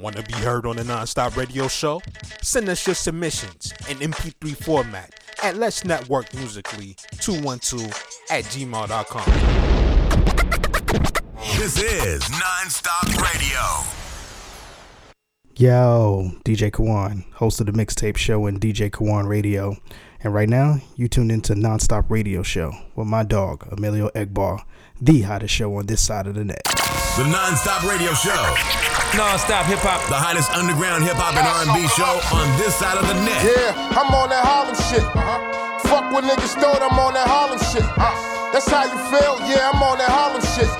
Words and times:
Want 0.00 0.16
to 0.16 0.22
be 0.22 0.32
heard 0.32 0.64
on 0.64 0.76
the 0.76 0.82
Nonstop 0.82 1.36
Radio 1.36 1.68
Show? 1.68 2.00
Send 2.40 2.70
us 2.70 2.86
your 2.86 2.94
submissions 2.94 3.74
in 3.90 3.98
MP3 3.98 4.56
format 4.56 5.12
at 5.42 5.56
Let's 5.56 5.84
Network 5.84 6.32
Musically 6.34 6.96
212 7.18 7.84
at 8.30 8.44
gmail.com. 8.44 9.24
This 11.58 11.82
is 11.82 12.22
Nonstop 12.22 13.20
Radio. 13.20 13.86
Yo, 15.56 16.30
DJ 16.46 16.70
Kawon, 16.70 17.30
host 17.34 17.60
of 17.60 17.66
the 17.66 17.72
Mixtape 17.72 18.16
Show 18.16 18.46
and 18.46 18.58
DJ 18.58 18.90
Kawon 18.90 19.28
Radio. 19.28 19.76
And 20.24 20.32
right 20.32 20.48
now, 20.48 20.78
you 20.96 21.08
tuned 21.08 21.30
into 21.30 21.54
Nonstop 21.54 22.08
Radio 22.08 22.42
Show 22.42 22.72
with 22.94 23.06
my 23.06 23.22
dog, 23.22 23.68
Emillio 23.70 24.10
Egbar, 24.12 24.62
the 24.98 25.20
hottest 25.22 25.52
show 25.52 25.76
on 25.76 25.84
this 25.84 26.00
side 26.00 26.26
of 26.26 26.36
the 26.36 26.44
net. 26.44 26.62
The 26.64 27.24
Nonstop 27.24 27.86
Radio 27.86 28.14
Show. 28.14 28.99
Non-stop 29.16 29.66
hip 29.66 29.82
hop. 29.82 29.98
The 30.06 30.14
hottest 30.14 30.54
underground 30.54 31.02
hip 31.02 31.18
hop 31.18 31.34
and 31.34 31.42
R&B 31.42 31.82
show 31.98 32.22
on 32.30 32.46
this 32.62 32.78
side 32.78 32.94
of 32.94 33.02
the 33.10 33.14
net. 33.26 33.42
Yeah, 33.42 33.98
I'm 33.98 34.06
on 34.14 34.30
that 34.30 34.46
Harlem 34.46 34.78
shit. 34.86 35.02
Fuck 35.90 36.14
what 36.14 36.22
niggas 36.22 36.54
thought 36.54 36.78
I'm 36.78 36.94
on 36.94 37.18
that 37.18 37.26
Harlem 37.26 37.58
shit. 37.58 37.82
That's 38.54 38.70
how 38.70 38.86
you 38.86 38.98
feel? 39.10 39.34
Yeah, 39.50 39.74
I'm 39.74 39.82
on 39.82 39.98
that 39.98 40.10
Harlem 40.10 40.42
shit. 40.54 40.70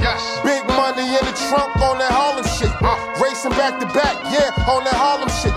Big 0.46 0.62
money 0.78 1.06
in 1.10 1.22
the 1.26 1.34
trunk 1.50 1.74
on 1.82 1.98
that 1.98 2.14
Harlem 2.14 2.46
shit. 2.54 2.70
Racing 3.18 3.54
back 3.58 3.82
to 3.82 3.86
back, 3.90 4.14
yeah, 4.30 4.54
on 4.70 4.86
that 4.86 4.94
Harlem 4.94 5.30
shit. 5.42 5.54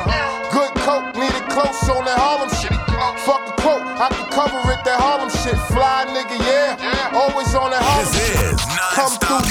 Good 0.49 0.73
coke, 0.81 1.13
need 1.13 1.29
it 1.33 1.45
close 1.53 1.77
on 1.89 2.05
that 2.09 2.17
Harlem 2.17 2.49
shit. 2.57 2.73
Fuck 3.21 3.49
a 3.49 3.53
quote, 3.61 3.85
I 4.01 4.09
can 4.09 4.25
cover 4.33 4.57
it, 4.73 4.81
that 4.85 4.97
Harlem 4.97 5.29
shit. 5.29 5.57
Fly 5.69 6.09
nigga, 6.09 6.37
yeah, 6.41 6.77
always 7.23 7.55
on 7.55 7.71
that 7.71 7.81
Harlem 7.81 8.11
This 8.11 8.27
shit. 8.27 8.53
is 8.53 8.61
Come 8.93 9.13
through 9.17 9.43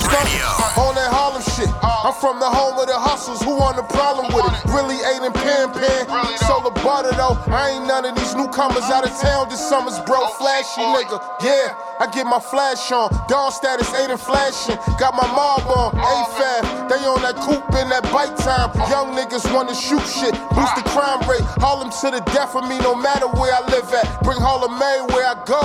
on 0.79 0.95
that 0.95 1.11
Harlem 1.11 1.43
shit. 1.57 1.71
I'm 1.83 2.15
from 2.15 2.39
the 2.39 2.49
home 2.49 2.79
of 2.79 2.87
the 2.87 2.99
hustles, 2.99 3.43
who 3.43 3.57
want 3.57 3.77
the 3.77 3.87
problem 3.87 4.31
with 4.35 4.47
it? 4.47 4.55
Really 4.71 4.99
ain't 5.03 5.25
in 5.25 5.33
pan 5.33 5.73
pan. 5.73 6.07
Solar 6.47 6.71
butter 6.83 7.13
though, 7.17 7.39
I 7.51 7.75
ain't 7.77 7.87
none 7.87 8.05
of 8.05 8.15
these 8.15 8.35
newcomers 8.35 8.85
out 8.91 9.07
of 9.07 9.13
town 9.19 9.49
this 9.49 9.63
summer's 9.63 9.99
bro. 10.07 10.27
Flashy 10.39 10.83
nigga, 10.83 11.19
yeah. 11.43 11.75
I 12.01 12.11
get 12.11 12.27
my 12.27 12.41
flash 12.41 12.91
on. 12.91 13.11
Dawn 13.29 13.53
status 13.53 13.87
ain't 13.95 14.11
in 14.11 14.19
flashing. 14.19 14.75
Got 14.99 15.15
my 15.15 15.27
mob 15.31 15.63
on. 15.71 15.95
A-Fab, 15.95 16.91
they 16.91 16.99
on 17.07 17.23
that 17.23 17.37
coupe 17.39 17.63
in 17.79 17.87
that 17.95 18.03
bike 18.11 18.35
time. 18.43 18.75
Young 18.91 19.15
niggas 19.15 19.47
wanna 19.55 19.75
shoot 19.75 20.03
shit. 20.07 20.35
Boost 20.51 20.75
the 20.75 20.83
crime 20.91 21.23
rate. 21.31 21.47
Harlem 21.63 21.91
to 22.03 22.11
the 22.11 22.23
death 22.35 22.57
of 22.57 22.67
me, 22.67 22.79
no 22.83 22.95
matter 22.95 23.29
where 23.39 23.55
I 23.55 23.63
live 23.71 23.87
at. 23.95 24.07
Bring 24.23 24.41
Harlem 24.41 24.75
May 24.79 24.99
where 25.15 25.27
I 25.27 25.35
go. 25.47 25.63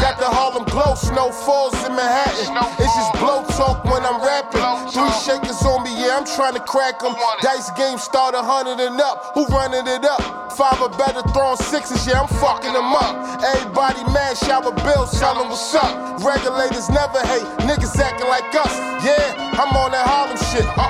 Got 0.00 0.16
the 0.16 0.28
Harlem 0.28 0.64
glow, 0.64 0.94
snow 0.94 1.28
falls 1.44 1.76
in 1.84 1.92
Manhattan. 1.94 2.56
It's 2.80 2.94
just 2.96 3.12
blow 3.20 3.44
talk 3.54 3.84
when 3.84 4.02
I'm 4.04 4.20
rapping. 4.24 4.64
Three 4.90 5.12
shakers 5.20 5.60
on 5.62 5.84
me, 5.84 5.92
yeah, 5.92 6.16
I'm 6.16 6.24
trying 6.24 6.54
to 6.54 6.64
crack 6.64 6.98
them. 7.00 7.14
Dice 7.40 7.70
game 7.76 7.98
start 7.98 8.34
a 8.34 8.42
hundred 8.42 8.80
and 8.80 9.00
up. 9.00 9.32
Who 9.36 9.46
running 9.52 9.86
it 9.86 10.04
up? 10.04 10.52
Five 10.52 10.80
or 10.80 10.88
better 10.96 11.22
throwing 11.36 11.56
sixes, 11.56 12.06
yeah, 12.06 12.20
I'm 12.20 12.28
fucking 12.40 12.72
them 12.72 12.92
up. 12.96 13.44
Everybody 13.54 14.02
mad, 14.12 14.36
shower 14.36 14.72
bills, 14.72 15.12
tell 15.20 15.36
them 15.36 15.48
what's 15.52 15.74
up. 15.74 16.20
Regulators 16.24 16.88
never 16.88 17.20
hate, 17.28 17.46
niggas 17.68 17.94
acting 18.00 18.28
like 18.28 18.48
us. 18.56 18.74
Yeah, 19.04 19.52
I'm 19.60 19.76
on 19.76 19.92
that 19.92 20.06
Harlem 20.08 20.40
shit. 20.50 20.66
Uh, 20.78 20.88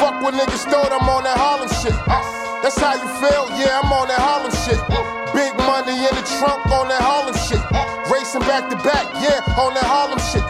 fuck 0.00 0.22
what 0.22 0.34
niggas 0.34 0.64
thought 0.70 0.90
I'm 0.90 1.08
on 1.08 1.24
that 1.24 1.36
Harlem 1.36 1.68
shit. 1.68 1.94
Uh. 2.08 2.41
That's 2.62 2.78
how 2.78 2.94
you 2.94 3.08
feel? 3.18 3.50
Yeah, 3.58 3.80
I'm 3.82 3.90
on 3.90 4.06
that 4.06 4.22
Harlem 4.22 4.54
shit. 4.62 4.78
Big 5.34 5.50
money 5.66 5.98
in 5.98 6.14
the 6.14 6.22
trunk 6.38 6.64
on 6.70 6.86
that 6.86 7.02
Harlem 7.02 7.34
shit. 7.34 7.58
Racing 8.06 8.42
back 8.42 8.70
to 8.70 8.76
back, 8.86 9.10
yeah, 9.18 9.42
on 9.58 9.74
that 9.74 9.82
Harlem 9.82 10.22
shit. 10.30 10.46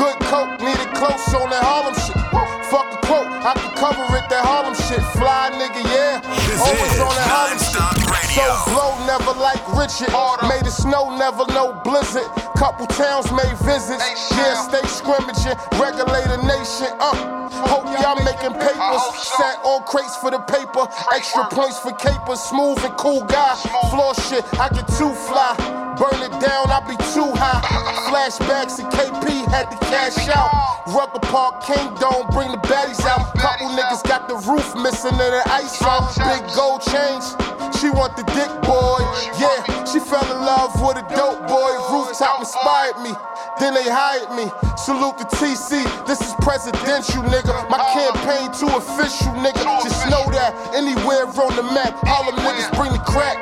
Good 0.00 0.16
coke, 0.24 0.56
need 0.60 0.80
it 0.80 0.94
close 0.96 1.34
on 1.34 1.50
that 1.50 1.60
Harlem 1.62 1.92
shit. 2.00 2.39
Fuck 2.70 2.86
a 2.94 2.98
quote, 3.06 3.26
I 3.26 3.52
can 3.58 3.74
cover 3.74 4.06
it, 4.16 4.26
that 4.30 4.46
Harlem 4.46 4.74
shit. 4.86 5.02
Fly 5.18 5.50
nigga, 5.58 5.82
yeah. 5.90 6.22
This 6.46 6.62
Always 6.62 6.94
is 6.94 7.00
on 7.02 7.10
that 7.18 7.26
Harlem 7.26 7.58
shit. 7.58 7.74
So 7.74 7.82
Radio. 8.06 8.46
blow, 8.70 8.94
never 9.10 9.34
like 9.42 9.58
Richard. 9.74 10.10
Made 10.46 10.62
it 10.66 10.70
snow, 10.70 11.10
never 11.18 11.42
no 11.50 11.74
blizzard. 11.82 12.30
Couple 12.54 12.86
towns 12.86 13.26
made 13.32 13.56
visits. 13.66 13.98
Yeah, 14.38 14.54
stay 14.70 14.86
scrimmaging. 14.86 15.58
Regulator 15.82 16.38
nation, 16.46 16.94
uh. 17.02 17.40
Hope 17.66 17.90
y'all 17.98 18.14
making 18.22 18.54
papers. 18.54 19.02
Sat 19.34 19.58
on 19.66 19.82
crates 19.90 20.16
for 20.22 20.30
the 20.30 20.38
paper. 20.46 20.86
Extra 21.12 21.44
points 21.50 21.78
for 21.80 21.90
capers. 21.98 22.38
Smooth 22.40 22.78
and 22.86 22.94
cool 22.96 23.24
guy. 23.26 23.54
Floor 23.90 24.14
shit, 24.30 24.46
I 24.62 24.68
get 24.70 24.86
too 24.94 25.10
fly. 25.26 25.58
Burn 25.98 26.22
it 26.22 26.32
down, 26.40 26.70
I 26.70 26.80
be 26.86 26.96
too 27.12 27.28
high. 27.34 27.60
Flashbacks 28.08 28.76
to 28.78 28.84
KP, 28.94 29.44
had 29.50 29.68
to 29.70 29.76
cash 29.90 30.28
out. 30.28 30.86
Rucker 30.94 31.20
Park, 31.28 31.62
King 31.66 31.94
Dome, 32.00 32.26
bring 32.32 32.50
the 32.52 32.59
baddies 32.66 33.04
out. 33.06 33.32
Couple 33.38 33.68
niggas 33.70 34.02
got 34.04 34.28
the 34.28 34.36
roof 34.48 34.74
missing 34.76 35.16
and 35.16 35.32
the 35.34 35.42
ice 35.50 35.80
on. 35.82 36.04
Big 36.16 36.42
gold 36.54 36.82
chains. 36.82 37.36
She 37.80 37.88
want 37.88 38.16
the 38.16 38.24
dick 38.36 38.52
boy. 38.66 39.00
Yeah, 39.40 39.84
she 39.84 40.00
fell 40.00 40.24
in 40.28 40.40
love 40.44 40.76
with 40.80 41.00
a 41.00 41.06
dope 41.16 41.46
boy. 41.48 41.72
Rooftop 41.88 42.40
inspired 42.40 43.00
me. 43.00 43.12
Then 43.58 43.74
they 43.74 43.88
hired 43.88 44.32
me. 44.36 44.52
Salute 44.76 45.16
the 45.16 45.24
TC. 45.32 45.84
This 46.06 46.20
is 46.20 46.34
presidential, 46.40 47.22
nigga. 47.24 47.52
My 47.70 47.80
campaign 47.92 48.52
too 48.52 48.68
official, 48.76 49.32
nigga. 49.40 49.64
Just 49.82 50.04
know 50.08 50.24
that 50.32 50.52
anywhere 50.74 51.24
on 51.24 51.56
the 51.56 51.62
map, 51.62 51.96
Harlem 52.04 52.36
niggas 52.36 52.68
bring 52.76 52.92
the 52.92 53.04
crack. 53.04 53.36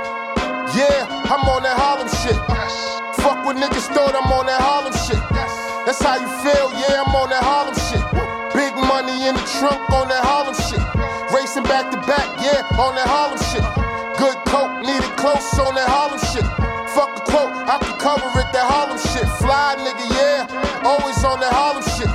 Yeah, 0.76 1.06
I'm 1.26 1.42
on 1.48 1.62
that 1.62 1.74
Harlem 1.78 2.08
shit. 2.22 2.38
Fuck 3.22 3.44
what 3.44 3.56
niggas 3.56 3.88
thought 3.94 4.14
I'm 4.14 4.30
on 4.30 4.46
that 4.46 4.60
Harlem 4.60 4.92
shit. 4.92 5.18
That's 5.86 6.02
how 6.02 6.14
you 6.14 6.28
feel, 6.44 6.70
yeah, 6.78 7.02
I'm 7.02 7.14
on 7.14 7.30
that 7.30 7.42
Harlem 7.42 7.74
shit. 7.74 8.27
Big 8.54 8.75
money 8.76 9.26
in 9.28 9.34
the 9.34 9.47
trunk 9.59 9.82
on 9.91 10.09
that 10.09 10.25
Harlem 10.25 10.54
shit. 10.54 10.82
Racing 11.34 11.64
back 11.64 11.91
to 11.92 11.98
back, 12.06 12.26
yeah, 12.41 12.64
on 12.81 12.94
that 12.94 13.09
Harlem 13.09 13.41
shit. 13.53 13.64
Good 14.19 14.38
coke, 14.47 14.82
need 14.82 15.03
it 15.03 15.16
close 15.16 15.59
on 15.59 15.75
that 15.75 15.88
Harlem 15.88 16.20
shit. 16.32 16.47
Fuck 16.97 17.12
a 17.16 17.22
quote, 17.28 17.53
I 17.69 17.78
can 17.78 17.98
cover 18.00 18.26
it, 18.41 18.48
that 18.53 18.66
Harlem 18.66 18.98
shit. 18.98 19.28
Fly 19.38 19.76
nigga, 19.78 20.06
yeah, 20.16 20.84
always 20.84 21.22
on 21.25 21.41
that 21.41 21.53
Harlem 21.53 21.84
shit. 21.97 22.10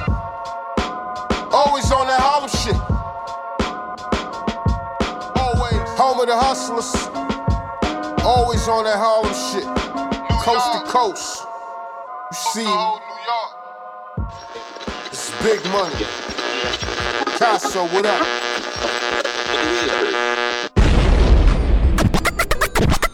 Always 1.53 1.91
on 1.91 2.07
that 2.07 2.19
Harlem 2.19 2.49
shit. 2.49 2.75
Always. 5.37 5.83
Home 5.99 6.19
of 6.19 6.25
the 6.25 6.35
hustlers. 6.35 6.91
Always 8.25 8.67
on 8.67 8.85
that 8.85 8.97
Harlem 8.97 9.31
shit. 9.53 9.69
Coast 10.41 10.73
to 10.73 10.79
coast. 10.91 11.45
You 12.31 12.37
see, 12.37 12.65
it's 12.65 13.62
big 15.43 15.61
money. 15.65 15.93
Casso, 17.35 17.83
what 17.91 18.05
up? 18.05 18.25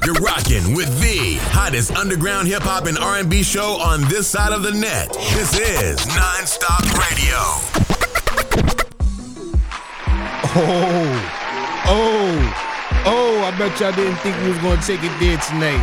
You're 0.06 0.13
rocking 0.22 0.75
with 0.75 1.01
the 1.01 1.40
hottest 1.50 1.91
underground 1.95 2.47
hip 2.47 2.62
hop 2.62 2.85
and 2.85 3.00
R&B 3.00 3.41
show 3.41 3.79
on 3.81 4.01
this 4.09 4.28
side 4.28 4.53
of 4.53 4.62
the 4.62 4.72
net. 4.72 5.12
This 5.34 5.57
is 5.57 6.00
Nonstop 6.01 6.85
Radio. 7.09 7.35
Oh, 10.51 11.84
oh, 11.88 13.03
oh, 13.07 13.44
I 13.44 13.57
bet 13.57 13.79
y'all 13.79 13.91
didn't 13.91 14.17
think 14.17 14.38
we 14.44 14.50
was 14.50 14.59
gonna 14.59 14.79
take 14.84 15.03
it 15.03 15.19
there 15.19 15.38
tonight. 15.38 15.81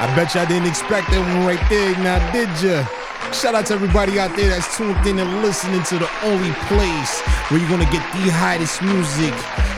I 0.00 0.10
bet 0.16 0.34
y'all 0.34 0.46
didn't 0.46 0.66
expect 0.66 1.10
that 1.10 1.20
one 1.20 1.46
right 1.46 1.60
there, 1.68 1.94
now 1.98 2.32
did 2.32 2.48
ya? 2.62 3.03
Shout 3.34 3.56
out 3.56 3.66
to 3.66 3.74
everybody 3.74 4.20
out 4.20 4.36
there 4.36 4.48
that's 4.48 4.76
tuned 4.76 5.04
in 5.06 5.18
and 5.18 5.42
listening 5.42 5.82
to 5.82 5.98
the 5.98 6.08
only 6.22 6.52
place 6.70 7.20
where 7.50 7.60
you're 7.60 7.68
gonna 7.68 7.84
get 7.90 8.00
the 8.14 8.30
hottest 8.30 8.80
music, 8.80 9.34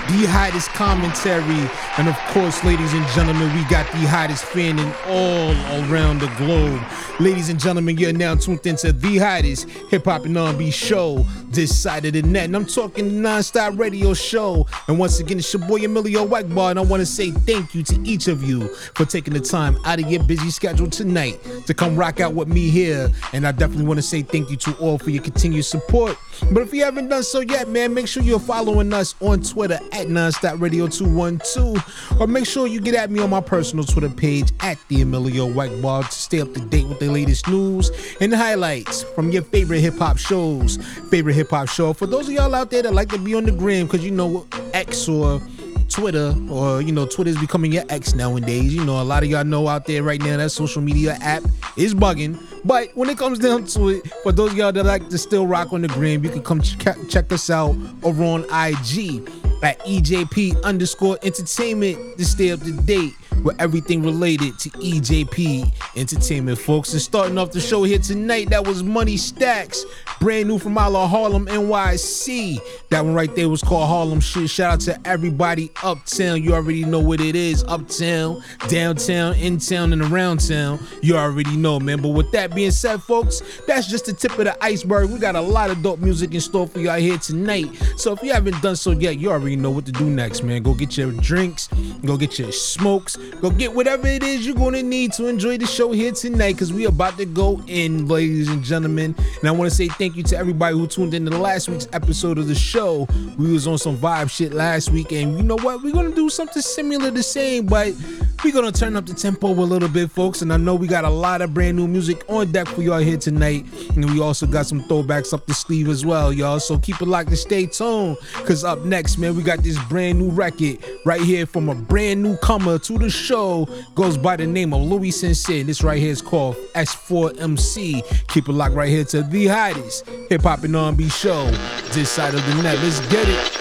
the 0.09 0.27
hottest 0.27 0.71
commentary, 0.71 1.69
and 1.99 2.09
of 2.09 2.17
course, 2.29 2.63
ladies 2.65 2.93
and 2.93 3.07
gentlemen, 3.09 3.53
we 3.55 3.65
got 3.65 3.91
the 3.93 4.07
hottest 4.07 4.45
fan 4.45 4.79
in 4.79 4.93
all 5.07 5.51
around 5.91 6.21
the 6.21 6.29
globe. 6.37 6.81
Ladies 7.19 7.49
and 7.49 7.59
gentlemen, 7.59 7.97
you're 7.97 8.13
now 8.13 8.35
tuned 8.35 8.67
into 8.67 8.93
the 8.93 9.19
hottest 9.19 9.69
hip 9.69 10.05
hop 10.05 10.25
and 10.25 10.37
R&B 10.37 10.71
show 10.71 11.25
this 11.49 11.77
side 11.77 12.05
of 12.05 12.13
the 12.13 12.23
net, 12.23 12.45
and 12.45 12.57
I'm 12.57 12.67
talking 12.67 13.23
non-stop 13.23 13.79
radio 13.79 14.15
show. 14.15 14.67
And 14.87 14.99
once 14.99 15.19
again, 15.19 15.39
it's 15.39 15.53
your 15.53 15.67
boy 15.67 15.81
Emillio 15.81 16.27
Egbar, 16.27 16.71
and 16.71 16.79
I 16.79 16.83
want 16.83 17.01
to 17.01 17.07
say 17.07 17.31
thank 17.31 17.75
you 17.75 17.83
to 17.85 18.01
each 18.07 18.29
of 18.29 18.43
you 18.43 18.69
for 18.95 19.05
taking 19.07 19.35
the 19.35 19.41
time 19.41 19.79
out 19.85 19.99
of 19.99 20.11
your 20.11 20.23
busy 20.23 20.51
schedule 20.51 20.91
tonight 20.91 21.41
to 21.67 21.75
come 21.75 21.97
rock 21.97 22.21
out 22.21 22.35
with 22.35 22.49
me 22.49 22.69
here. 22.69 23.11
And 23.33 23.47
I 23.47 23.53
definitely 23.53 23.87
want 23.87 23.99
to 23.99 24.03
say 24.03 24.23
thank 24.23 24.51
you 24.51 24.57
to 24.59 24.77
all 24.77 24.99
for 24.99 25.11
your 25.11 25.23
continued 25.23 25.65
support. 25.65 26.19
But 26.53 26.63
if 26.63 26.75
you 26.75 26.85
haven't 26.85 27.09
done 27.09 27.23
so 27.23 27.41
yet, 27.41 27.69
man, 27.69 27.95
make 27.95 28.09
sure 28.09 28.23
you're 28.23 28.39
following 28.39 28.93
us 28.93 29.15
on 29.21 29.41
Twitter 29.41 29.79
at 29.97 30.09
Nonstop 30.09 30.61
Radio 30.61 30.87
212, 30.87 32.21
or 32.21 32.27
make 32.27 32.45
sure 32.45 32.67
you 32.67 32.81
get 32.81 32.95
at 32.95 33.11
me 33.11 33.19
on 33.21 33.31
my 33.31 33.41
personal 33.41 33.83
Twitter 33.83 34.11
page 34.11 34.53
at 34.61 34.79
the 34.89 35.01
Emillio 35.01 35.49
Egbar 35.49 36.07
to 36.07 36.13
stay 36.13 36.43
up 36.43 36.53
to 36.53 36.61
date 36.61 36.87
with 36.87 36.99
the 36.99 37.11
latest 37.11 37.49
news 37.49 37.91
and 38.21 38.35
highlights 38.35 39.05
from 39.15 39.31
your 39.31 39.43
favorite 39.43 39.81
hip 39.81 39.97
hop 39.97 40.19
shows. 40.19 40.77
Favorite 41.11 41.33
hip 41.33 41.49
hop 41.49 41.69
show 41.69 41.95
for 41.95 42.07
those 42.07 42.29
of 42.29 42.35
y'all 42.35 42.55
out 42.55 42.71
there 42.71 42.83
that 42.83 42.93
like 42.93 43.09
to 43.09 43.19
be 43.19 43.35
on 43.35 43.45
the 43.45 43.53
gram, 43.53 43.87
because 43.87 44.05
you 44.05 44.11
know 44.11 44.47
X 44.75 45.09
or 45.09 45.41
Twitter 45.89 46.35
or 46.51 46.83
you 46.83 46.93
know 46.93 47.07
Twitter's 47.07 47.39
becoming 47.39 47.73
your 47.73 47.85
ex 47.89 48.15
nowadays. 48.15 48.75
You 48.75 48.85
know 48.85 49.01
a 49.01 49.05
lot 49.05 49.23
of 49.23 49.31
y'all 49.31 49.45
know 49.45 49.67
out 49.67 49.87
there 49.87 50.03
right 50.03 50.21
now 50.21 50.37
that 50.37 50.51
social 50.51 50.83
media 50.83 51.17
app 51.23 51.43
is 51.79 51.95
bugging. 51.95 52.39
But 52.67 52.91
when 52.95 53.09
it 53.09 53.17
comes 53.17 53.39
down 53.39 53.65
to 53.69 53.89
it, 53.89 54.13
for 54.23 54.33
those 54.33 54.53
y'all 54.53 54.73
that 54.73 54.85
like 54.85 55.09
to 55.09 55.17
still 55.17 55.47
rock 55.47 55.73
on 55.73 55.81
the 55.81 55.89
gram, 55.89 56.23
you 56.23 56.29
can 56.29 56.43
come 56.43 56.61
ch- 56.61 56.77
check 57.09 57.33
us 57.33 57.49
out 57.49 57.75
over 58.03 58.23
on 58.23 58.45
IG 58.53 59.27
at 59.63 59.79
EJP 59.81 60.63
underscore 60.63 61.19
entertainment 61.23 62.19
to 62.19 62.25
stay 62.25 62.51
up 62.53 62.61
to 62.61 62.73
date 62.73 63.15
with 63.43 63.61
everything 63.61 64.03
related 64.03 64.59
to 64.59 64.71
EJP 64.71 65.73
Entertainment, 65.97 66.59
folks. 66.59 66.93
And 66.93 67.01
starting 67.01 67.39
off 67.39 67.53
the 67.53 67.61
show 67.61 67.85
here 67.85 67.99
tonight, 67.99 68.51
that 68.51 68.67
was 68.67 68.83
Money 68.83 69.17
Stacks, 69.17 69.85
brand 70.21 70.49
new 70.49 70.59
from 70.59 70.77
out 70.77 70.93
of 70.95 71.09
Harlem, 71.09 71.47
NYC. 71.47 72.59
That 72.91 73.05
one 73.05 73.15
right 73.15 73.33
there 73.37 73.49
was 73.49 73.63
called 73.63 73.89
Harlem 73.89 74.21
Shit. 74.21 74.51
Shout 74.51 74.73
out 74.73 74.81
to 74.81 75.09
everybody 75.09 75.71
uptown. 75.83 76.43
You 76.43 76.55
already 76.55 76.85
know 76.85 76.99
what 76.99 77.21
it 77.21 77.37
is 77.37 77.63
uptown, 77.65 78.43
downtown, 78.69 79.35
in 79.37 79.59
town, 79.59 79.93
and 79.93 80.03
around 80.03 80.47
town. 80.47 80.81
You 81.03 81.17
already 81.17 81.57
know, 81.57 81.79
man. 81.79 82.03
But 82.03 82.11
with 82.11 82.33
that 82.33 82.55
being 82.55 82.73
said, 82.73 83.01
folks, 83.03 83.43
that's 83.67 83.87
just 83.87 84.07
the 84.07 84.13
tip 84.13 84.33
of 84.33 84.45
the 84.47 84.65
iceberg. 84.65 85.11
We 85.11 85.21
got 85.21 85.37
a 85.37 85.41
lot 85.41 85.71
of 85.71 85.83
dope 85.83 86.01
music 86.01 86.35
in 86.35 86.41
store 86.41 86.67
for 86.67 86.81
y'all 86.81 86.99
here 86.99 87.19
tonight. 87.19 87.71
So 87.97 88.13
if 88.13 88.23
you 88.25 88.33
haven't 88.33 88.61
done 88.61 88.75
so 88.75 88.91
yet, 88.91 89.19
you 89.19 89.31
already 89.31 89.46
know 89.55 89.71
what 89.71 89.87
to 89.87 89.93
do 89.93 90.11
next, 90.11 90.43
man. 90.43 90.63
Go 90.63 90.75
get 90.75 90.97
your 90.97 91.13
drinks, 91.13 91.69
go 92.05 92.17
get 92.17 92.39
your 92.39 92.51
smokes, 92.51 93.17
Go 93.41 93.51
get 93.51 93.75
whatever 93.75 94.07
it 94.07 94.23
is 94.23 94.47
you're 94.47 94.57
gonna 94.57 94.83
need 94.83 95.13
to 95.13 95.27
enjoy 95.27 95.59
the 95.59 95.67
show 95.67 95.93
here 95.93 96.11
tonight, 96.11 96.55
because 96.55 96.73
we 96.73 96.87
about 96.87 97.19
to 97.19 97.27
go 97.27 97.61
in, 97.67 98.09
ladies 98.09 98.49
and 98.49 98.63
gentlemen. 98.65 99.15
And 99.41 99.49
I 99.49 99.53
want 99.53 99.71
to 99.71 99.77
say 99.77 99.89
thank 99.89 100.17
you 100.17 100.23
to 100.25 100.37
everybody 100.39 100.75
who 100.75 100.87
tuned 100.87 101.13
into 101.13 101.31
the 101.31 101.39
last 101.39 101.69
week's 101.69 101.87
episode 101.93 102.39
of 102.39 102.49
the 102.49 102.55
show. 102.55 103.07
We 103.39 103.53
was 103.53 103.67
on 103.67 103.77
some 103.77 103.97
vibe 103.97 104.31
shit 104.31 104.55
last 104.55 104.91
week, 104.91 105.13
and 105.13 105.37
you 105.37 105.43
know 105.43 105.59
what? 105.59 105.83
We're 105.83 105.93
gonna 105.93 106.15
do 106.15 106.31
something 106.31 106.63
similar 106.63 107.11
the 107.11 107.23
same, 107.23 107.67
but 107.67 107.95
we're 108.43 108.55
gonna 108.55 108.73
turn 108.73 108.97
up 108.97 109.07
the 109.07 109.15
tempo 109.15 109.49
a 109.49 109.53
little 109.53 109.89
bit, 109.89 110.11
folks. 110.11 110.41
And 110.43 110.53
I 110.53 110.57
know 110.57 110.75
we 110.75 110.87
got 110.87 111.05
a 111.05 111.11
lot 111.11 111.43
of 111.43 111.53
brand 111.53 111.77
new 111.77 111.87
music 111.87 112.25
on 112.29 112.51
deck 112.53 112.69
for 112.69 112.83
y'all 112.83 112.99
here 112.99 113.19
tonight. 113.19 113.67
And 113.95 114.11
we 114.11 114.21
also 114.21 114.47
got 114.47 114.67
some 114.67 114.83
throwbacks 114.85 115.35
up 115.35 115.47
the 115.47 115.55
sleeve 115.55 115.89
as 115.89 116.07
well, 116.07 116.33
y'all. 116.33 116.59
So 116.59 116.79
keep 116.79 117.01
it 117.03 117.07
locked 117.07 117.29
and 117.29 117.39
stay 117.39 117.67
tuned. 117.67 118.17
Cause 118.45 118.65
up 118.65 118.85
next, 118.85 119.19
man, 119.19 119.36
we 119.37 119.43
got 119.43 119.59
this 119.63 119.79
brand 119.85 120.19
new 120.19 120.31
record 120.31 120.79
right 121.05 121.21
here 121.21 121.45
from 121.45 121.69
a 121.69 121.75
brand 121.75 122.23
new 122.23 122.37
comer 122.39 122.79
to 122.79 122.97
the 122.99 123.11
show 123.11 123.69
goes 123.95 124.17
by 124.17 124.35
the 124.35 124.47
name 124.47 124.73
of 124.73 124.81
Louis 124.81 125.11
Sincere. 125.11 125.63
This 125.63 125.83
right 125.83 125.99
here 125.99 126.11
is 126.11 126.23
called 126.23 126.57
S4MC. 126.75 128.29
Keep 128.29 128.49
it 128.49 128.53
locked 128.53 128.75
right 128.75 128.89
here 128.89 129.05
to 129.05 129.23
the 129.23 129.47
hottest 129.47 130.07
hip 130.31 130.41
hop 130.43 130.65
and 130.65 130.75
R&B 130.75 131.09
show 131.11 131.45
this 131.93 132.11
side 132.11 132.35
of 132.35 132.45
the 132.47 132.63
net. 132.63 132.79
Let's 132.79 133.01
get 133.09 133.29
it. 133.29 133.53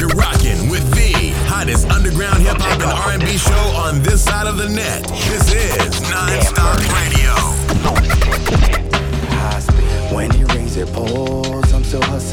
You're 0.00 0.08
rocking 0.16 0.70
with 0.70 0.90
the 0.94 1.32
hottest 1.48 1.90
underground 1.90 2.42
hip 2.42 2.56
hop 2.58 2.80
and 2.80 3.22
R&B 3.22 3.36
show 3.36 3.52
on 3.76 4.02
this 4.02 4.24
side 4.24 4.46
of 4.46 4.56
the 4.56 4.68
net. 4.70 5.06
This 5.06 5.52
is 5.52 6.00
Nonstop 6.08 6.78
Radio. 6.94 7.23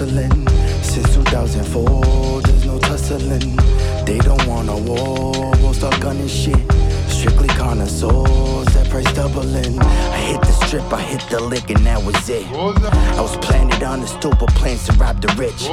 Hustling. 0.01 0.47
Since 0.81 1.13
2004, 1.15 2.41
there's 2.41 2.65
no 2.65 2.79
tussling. 2.79 3.55
They 4.05 4.17
don't 4.19 4.45
want 4.47 4.69
a 4.69 4.75
war, 4.75 5.51
won't 5.61 5.75
start 5.75 5.99
gunning 6.01 6.27
shit. 6.27 6.57
Strictly 7.07 7.47
connoisseurs, 7.49 8.70
price 8.91 9.13
doubling. 9.13 9.79
I 9.79 10.17
hit 10.17 10.41
the 10.41 10.51
strip, 10.65 10.91
I 10.91 11.01
hit 11.01 11.23
the 11.29 11.39
lick, 11.39 11.69
and 11.69 11.79
that 11.85 12.03
was 12.03 12.29
it. 12.29 12.45
I 12.51 13.21
was 13.21 13.37
planted 13.37 13.83
on 13.83 14.01
the 14.01 14.07
of 14.41 14.49
planes 14.49 14.85
to 14.87 14.93
rob 14.93 15.21
the 15.21 15.33
rich. 15.39 15.69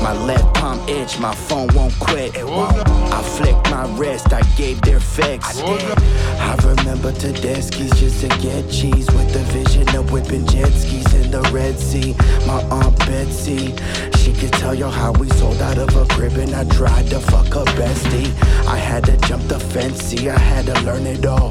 My 0.00 0.14
left 0.24 0.54
palm 0.54 0.78
itch, 0.88 1.18
my 1.18 1.34
phone 1.34 1.68
won't 1.74 1.98
quit. 1.98 2.36
It 2.36 2.46
won't. 2.46 2.76
I 3.12 3.20
flicked 3.22 3.68
my 3.68 3.84
wrist, 3.98 4.32
I 4.32 4.42
gave 4.56 4.80
their 4.82 5.00
fix. 5.00 5.60
I 5.60 6.54
remember 6.62 7.10
Tedeschi's 7.10 7.98
just 7.98 8.20
to 8.20 8.28
get 8.38 8.70
cheese 8.70 9.10
with 9.10 9.32
the 9.32 9.44
vision 9.50 9.88
of 9.96 10.12
whipping 10.12 10.46
jet 10.46 10.72
skis 10.72 11.12
in 11.14 11.32
the 11.32 11.42
Red 11.52 11.76
Sea. 11.78 12.14
My 12.46 12.62
aunt 12.70 12.96
Betsy, 13.00 13.74
she 14.18 14.32
could 14.32 14.52
tell 14.52 14.74
you 14.74 14.86
how 14.86 15.12
we 15.12 15.28
sold 15.30 15.60
out 15.60 15.78
of 15.78 15.96
a 15.96 16.06
crib 16.14 16.34
and 16.34 16.54
I 16.54 16.64
tried 16.76 17.08
to 17.10 17.18
fuck 17.18 17.48
her 17.48 17.64
bestie. 17.74 18.30
I 18.68 18.76
had 18.76 19.04
to 19.06 19.16
jump 19.28 19.48
the 19.48 19.58
fence, 19.58 20.00
see, 20.00 20.30
I 20.30 20.38
had 20.38 20.66
to 20.66 20.80
learn 20.82 21.06
it 21.06 21.26
all. 21.26 21.50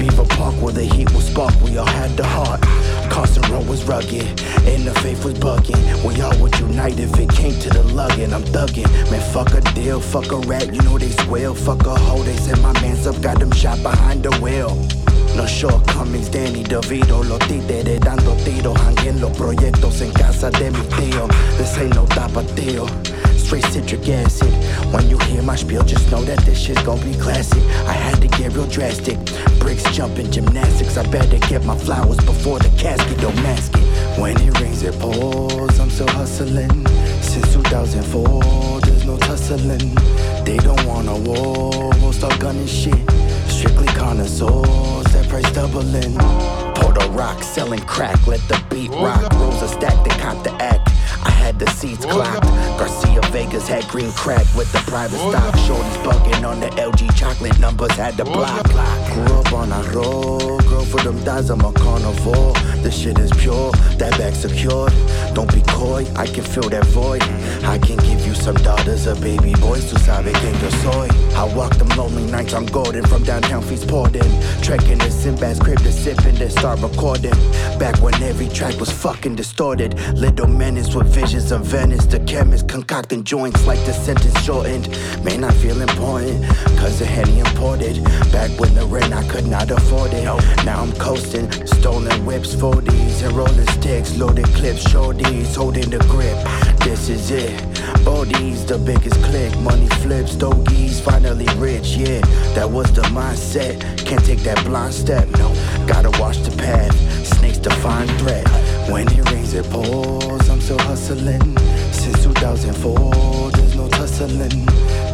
Beaver 0.00 0.24
Park 0.24 0.54
where 0.62 0.72
the 0.72 0.82
heat 0.82 1.12
was 1.12 1.26
spark, 1.26 1.52
we 1.60 1.76
all 1.76 1.84
had 1.84 2.16
the 2.16 2.24
heart. 2.24 2.62
Carson 3.10 3.42
Road 3.52 3.68
was 3.68 3.84
rugged, 3.84 4.24
and 4.64 4.86
the 4.86 4.94
faith 5.02 5.22
was 5.26 5.34
bugging. 5.34 5.76
We 6.02 6.18
all 6.22 6.34
would 6.40 6.58
unite 6.58 6.98
if 6.98 7.18
it 7.18 7.28
came 7.28 7.52
to 7.60 7.68
the 7.68 7.82
lugging. 7.92 8.32
I'm 8.32 8.42
thugging, 8.44 8.90
man, 9.10 9.20
fuck 9.30 9.52
a 9.52 9.60
deal, 9.74 10.00
fuck 10.00 10.32
a 10.32 10.38
rat, 10.48 10.72
you 10.72 10.80
know 10.80 10.96
they 10.96 11.10
squeal. 11.10 11.54
Fuck 11.54 11.84
a 11.84 11.98
hoe, 11.98 12.22
they 12.22 12.36
said 12.38 12.58
my 12.62 12.72
man's 12.80 13.06
up, 13.06 13.20
got 13.20 13.40
them 13.40 13.52
shot 13.52 13.82
behind 13.82 14.22
the 14.22 14.34
wheel. 14.40 14.74
No 15.36 15.44
shortcomings, 15.44 16.30
Danny 16.30 16.64
DeVito, 16.64 17.22
los 17.28 17.38
títeres 17.40 18.00
dando 18.00 18.34
tiros, 18.42 18.78
hanguen 18.78 19.20
los 19.20 19.36
proyectos 19.36 20.00
en 20.00 20.12
casa 20.12 20.50
de 20.50 20.70
mi 20.70 20.80
tío. 20.96 21.28
This 21.58 21.76
ain't 21.76 21.94
no 21.94 22.06
tapatio, 22.06 22.86
straight 23.50 23.72
citric 23.72 24.08
acid. 24.08 24.52
When 24.94 25.10
you 25.10 25.18
hear 25.18 25.42
my 25.42 25.56
spiel, 25.56 25.82
just 25.82 26.08
know 26.12 26.22
that 26.22 26.38
this 26.46 26.56
shit's 26.56 26.84
gonna 26.84 27.04
be 27.04 27.14
classic. 27.14 27.60
I 27.84 27.92
had 27.92 28.20
to 28.20 28.28
get 28.28 28.52
real 28.52 28.68
drastic, 28.68 29.18
bricks 29.58 29.82
jumping, 29.90 30.30
gymnastics. 30.30 30.96
I 30.96 31.04
better 31.10 31.38
get 31.48 31.64
my 31.64 31.76
flowers 31.76 32.18
before 32.18 32.60
the 32.60 32.68
casket 32.78 33.18
don't 33.18 33.34
mask 33.42 33.72
it. 33.74 34.20
When 34.20 34.40
it 34.40 34.60
rains, 34.60 34.84
it 34.84 34.96
pours, 35.00 35.80
I'm 35.80 35.90
still 35.90 36.06
hustling. 36.10 36.86
Since 37.22 37.52
2004, 37.54 38.82
there's 38.82 39.04
no 39.04 39.16
tussling. 39.16 39.96
They 40.44 40.58
don't 40.58 40.86
want 40.86 41.08
a 41.08 41.16
war, 41.16 41.90
we'll 42.00 42.12
start 42.12 42.38
gunning 42.38 42.68
shit. 42.68 43.02
Strictly 43.48 43.88
connoisseurs, 43.98 45.06
that 45.12 45.26
price 45.28 45.50
doubling. 45.50 46.14
Puerto 46.76 47.04
Rock 47.10 47.42
selling 47.42 47.80
crack, 47.80 48.28
let 48.28 48.40
the 48.46 48.62
beat 48.70 48.90
rock. 48.90 49.32
Rosa 49.32 49.66
stacked 49.66 50.06
and 50.06 50.20
cop 50.22 50.44
the 50.44 50.52
act. 50.62 50.89
Had 51.40 51.58
the 51.58 51.68
seats 51.70 52.04
clocked. 52.04 52.44
Garcia 52.78 53.20
Vegas 53.32 53.66
had 53.66 53.84
green 53.88 54.12
crack 54.12 54.46
with 54.54 54.70
the 54.72 54.78
private 54.90 55.18
stock. 55.18 55.54
Shorties 55.66 55.98
bugging 56.04 56.48
on 56.48 56.60
the 56.60 56.68
LG 56.68 57.14
chocolate 57.16 57.58
numbers, 57.58 57.92
had 57.92 58.16
the 58.16 58.24
block. 58.24 58.64
Grew 59.12 59.34
up 59.40 59.52
on 59.52 59.72
a 59.72 59.82
girl 59.92 60.69
for 60.90 61.00
them 61.02 61.16
thighs, 61.18 61.50
I'm 61.50 61.60
a 61.60 61.72
carnivore. 61.72 62.52
This 62.82 62.98
shit 62.98 63.18
is 63.18 63.30
pure, 63.32 63.70
that 63.98 64.10
bag 64.18 64.34
secured. 64.34 64.92
Don't 65.34 65.52
be 65.54 65.62
coy, 65.62 66.04
I 66.16 66.26
can 66.26 66.42
fill 66.42 66.68
that 66.70 66.84
void. 66.86 67.22
I 67.64 67.78
can 67.78 67.96
give 67.98 68.26
you 68.26 68.34
some 68.34 68.56
daughters 68.56 69.06
or 69.06 69.14
baby 69.16 69.54
boys, 69.60 69.88
tu 69.88 69.96
sabe 69.98 70.32
quien 70.32 70.54
yo 70.60 70.70
soy. 70.82 71.08
I 71.36 71.44
walk 71.54 71.76
them 71.76 71.88
lonely 71.90 72.24
nights 72.30 72.54
on 72.54 72.66
Gordon 72.66 73.06
from 73.06 73.22
downtown 73.22 73.62
Feast 73.62 73.86
Porden. 73.88 74.30
Trekking 74.62 75.00
in 75.00 75.10
Sinbad's 75.10 75.60
crib 75.60 75.78
to 75.78 75.92
sip 75.92 76.18
and 76.24 76.36
then 76.36 76.50
start 76.50 76.80
recording. 76.80 77.38
Back 77.78 78.00
when 78.02 78.14
every 78.22 78.48
track 78.48 78.78
was 78.80 78.90
fucking 78.90 79.36
distorted. 79.36 79.94
Little 80.14 80.48
menace 80.48 80.94
with 80.94 81.06
visions 81.14 81.52
of 81.52 81.64
Venice. 81.64 82.06
The 82.06 82.20
chemist 82.20 82.68
concocting 82.68 83.22
joints 83.22 83.66
like 83.66 83.82
the 83.86 83.92
sentence 83.92 84.38
shortened. 84.42 84.88
Man, 85.24 85.44
I 85.44 85.52
feel 85.52 85.80
important, 85.80 86.44
cause 86.78 86.98
the 86.98 87.06
Henny 87.06 87.38
imported. 87.38 88.02
Back 88.32 88.50
when 88.58 88.74
the 88.74 88.84
rent 88.86 89.14
I 89.14 89.26
could 89.28 89.46
not 89.46 89.70
afford 89.70 90.12
it. 90.12 90.24
Now 90.64 90.79
I'm 90.80 90.92
coasting, 90.94 91.52
stolen 91.66 92.24
whips, 92.24 92.54
40s, 92.54 93.22
and 93.22 93.36
rolling 93.36 93.66
sticks, 93.68 94.16
loaded 94.16 94.46
clips, 94.46 94.82
shorties, 94.84 95.54
holding 95.54 95.90
the 95.90 95.98
grip. 96.08 96.38
This 96.78 97.10
is 97.10 97.30
it. 97.30 97.52
Bodies, 98.02 98.64
the 98.64 98.78
biggest 98.78 99.22
click, 99.24 99.54
money 99.58 99.88
flips, 100.00 100.32
stogies, 100.32 100.98
finally 100.98 101.44
rich, 101.58 101.96
yeah. 101.96 102.22
That 102.54 102.70
was 102.70 102.90
the 102.94 103.02
mindset. 103.12 103.76
Can't 104.06 104.24
take 104.24 104.38
that 104.44 104.64
blind 104.64 104.94
step, 104.94 105.28
no. 105.36 105.52
Gotta 105.86 106.18
watch 106.18 106.38
the 106.38 106.56
path, 106.56 106.96
snakes 107.26 107.58
define 107.58 108.08
threat. 108.16 108.48
When 108.88 109.06
it 109.06 109.30
rains, 109.30 109.52
it 109.52 109.66
pours, 109.66 110.48
I'm 110.48 110.62
still 110.62 110.78
hustling. 110.78 111.58
Since 111.92 112.22
2004, 112.24 113.50
there's 113.50 113.76
no 113.76 113.86
tussling. 113.88 114.64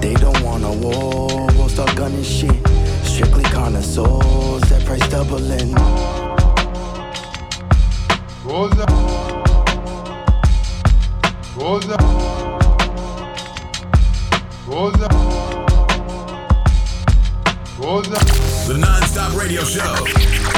They 0.01 0.15
don't 0.15 0.41
want 0.45 0.63
a 0.63 0.71
war, 0.71 1.49
we'll 1.57 1.69
start 1.69 1.97
gunning 1.97 2.23
shit. 2.23 2.76
Strictly 3.17 3.45
connoisseurs, 3.45 4.61
that 4.69 4.85
price 4.85 5.09
doubling. 5.09 5.73
Rosa. 8.45 8.85
Rosa. 11.57 11.97
Rosa. 14.67 15.09
Rosa. 17.79 18.19
The 18.67 18.75
Nonstop 18.75 19.41
Radio 19.41 19.65
Show. 19.65 19.81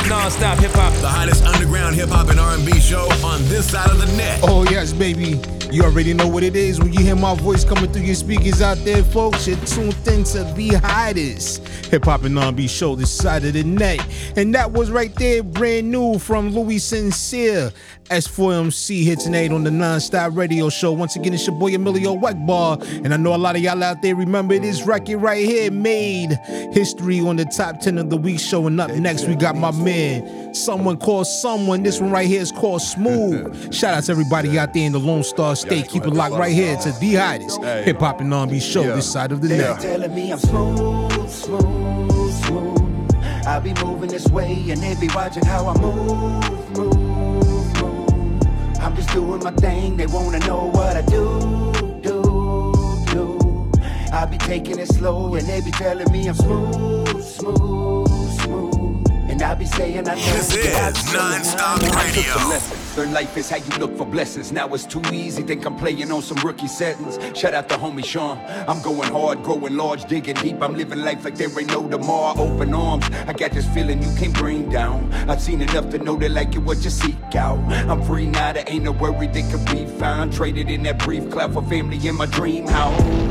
Non-stop 0.08 0.58
hip 0.58 0.72
hop. 0.72 0.92
The 0.94 1.06
hottest 1.06 1.44
underground 1.44 1.94
hip 1.94 2.08
hop 2.08 2.28
and 2.28 2.40
R&B 2.40 2.80
show 2.80 3.08
on 3.24 3.40
this 3.44 3.70
side 3.70 3.88
of 3.88 3.98
the 3.98 4.16
net. 4.16 4.40
Oh 4.42 4.64
yes, 4.64 4.92
baby. 4.92 5.40
You 5.70 5.82
already 5.82 6.14
know 6.14 6.26
what 6.26 6.42
it 6.42 6.56
is 6.56 6.80
when 6.80 6.94
you 6.94 7.00
hear 7.00 7.14
my 7.14 7.34
voice 7.34 7.62
coming 7.62 7.92
through 7.92 8.02
your 8.02 8.14
speakers 8.14 8.62
out 8.62 8.78
there, 8.86 9.04
folks. 9.04 9.46
You're 9.46 9.58
tuned 9.66 9.94
into 10.08 10.42
the 10.54 10.80
hottest 10.82 11.68
hip 11.88 12.06
hop 12.06 12.24
and 12.24 12.38
R&B 12.38 12.66
show 12.68 12.96
this 12.96 13.10
side 13.10 13.44
of 13.44 13.52
the 13.52 13.64
net, 13.64 14.00
and 14.36 14.54
that 14.54 14.72
was 14.72 14.90
right 14.90 15.14
there, 15.16 15.42
brand 15.42 15.90
new 15.90 16.18
from 16.18 16.50
Louis 16.50 16.78
Sincere. 16.78 17.70
S4MC 18.08 19.02
here 19.02 19.16
tonight 19.16 19.52
on 19.52 19.64
the 19.64 19.70
Non-Stop 19.70 20.34
Radio 20.34 20.70
Show. 20.70 20.92
Once 20.92 21.14
again, 21.16 21.34
it's 21.34 21.46
your 21.46 21.58
boy 21.58 21.72
Emillio 21.72 22.16
Egbar, 22.16 22.82
and 23.04 23.12
I 23.12 23.18
know 23.18 23.34
a 23.34 23.36
lot 23.36 23.54
of 23.54 23.60
y'all 23.60 23.82
out 23.82 24.00
there 24.00 24.16
remember 24.16 24.58
this 24.58 24.84
record 24.84 25.18
right 25.18 25.44
here 25.44 25.70
made 25.70 26.30
history 26.72 27.20
on 27.20 27.36
the 27.36 27.44
top 27.44 27.80
10 27.80 27.98
of 27.98 28.08
the 28.08 28.16
week 28.16 28.40
show. 28.40 28.66
And 28.66 28.80
up 28.80 28.90
next, 28.92 29.28
we 29.28 29.34
got 29.34 29.56
my 29.56 29.72
man 29.72 30.47
Someone 30.58 30.96
called 30.96 31.26
someone. 31.26 31.82
This 31.82 32.00
one 32.00 32.10
right 32.10 32.26
here 32.26 32.40
is 32.40 32.50
called 32.52 32.82
Smooth. 32.82 33.72
Shout 33.74 33.94
out 33.94 34.02
to 34.04 34.12
everybody 34.12 34.58
out 34.58 34.74
there 34.74 34.84
in 34.84 34.92
the 34.92 34.98
Lone 34.98 35.22
Star 35.22 35.54
State. 35.54 35.88
Keep 35.88 36.04
it 36.04 36.10
locked 36.10 36.34
right 36.34 36.52
here 36.52 36.76
to 36.78 36.92
the 36.92 37.14
hottest 37.14 37.62
hip 37.62 38.00
hop 38.00 38.20
and 38.20 38.32
R&B 38.34 38.58
show 38.60 38.82
this 38.82 39.10
side 39.10 39.30
of 39.32 39.40
the 39.40 39.48
They 39.48 39.58
net. 39.58 39.80
telling 39.80 40.14
me 40.14 40.32
I'm 40.32 40.38
smooth, 40.38 41.30
smooth, 41.30 42.34
smooth. 42.44 43.12
I 43.46 43.60
be 43.60 43.72
moving 43.84 44.10
this 44.10 44.26
way 44.28 44.52
and 44.70 44.80
they 44.82 44.94
be 45.00 45.08
watching 45.14 45.44
how 45.44 45.68
I 45.68 45.80
move, 45.80 46.76
move, 46.76 47.80
move. 47.80 48.42
I'm 48.80 48.94
just 48.96 49.10
doing 49.12 49.42
my 49.42 49.52
thing. 49.52 49.96
They 49.96 50.06
wanna 50.06 50.40
know 50.40 50.66
what 50.74 50.96
I 50.96 51.02
do, 51.02 51.72
do, 52.02 53.04
do. 53.12 53.72
I 54.12 54.26
be 54.26 54.36
taking 54.38 54.78
it 54.78 54.88
slow 54.88 55.34
and 55.36 55.46
they 55.46 55.60
be 55.60 55.70
telling 55.70 56.10
me 56.12 56.26
I'm 56.28 56.34
smooth, 56.34 57.22
smooth, 57.24 58.40
smooth. 58.40 59.07
And 59.28 59.42
I 59.42 59.54
be 59.54 59.66
saying 59.66 60.08
I 60.08 60.14
know. 60.14 60.32
This 60.32 60.56
yeah, 60.56 60.86
I 60.86 60.92
be 60.92 60.98
is 60.98 61.12
Non-Stop. 61.12 61.82
Radio. 61.82 62.58
Learn 62.96 63.12
life 63.12 63.36
is 63.36 63.50
how 63.50 63.56
you 63.56 63.78
look 63.78 63.96
for 63.96 64.06
blessings. 64.06 64.50
Now 64.50 64.72
it's 64.74 64.84
too 64.84 65.02
easy. 65.12 65.42
Think 65.42 65.64
I'm 65.64 65.76
playing 65.76 66.10
on 66.10 66.22
some 66.22 66.38
rookie 66.38 66.66
settings. 66.66 67.18
Shout 67.38 67.54
out 67.54 67.68
to 67.68 67.76
homie 67.76 68.04
Sean. 68.04 68.38
I'm 68.66 68.82
going 68.82 69.12
hard, 69.12 69.42
growing 69.42 69.76
large, 69.76 70.06
digging 70.06 70.34
deep. 70.36 70.60
I'm 70.62 70.74
living 70.74 71.02
life 71.02 71.24
like 71.24 71.36
there 71.36 71.48
ain't 71.48 71.68
no 71.68 71.88
tomorrow. 71.88 72.40
Open 72.40 72.74
arms. 72.74 73.04
I 73.26 73.32
got 73.32 73.52
this 73.52 73.66
feeling 73.74 74.02
you 74.02 74.12
can't 74.16 74.34
bring 74.34 74.70
down. 74.70 75.12
I've 75.28 75.40
seen 75.40 75.60
enough 75.60 75.90
to 75.90 75.98
know 75.98 76.16
that 76.16 76.30
like 76.30 76.54
it 76.54 76.58
what 76.60 76.82
you 76.82 76.90
seek 76.90 77.36
out. 77.36 77.58
I'm 77.88 78.02
free 78.02 78.26
now. 78.26 78.52
There 78.52 78.64
ain't 78.66 78.84
no 78.84 78.92
worry 78.92 79.26
that 79.26 79.50
could 79.52 79.64
be 79.66 79.86
found. 79.98 80.32
Traded 80.32 80.70
in 80.70 80.82
that 80.84 80.98
brief 80.98 81.30
cloud 81.30 81.52
for 81.52 81.62
family 81.64 82.04
in 82.06 82.16
my 82.16 82.26
dream 82.26 82.66
house. 82.66 83.28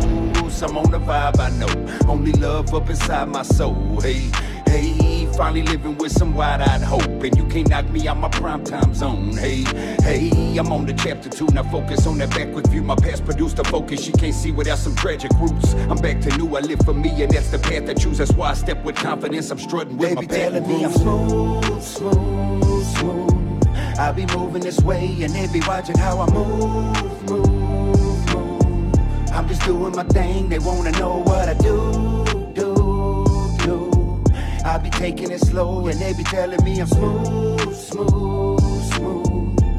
I'm 0.60 0.75
on 0.75 0.89
the 0.89 1.00
vibe, 1.00 1.39
I 1.39 1.50
know. 1.51 2.10
Only 2.12 2.32
love 2.32 2.74
up 2.74 2.89
inside 2.89 3.27
my 3.27 3.44
soul. 3.44 4.00
Hey, 4.01 4.32
finally 5.38 5.62
living 5.62 5.96
with 6.00 6.12
some 6.12 6.34
wide-eyed 6.34 6.82
hope. 6.82 7.24
And 7.24 7.38
you 7.38 7.46
can't 7.46 7.70
knock 7.70 7.88
me 7.89 8.08
out 8.08 8.17
my 8.17 8.29
prime 8.29 8.63
time 8.63 8.94
zone. 8.94 9.38
Hey, 9.38 9.63
hey, 10.01 10.58
I'm 10.58 10.72
on 10.72 10.86
the 10.88 10.94
chapter 10.94 11.29
two. 11.29 11.46
Now 11.53 11.63
focus 11.63 12.08
on 12.08 12.17
that 12.17 12.32
backwards 12.32 12.70
view. 12.70 12.82
My 12.82 12.96
past 12.96 13.24
produced 13.24 13.60
a 13.60 13.63
focus. 13.63 14.08
You 14.08 14.13
can't 14.13 14.34
see 14.34 14.51
without 14.51 14.79
some 14.79 14.96
tragic 14.96 15.32
roots. 15.39 15.74
I'm 15.91 15.98
back 15.98 16.20
to 16.22 16.36
new. 16.38 16.58
I 16.58 16.62
live 16.62 16.79
for 16.84 16.94
me, 16.94 17.22
and 17.22 17.32
that's 17.32 17.51
the 17.51 17.60
path 17.60 17.88
I 17.88 17.94
choose. 17.94 18.17
That's 18.17 18.34
why 18.34 18.50
I 18.50 18.53
step 18.56 18.84
with 18.84 18.96
confidence. 18.96 19.51
I'm 19.51 19.60
strutting 19.60 19.98
with 19.98 20.10
They 20.10 20.15
my 20.15 20.25
telling 20.25 20.67
me 20.67 20.84
I'm 20.84 20.91
smooth, 20.91 21.84
smooth, 21.84 22.86
smooth. 22.98 23.67
I 24.00 24.12
be 24.12 24.25
moving 24.27 24.62
this 24.62 24.79
way 24.82 25.24
and 25.24 25.34
they 25.34 25.48
be 25.48 25.60
watching 25.67 25.98
how 25.98 26.22
I 26.22 26.32
move, 26.32 27.29
move, 27.29 28.36
move. 28.36 28.94
I'm 29.32 29.48
just 29.48 29.63
doing 29.63 29.96
my 29.96 30.03
thing. 30.03 30.50
They 30.50 30.60
wanna 30.60 30.91
know 30.91 31.17
what 31.17 31.50
I 31.50 31.56
do. 31.56 32.26
I 34.68 34.78
be 34.80 34.90
taking 34.90 35.32
it 35.32 35.40
slow 35.40 35.88
and 35.88 35.98
they 35.98 36.12
be 36.12 36.24
telling 36.26 36.62
me 36.66 36.82
I'm 36.82 36.88
smooth, 36.88 37.74
smooth, 37.74 38.94
smooth. 38.94 39.26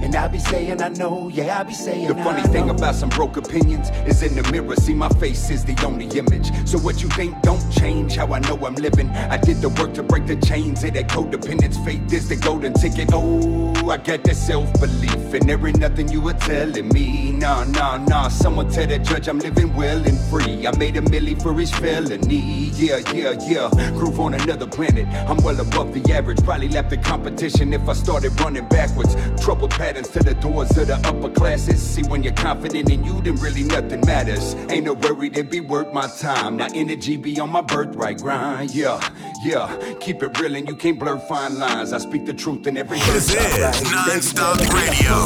And 0.09 0.17
I 0.17 0.27
be 0.27 0.39
saying 0.39 0.81
I 0.81 0.89
know, 0.89 1.29
yeah, 1.29 1.61
I 1.61 1.65
be 1.65 1.75
saying 1.75 2.09
The 2.09 2.15
funny 2.15 2.43
thing 2.49 2.71
about 2.71 2.95
some 2.95 3.11
broke 3.11 3.37
opinions 3.37 3.91
is 4.07 4.23
in 4.23 4.35
the 4.35 4.51
mirror. 4.51 4.75
See, 4.77 4.95
my 4.95 5.11
face 5.21 5.51
is 5.51 5.67
the 5.67 5.77
only 5.85 6.07
image. 6.07 6.49
So 6.67 6.79
what 6.79 7.03
you 7.03 7.11
think 7.11 7.39
don't 7.43 7.71
change 7.71 8.17
how 8.17 8.33
I 8.33 8.39
know 8.39 8.57
I'm 8.65 8.75
living. 8.77 9.11
I 9.11 9.37
did 9.37 9.59
the 9.61 9.69
work 9.69 9.93
to 9.95 10.03
break 10.03 10.27
the 10.27 10.37
chains 10.37 10.83
of 10.83 10.95
that 10.95 11.09
codependence. 11.09 11.85
Faith 11.85 12.11
is 12.11 12.27
the 12.31 12.37
golden 12.37 12.73
ticket. 12.73 13.11
Oh, 13.13 13.75
I 13.87 13.99
got 13.99 14.25
that 14.25 14.37
self 14.37 14.73
belief, 14.81 15.35
and 15.35 15.47
there 15.47 15.67
ain't 15.67 15.79
nothing 15.79 16.09
you 16.09 16.23
were 16.23 16.33
telling 16.33 16.89
me. 16.89 17.33
Nah, 17.33 17.65
nah, 17.65 17.99
nah. 17.99 18.29
Someone 18.29 18.71
tell 18.71 18.87
the 18.87 18.99
judge 18.99 19.29
I'm 19.29 19.41
living 19.41 19.77
well 19.77 20.03
and 20.07 20.19
free. 20.31 20.67
I 20.67 20.75
made 20.79 20.97
a 20.97 21.03
milli 21.03 21.41
for 21.43 21.53
his 21.53 21.71
felony. 21.71 22.71
Yeah, 22.73 23.01
yeah, 23.13 23.33
yeah. 23.47 23.69
Groove 23.91 24.21
on 24.21 24.33
another 24.33 24.67
planet. 24.67 25.07
I'm 25.29 25.37
well 25.45 25.61
above 25.61 25.93
the 25.93 26.15
average. 26.15 26.43
Probably 26.45 26.69
left 26.71 26.89
the 26.89 26.97
competition 26.97 27.75
if 27.75 27.87
I 27.87 27.93
started 27.93 28.41
running 28.41 28.67
backwards. 28.69 29.15
Trouble 29.15 29.69
Troubled 29.69 29.73
patterns 29.99 30.09
to 30.15 30.23
the 30.23 30.35
doors 30.35 30.77
of 30.77 30.87
the 30.87 30.97
upper 31.09 31.31
classes. 31.31 31.83
See, 31.83 32.03
when 32.03 32.23
you're 32.23 32.35
confident 32.35 32.91
in 32.91 33.05
you, 33.05 33.21
then 33.21 33.37
really 33.37 33.63
nothing 33.63 34.01
matters. 34.07 34.55
Ain't 34.71 34.85
no 34.85 34.95
worry, 34.95 35.29
they 35.29 35.43
be 35.43 35.61
worth 35.61 35.93
my 35.93 36.07
time. 36.07 36.57
Now 36.57 36.69
energy 36.75 37.17
be 37.17 37.39
on 37.41 37.51
my 37.51 37.63
birthright 37.63 38.19
grind. 38.19 38.75
Yeah, 38.75 39.01
yeah. 39.45 39.77
Keep 40.01 40.23
it 40.23 40.39
real 40.39 40.55
and 40.55 40.69
you 40.69 40.77
can't 40.77 40.99
blur 40.99 41.19
fine 41.19 41.59
lines. 41.59 41.93
I 41.93 41.99
speak 41.99 42.27
the 42.27 42.35
truth 42.35 42.67
in 42.67 42.77
every 42.77 42.99
This 42.99 43.31
is 43.31 43.37
write. 43.37 43.73
They 43.75 43.85
be 43.85 43.95
Non-Stop 43.95 44.59
Radio. 44.75 45.17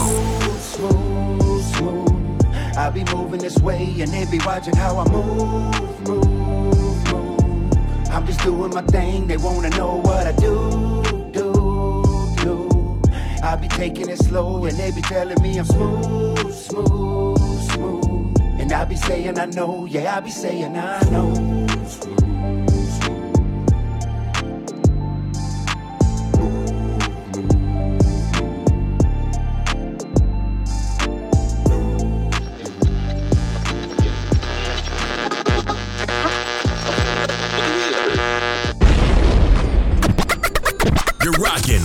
smooth, 0.59 1.65
smooth. 1.75 2.77
I 2.77 2.91
be 2.91 3.05
moving 3.05 3.41
this 3.41 3.59
way 3.59 3.95
and 4.01 4.11
they 4.13 4.25
be 4.31 4.39
watching 4.45 4.77
how 4.77 4.99
I 4.99 5.09
move, 5.11 6.09
move, 6.09 7.13
move. 7.13 7.73
I'm 8.11 8.27
just 8.27 8.41
doing 8.41 8.73
my 8.75 8.83
thing. 8.83 9.27
They 9.27 9.37
wanna 9.37 9.71
know 9.71 9.97
what 9.97 10.27
I 10.27 10.33
do. 10.33 10.92
I 13.43 13.57
be 13.57 13.67
taking 13.67 14.09
it 14.09 14.19
slow 14.19 14.65
and 14.67 14.79
they 14.79 14.93
be 14.93 15.03
telling 15.03 15.43
me 15.43 15.59
I'm 15.59 15.65
smooth, 15.65 16.55
smooth, 16.55 17.71
smooth. 17.73 18.37
And 18.61 18.73
I 18.73 18.85
be 18.85 18.95
saying 18.95 19.37
I 19.37 19.47
know, 19.47 19.85
yeah, 19.85 20.17
I 20.17 20.21
be 20.21 20.31
saying 20.31 20.77
I 20.77 21.03
know. 21.11 21.59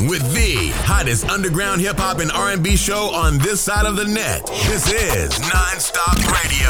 With 0.10 0.34
the 0.34 0.47
hottest 0.88 1.28
underground 1.28 1.82
hip 1.82 1.98
hop 1.98 2.20
and 2.20 2.32
R&B 2.32 2.78
show 2.78 3.14
on 3.14 3.38
this 3.40 3.60
side 3.60 3.86
of 3.86 3.98
the 3.98 4.06
net. 4.06 4.48
This 4.68 4.90
is 4.90 5.38
Non-Stop 5.42 6.16
Radio. 6.42 6.70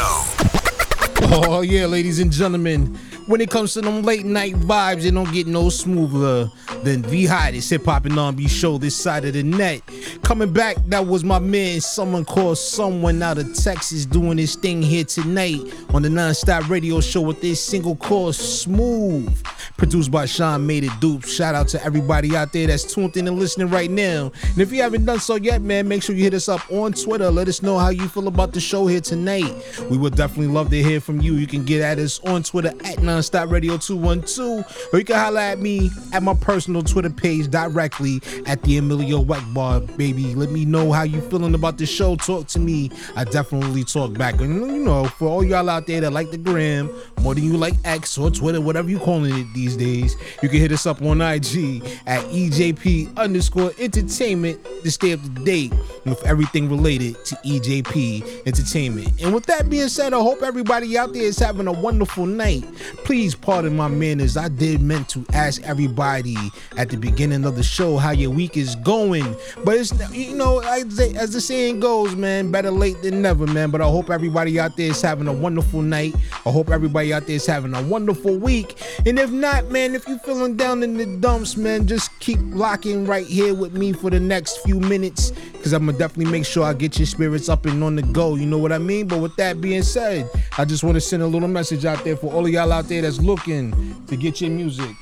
Oh 1.30 1.60
yeah, 1.60 1.86
ladies 1.86 2.18
and 2.18 2.32
gentlemen. 2.32 2.98
When 3.28 3.40
it 3.40 3.48
comes 3.48 3.74
to 3.74 3.80
them 3.80 4.02
late 4.02 4.24
night 4.24 4.54
vibes, 4.54 5.04
it 5.04 5.12
don't 5.12 5.30
get 5.32 5.46
no 5.46 5.68
smoother 5.68 6.50
than 6.82 7.02
the 7.02 7.26
hottest 7.26 7.70
hip 7.70 7.84
hop 7.84 8.06
and 8.06 8.18
R&B 8.18 8.48
show 8.48 8.76
this 8.76 8.96
side 8.96 9.24
of 9.24 9.34
the 9.34 9.44
net. 9.44 9.82
Coming 10.24 10.52
back, 10.52 10.78
that 10.86 11.06
was 11.06 11.22
my 11.22 11.38
man. 11.38 11.80
Someone 11.80 12.24
called 12.24 12.58
someone 12.58 13.22
out 13.22 13.38
of 13.38 13.54
Texas 13.54 14.04
doing 14.04 14.38
his 14.38 14.56
thing 14.56 14.82
here 14.82 15.04
tonight 15.04 15.60
on 15.90 16.02
the 16.02 16.10
non-stop 16.10 16.68
radio 16.68 17.00
show 17.00 17.20
with 17.20 17.40
this 17.40 17.62
single 17.62 17.94
called 17.94 18.34
Smooth. 18.34 19.40
Produced 19.76 20.10
by 20.10 20.26
Sean 20.26 20.66
Made 20.66 20.84
It 20.84 21.00
Dupe. 21.00 21.24
Shout 21.24 21.54
out 21.54 21.68
to 21.68 21.84
everybody 21.84 22.36
out 22.36 22.52
there 22.52 22.66
that's 22.66 22.84
tuned 22.84 23.16
in 23.16 23.28
and 23.28 23.38
listening 23.38 23.68
right 23.68 23.90
now. 23.90 24.32
And 24.42 24.58
if 24.58 24.72
you 24.72 24.82
haven't 24.82 25.04
done 25.04 25.20
so 25.20 25.36
yet, 25.36 25.62
man, 25.62 25.88
make 25.88 26.02
sure 26.02 26.14
you 26.14 26.24
hit 26.24 26.34
us 26.34 26.48
up 26.48 26.60
on 26.70 26.92
Twitter. 26.92 27.30
Let 27.30 27.48
us 27.48 27.62
know 27.62 27.78
how 27.78 27.90
you 27.90 28.08
feel 28.08 28.28
about 28.28 28.52
the 28.52 28.60
show 28.60 28.86
here 28.86 29.00
tonight. 29.00 29.52
We 29.90 29.96
would 29.96 30.16
definitely 30.16 30.52
love 30.52 30.70
to 30.70 30.82
hear 30.82 31.00
from 31.00 31.20
you. 31.20 31.34
You 31.34 31.46
can 31.46 31.64
get 31.64 31.80
at 31.82 31.98
us 31.98 32.20
on 32.24 32.42
Twitter 32.42 32.68
at 32.68 32.98
Nonstop 32.98 33.50
Radio 33.50 33.76
212, 33.76 34.88
or 34.92 34.98
you 34.98 35.04
can 35.04 35.16
holler 35.16 35.40
at 35.40 35.58
me 35.58 35.90
at 36.12 36.22
my 36.22 36.34
personal 36.34 36.82
Twitter 36.82 37.10
page 37.10 37.50
directly 37.50 38.20
at 38.46 38.62
the 38.62 38.78
Emillio 38.78 39.24
Egbar, 39.24 39.96
baby. 39.96 40.34
Let 40.34 40.50
me 40.50 40.64
know 40.64 40.92
how 40.92 41.02
you 41.02 41.20
feeling 41.22 41.54
about 41.54 41.78
the 41.78 41.86
show. 41.86 42.16
Talk 42.16 42.46
to 42.48 42.58
me. 42.58 42.90
I 43.16 43.24
definitely 43.24 43.84
talk 43.84 44.14
back. 44.14 44.40
And 44.40 44.60
you 44.66 44.84
know, 44.84 45.04
for 45.04 45.28
all 45.28 45.44
y'all 45.44 45.68
out 45.68 45.86
there 45.86 46.00
that 46.00 46.12
like 46.12 46.30
the 46.30 46.38
gram 46.38 46.90
more 47.22 47.34
than 47.34 47.44
you 47.44 47.56
like 47.56 47.74
X 47.84 48.18
or 48.18 48.30
Twitter, 48.30 48.60
whatever 48.60 48.88
you 48.90 48.98
calling 48.98 49.36
it 49.36 49.46
these 49.58 49.76
days, 49.76 50.16
you 50.42 50.48
can 50.48 50.60
hit 50.60 50.70
us 50.70 50.86
up 50.86 51.02
on 51.02 51.20
IG 51.20 51.82
at 52.06 52.22
EJP 52.26 53.16
underscore 53.16 53.72
entertainment 53.78 54.64
to 54.84 54.90
stay 54.90 55.12
up 55.12 55.22
to 55.22 55.28
date 55.44 55.72
with 56.04 56.24
everything 56.24 56.68
related 56.68 57.16
to 57.24 57.34
EJP 57.44 58.46
entertainment. 58.46 59.08
And 59.20 59.34
with 59.34 59.46
that 59.46 59.68
being 59.68 59.88
said, 59.88 60.14
I 60.14 60.18
hope 60.18 60.42
everybody 60.42 60.96
out 60.96 61.12
there 61.12 61.22
is 61.22 61.38
having 61.38 61.66
a 61.66 61.72
wonderful 61.72 62.24
night. 62.24 62.64
Please 63.04 63.34
pardon 63.34 63.76
my 63.76 63.88
manners. 63.88 64.36
I 64.36 64.48
did 64.48 64.80
meant 64.80 65.08
to 65.10 65.26
ask 65.32 65.60
everybody 65.64 66.36
at 66.76 66.88
the 66.88 66.96
beginning 66.96 67.44
of 67.44 67.56
the 67.56 67.62
show 67.64 67.96
how 67.96 68.12
your 68.12 68.30
week 68.30 68.56
is 68.56 68.76
going. 68.76 69.34
But 69.64 69.74
it's 69.76 69.92
you 70.12 70.36
know, 70.36 70.60
as 70.60 70.96
the, 70.96 71.16
as 71.16 71.32
the 71.32 71.40
saying 71.40 71.80
goes, 71.80 72.14
man, 72.14 72.52
better 72.52 72.70
late 72.70 73.02
than 73.02 73.22
never, 73.22 73.46
man. 73.46 73.70
But 73.70 73.80
I 73.80 73.86
hope 73.86 74.08
everybody 74.08 74.60
out 74.60 74.76
there 74.76 74.90
is 74.90 75.02
having 75.02 75.26
a 75.26 75.32
wonderful 75.32 75.82
night. 75.82 76.14
I 76.46 76.50
hope 76.50 76.70
everybody 76.70 77.12
out 77.12 77.26
there 77.26 77.36
is 77.36 77.46
having 77.46 77.74
a 77.74 77.82
wonderful 77.82 78.36
week. 78.36 78.76
And 79.04 79.18
if 79.18 79.30
not, 79.30 79.47
man, 79.70 79.94
if 79.94 80.06
you're 80.08 80.18
feeling 80.18 80.56
down 80.56 80.82
in 80.82 80.96
the 80.96 81.06
dumps, 81.06 81.56
man, 81.56 81.86
just 81.86 82.10
keep 82.20 82.38
locking 82.42 83.06
right 83.06 83.26
here 83.26 83.54
with 83.54 83.72
me 83.72 83.92
for 83.92 84.10
the 84.10 84.20
next 84.20 84.58
few 84.58 84.80
minutes. 84.80 85.32
Cause 85.62 85.72
I'm 85.72 85.86
gonna 85.86 85.98
definitely 85.98 86.30
make 86.32 86.46
sure 86.46 86.64
I 86.64 86.72
get 86.72 86.98
your 86.98 87.06
spirits 87.06 87.48
up 87.48 87.66
and 87.66 87.82
on 87.82 87.96
the 87.96 88.02
go. 88.02 88.34
You 88.36 88.46
know 88.46 88.58
what 88.58 88.72
I 88.72 88.78
mean? 88.78 89.08
But 89.08 89.18
with 89.18 89.36
that 89.36 89.60
being 89.60 89.82
said, 89.82 90.28
I 90.56 90.64
just 90.64 90.84
want 90.84 90.94
to 90.96 91.00
send 91.00 91.22
a 91.22 91.26
little 91.26 91.48
message 91.48 91.84
out 91.84 92.02
there 92.04 92.16
for 92.16 92.32
all 92.32 92.46
of 92.46 92.52
y'all 92.52 92.72
out 92.72 92.88
there 92.88 93.02
that's 93.02 93.20
looking 93.20 94.04
to 94.06 94.16
get 94.16 94.40
your 94.40 94.50
music 94.50 94.94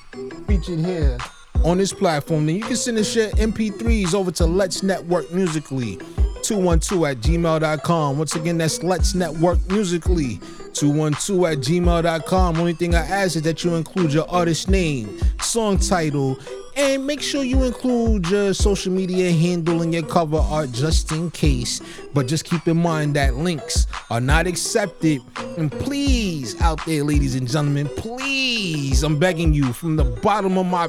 featured 0.46 0.80
here 0.80 1.18
on 1.64 1.78
this 1.78 1.92
platform. 1.92 2.46
Then 2.46 2.56
you 2.56 2.62
can 2.62 2.76
send 2.76 2.98
us 2.98 3.14
your 3.14 3.28
MP3s 3.30 4.14
over 4.14 4.30
to 4.32 4.46
Let's 4.46 4.82
Network 4.82 5.30
Musically. 5.32 5.98
212 6.42 7.04
at 7.04 7.16
gmail.com. 7.18 8.18
Once 8.18 8.36
again, 8.36 8.58
that's 8.58 8.82
Let's 8.82 9.14
Network 9.14 9.58
Musically. 9.68 10.40
212 10.76 11.44
at 11.44 11.58
gmail.com. 11.58 12.56
Only 12.56 12.74
thing 12.74 12.94
I 12.94 13.00
ask 13.06 13.36
is 13.36 13.42
that 13.42 13.64
you 13.64 13.74
include 13.74 14.12
your 14.12 14.28
artist 14.30 14.68
name, 14.68 15.18
song 15.40 15.78
title, 15.78 16.38
And 16.76 17.06
make 17.06 17.22
sure 17.22 17.42
you 17.42 17.62
include 17.62 18.28
your 18.28 18.52
social 18.52 18.92
media 18.92 19.32
handle 19.32 19.80
in 19.80 19.94
your 19.94 20.02
cover 20.02 20.36
art 20.36 20.72
just 20.72 21.10
in 21.10 21.30
case. 21.30 21.80
But 22.12 22.26
just 22.26 22.44
keep 22.44 22.68
in 22.68 22.76
mind 22.76 23.16
that 23.16 23.36
links 23.36 23.86
are 24.10 24.20
not 24.20 24.46
accepted. 24.46 25.22
And 25.56 25.72
please, 25.72 26.60
out 26.60 26.84
there, 26.84 27.02
ladies 27.02 27.34
and 27.34 27.48
gentlemen, 27.48 27.88
please, 27.96 29.02
I'm 29.02 29.18
begging 29.18 29.54
you 29.54 29.72
from 29.72 29.96
the 29.96 30.04
bottom 30.04 30.58
of 30.58 30.66
my 30.66 30.88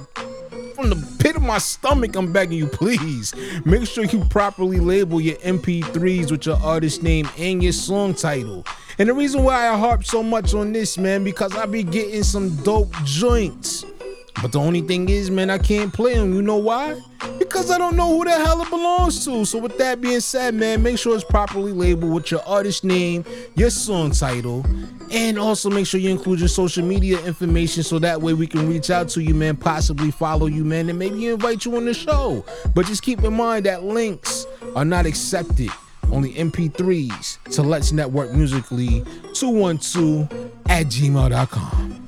from 0.77 0.89
the 0.91 1.17
pit 1.17 1.35
of 1.35 1.41
my 1.41 1.57
stomach, 1.57 2.15
I'm 2.15 2.31
begging 2.31 2.59
you, 2.59 2.67
please 2.67 3.33
make 3.65 3.87
sure 3.87 4.03
you 4.03 4.23
properly 4.25 4.79
label 4.79 5.19
your 5.19 5.35
MP3s 5.37 6.29
with 6.29 6.45
your 6.45 6.57
artist 6.57 7.01
name 7.01 7.27
and 7.39 7.63
your 7.63 7.71
song 7.71 8.13
title. 8.13 8.63
And 8.99 9.09
the 9.09 9.13
reason 9.13 9.43
why 9.43 9.69
I 9.69 9.75
harp 9.75 10.05
so 10.05 10.21
much 10.21 10.53
on 10.53 10.73
this, 10.73 10.99
man, 10.99 11.23
because 11.23 11.55
I 11.57 11.65
be 11.65 11.81
getting 11.81 12.21
some 12.21 12.55
dope 12.57 12.93
joints. 13.03 13.85
But 14.41 14.51
the 14.51 14.59
only 14.59 14.81
thing 14.81 15.09
is, 15.09 15.31
man, 15.31 15.49
I 15.49 15.57
can't 15.57 15.91
play 15.91 16.13
them. 16.13 16.33
You 16.33 16.41
know 16.41 16.57
why? 16.57 16.99
Because 17.39 17.71
I 17.71 17.77
don't 17.77 17.95
know 17.95 18.15
who 18.15 18.23
the 18.23 18.31
hell 18.31 18.61
it 18.61 18.69
belongs 18.69 19.25
to. 19.25 19.45
So 19.45 19.57
with 19.57 19.77
that 19.79 19.99
being 19.99 20.19
said, 20.19 20.53
man, 20.53 20.83
make 20.83 20.99
sure 20.99 21.15
it's 21.15 21.23
properly 21.23 21.71
labeled 21.71 22.13
with 22.13 22.29
your 22.29 22.41
artist 22.47 22.83
name, 22.83 23.25
your 23.55 23.71
song 23.71 24.11
title, 24.11 24.63
and 25.11 25.39
also 25.39 25.69
make 25.69 25.87
sure 25.87 25.99
you 25.99 26.11
include 26.11 26.39
your 26.39 26.49
social 26.49 26.85
media 26.85 27.19
information 27.25 27.81
so 27.81 27.97
that 27.99 28.21
way 28.21 28.33
we 28.33 28.45
can 28.45 28.69
reach 28.69 28.91
out 28.91 29.09
to 29.09 29.23
you, 29.23 29.33
man, 29.33 29.55
possibly 29.55 30.11
follow 30.11 30.45
you, 30.45 30.63
man, 30.63 30.87
and 30.89 30.99
maybe 30.99 31.27
invite 31.27 31.65
you 31.65 31.75
on 31.75 31.85
the 31.85 31.93
show. 31.93 32.45
But 32.75 32.85
just 32.85 33.01
keep 33.01 33.23
in 33.23 33.33
mind 33.33 33.65
that 33.65 33.83
links 33.83 34.45
are 34.75 34.85
not 34.85 35.05
accepted. 35.05 35.71
Only 36.11 36.33
MP3s 36.33 37.51
to 37.53 37.63
Let's 37.63 37.91
Network 37.91 38.33
Musically 38.33 39.03
212 39.33 40.31
at 40.69 40.85
gmail.com. 40.85 42.06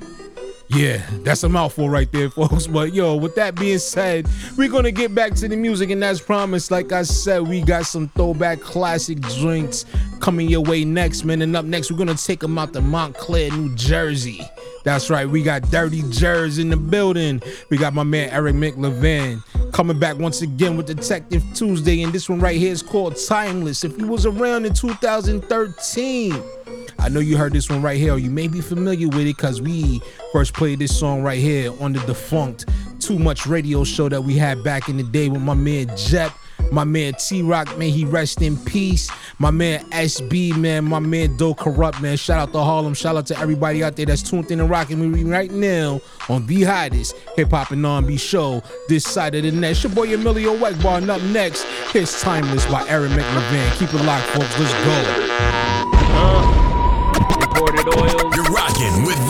Yeah, 0.72 1.04
that's 1.24 1.42
a 1.42 1.48
mouthful 1.48 1.90
right 1.90 2.10
there, 2.12 2.30
folks. 2.30 2.66
But 2.68 2.94
yo, 2.94 3.16
with 3.16 3.34
that 3.34 3.56
being 3.56 3.78
said, 3.78 4.28
we're 4.56 4.68
gonna 4.68 4.92
get 4.92 5.14
back 5.14 5.34
to 5.34 5.48
the 5.48 5.56
music, 5.56 5.90
and 5.90 6.02
as 6.04 6.20
promised, 6.20 6.70
like 6.70 6.92
I 6.92 7.02
said, 7.02 7.42
we 7.48 7.60
got 7.60 7.86
some 7.86 8.08
throwback 8.10 8.60
classic 8.60 9.20
drinks 9.20 9.84
coming 10.20 10.48
your 10.48 10.62
way 10.62 10.84
next, 10.84 11.24
man. 11.24 11.42
And 11.42 11.56
up 11.56 11.64
next, 11.64 11.90
we're 11.90 11.98
gonna 11.98 12.14
take 12.14 12.40
them 12.40 12.56
out 12.56 12.72
to 12.74 12.80
Montclair, 12.80 13.50
New 13.50 13.74
Jersey. 13.74 14.40
That's 14.82 15.10
right, 15.10 15.28
we 15.28 15.42
got 15.42 15.62
Dirty 15.70 16.02
Jers 16.10 16.58
in 16.58 16.70
the 16.70 16.76
building. 16.76 17.42
We 17.68 17.76
got 17.76 17.92
my 17.92 18.02
man 18.02 18.30
Eric 18.30 18.54
McLevin 18.54 19.42
coming 19.72 19.98
back 19.98 20.18
once 20.18 20.40
again 20.42 20.76
with 20.76 20.86
Detective 20.86 21.44
Tuesday, 21.54 22.02
and 22.02 22.12
this 22.12 22.28
one 22.28 22.40
right 22.40 22.56
here 22.56 22.72
is 22.72 22.82
called 22.82 23.16
Timeless. 23.16 23.84
If 23.84 23.98
you 23.98 24.06
was 24.06 24.24
around 24.26 24.64
in 24.64 24.74
2013. 24.74 26.42
I 26.98 27.08
know 27.08 27.20
you 27.20 27.36
heard 27.36 27.52
this 27.52 27.70
one 27.70 27.80
right 27.80 27.98
here, 27.98 28.16
you 28.18 28.30
may 28.30 28.46
be 28.46 28.60
familiar 28.60 29.08
with 29.08 29.20
it 29.20 29.36
because 29.36 29.62
we 29.62 30.00
first 30.32 30.54
played 30.54 30.78
this 30.78 30.98
song 30.98 31.22
right 31.22 31.38
here 31.38 31.72
on 31.80 31.92
the 31.92 32.00
defunct 32.00 32.66
Too 33.00 33.18
Much 33.18 33.46
radio 33.46 33.84
show 33.84 34.08
that 34.08 34.22
we 34.22 34.36
had 34.36 34.62
back 34.62 34.88
in 34.88 34.96
the 34.96 35.02
day 35.02 35.28
with 35.28 35.42
my 35.42 35.54
man 35.54 35.94
Jep. 35.96 36.32
My 36.70 36.84
man 36.84 37.14
T 37.14 37.42
Rock, 37.42 37.76
man, 37.78 37.90
he 37.90 38.04
rest 38.04 38.42
in 38.42 38.56
peace. 38.56 39.10
My 39.38 39.50
man 39.50 39.84
SB, 39.90 40.56
man, 40.56 40.84
my 40.84 40.98
man 40.98 41.36
Do 41.36 41.54
Corrupt, 41.54 42.00
man. 42.00 42.16
Shout 42.16 42.38
out 42.38 42.52
to 42.52 42.60
Harlem. 42.60 42.94
Shout 42.94 43.16
out 43.16 43.26
to 43.26 43.38
everybody 43.38 43.82
out 43.82 43.96
there 43.96 44.06
that's 44.06 44.22
tuned 44.22 44.50
in 44.50 44.60
and 44.60 44.70
rocking 44.70 45.10
me 45.10 45.24
right 45.24 45.50
now 45.50 46.00
on 46.28 46.46
the 46.46 46.62
hottest 46.62 47.16
hip 47.36 47.50
hop 47.50 47.70
and 47.70 47.84
R&B 47.84 48.16
show 48.16 48.62
this 48.88 49.04
side 49.04 49.34
of 49.34 49.42
the 49.42 49.50
net. 49.50 49.72
It's 49.72 49.82
your 49.82 49.92
boy 49.92 50.08
Emillio 50.08 50.56
Egbar, 50.58 50.98
and 50.98 51.10
up 51.10 51.22
next, 51.22 51.64
here's 51.92 52.20
Timeless 52.20 52.66
by 52.66 52.86
Aaron 52.88 53.10
McLevin. 53.12 53.78
Keep 53.78 53.94
it 53.94 54.04
locked, 54.04 54.26
folks. 54.26 54.58
Let's 54.58 54.72
go. 54.84 55.04
Uh, 56.12 56.60
imported 57.40 57.88
oils. 57.98 58.36
You're 58.36 58.44
rocking 58.44 59.04
with 59.04 59.16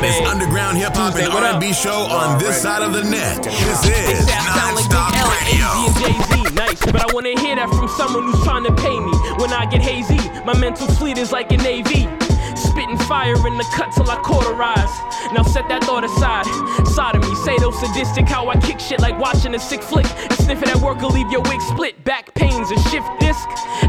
hottest 0.00 0.22
underground 0.22 0.78
hip 0.78 0.94
hop 0.94 1.14
and 1.14 1.24
Tuesday, 1.24 1.28
what 1.28 1.44
up? 1.44 1.54
R&B 1.60 1.72
show 1.72 2.08
on 2.08 2.38
this 2.38 2.62
side 2.62 2.82
of 2.82 2.92
the 2.92 3.04
net. 3.04 3.42
This 3.44 3.84
is 3.84 4.26
Nonstop 4.56 5.12
Radio. 5.28 5.68
AZ, 5.68 5.96
and 6.00 6.16
Jay-Z. 6.40 6.54
Nice, 6.54 6.80
but 6.80 6.96
I 6.96 7.12
wanna 7.12 7.38
hear 7.40 7.56
that 7.56 7.68
from 7.68 7.88
someone 7.88 8.24
who's 8.24 8.42
trying 8.42 8.64
to 8.64 8.72
pay 8.72 8.98
me. 8.98 9.12
When 9.36 9.52
I 9.52 9.66
get 9.66 9.82
hazy, 9.82 10.18
my 10.44 10.56
mental 10.58 10.86
fleet 10.96 11.18
is 11.18 11.32
like 11.32 11.52
an 11.52 11.60
AV. 11.60 12.08
Spitting 12.56 12.98
fire 13.08 13.36
in 13.46 13.56
the 13.58 13.64
cut 13.72 13.92
till 13.92 14.10
I 14.10 14.16
cauterize. 14.16 14.90
Now 15.32 15.42
set 15.42 15.68
that 15.68 15.84
thought 15.84 16.04
aside. 16.04 16.46
Sodomy, 16.86 17.34
sadistic 17.36 18.28
how 18.28 18.48
I 18.48 18.56
kick 18.58 18.80
shit 18.80 19.00
like 19.00 19.18
watching 19.18 19.54
a 19.54 19.58
sick 19.58 19.82
flick. 19.82 20.06
And 20.06 20.32
sniff 20.40 20.62
it 20.62 20.68
at 20.68 20.76
work 20.76 21.00
will 21.00 21.10
leave 21.10 21.30
your 21.30 21.42
wig 21.42 21.60
split. 21.62 22.02
Back 22.04 22.34
pains, 22.34 22.70
a 22.70 22.78
shift 22.90 23.08
disc. 23.20 23.46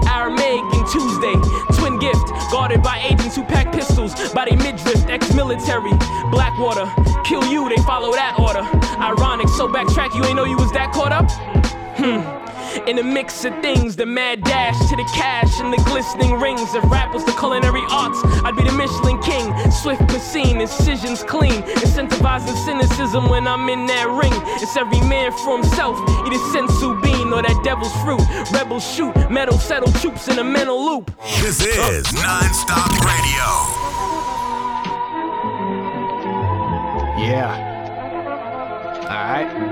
Aramaic 0.08 0.64
and 0.74 0.86
Tuesday. 0.88 1.36
Twin 1.80 2.00
gift, 2.00 2.28
guarded 2.52 2.84
by 2.84 3.00
agents 3.00 3.36
who 3.36 3.44
pack 3.44 3.72
pistols. 3.74 4.14
Body 4.34 4.56
midriff, 4.56 5.06
ex-military. 5.10 5.92
Blackwater, 6.32 6.89
kill 7.24 7.46
you, 7.52 7.70
they 7.70 7.82
follow 7.84 8.12
that 8.13 8.39
order. 8.39 8.63
Ironic, 9.00 9.50
so 9.50 9.67
backtrack, 9.67 10.15
you 10.15 10.24
ain't 10.26 10.36
know 10.36 10.46
you 10.46 10.58
was 10.58 10.72
that 10.72 10.91
caught 10.94 11.12
up? 11.12 11.30
Hmm. 11.98 12.41
In 12.88 12.96
the 12.96 13.04
mix 13.04 13.44
of 13.44 13.54
things, 13.62 13.98
the 13.98 14.06
mad 14.06 14.44
dash 14.44 14.80
to 14.89 14.96
the 14.96 15.04
cash 15.13 15.60
and 15.60 15.74
the 15.74 15.84
glistening 15.84 16.39
rings. 16.39 16.74
Rap 16.86 17.13
was 17.13 17.26
the 17.26 17.34
culinary 17.34 17.84
arts, 17.89 18.17
I'd 18.46 18.56
be 18.56 18.63
the 18.63 18.72
Michelin 18.72 19.20
king. 19.22 19.52
Swift 19.70 20.08
cuisine, 20.08 20.62
incisions 20.62 21.22
clean. 21.22 21.62
Incentivizing 21.84 22.56
cynicism 22.65 23.28
when 23.28 23.46
I'm 23.46 23.67
in 23.67 23.86
that 23.88 24.08
ring. 24.08 24.34
It's 24.63 24.78
every 24.78 25.02
man 25.02 25.34
for 25.34 25.58
himself. 25.58 26.00
A 26.00 26.34
senzu 26.56 27.02
bean 27.04 27.34
or 27.34 27.41
that 27.41 27.62
devil's 27.63 27.94
fruit. 28.02 28.24
Rebels 28.54 28.88
shoot, 28.88 29.13
metal 29.30 29.58
settle 29.58 29.91
troops 30.00 30.30
in 30.30 30.39
a 30.39 30.44
mental 30.44 30.80
loop. 30.84 31.12
This 31.41 31.60
is 31.60 32.08
Nonstop 32.08 32.91
Radio. 33.04 33.81
Yeah. 37.22 37.54
Alright. 39.04 39.71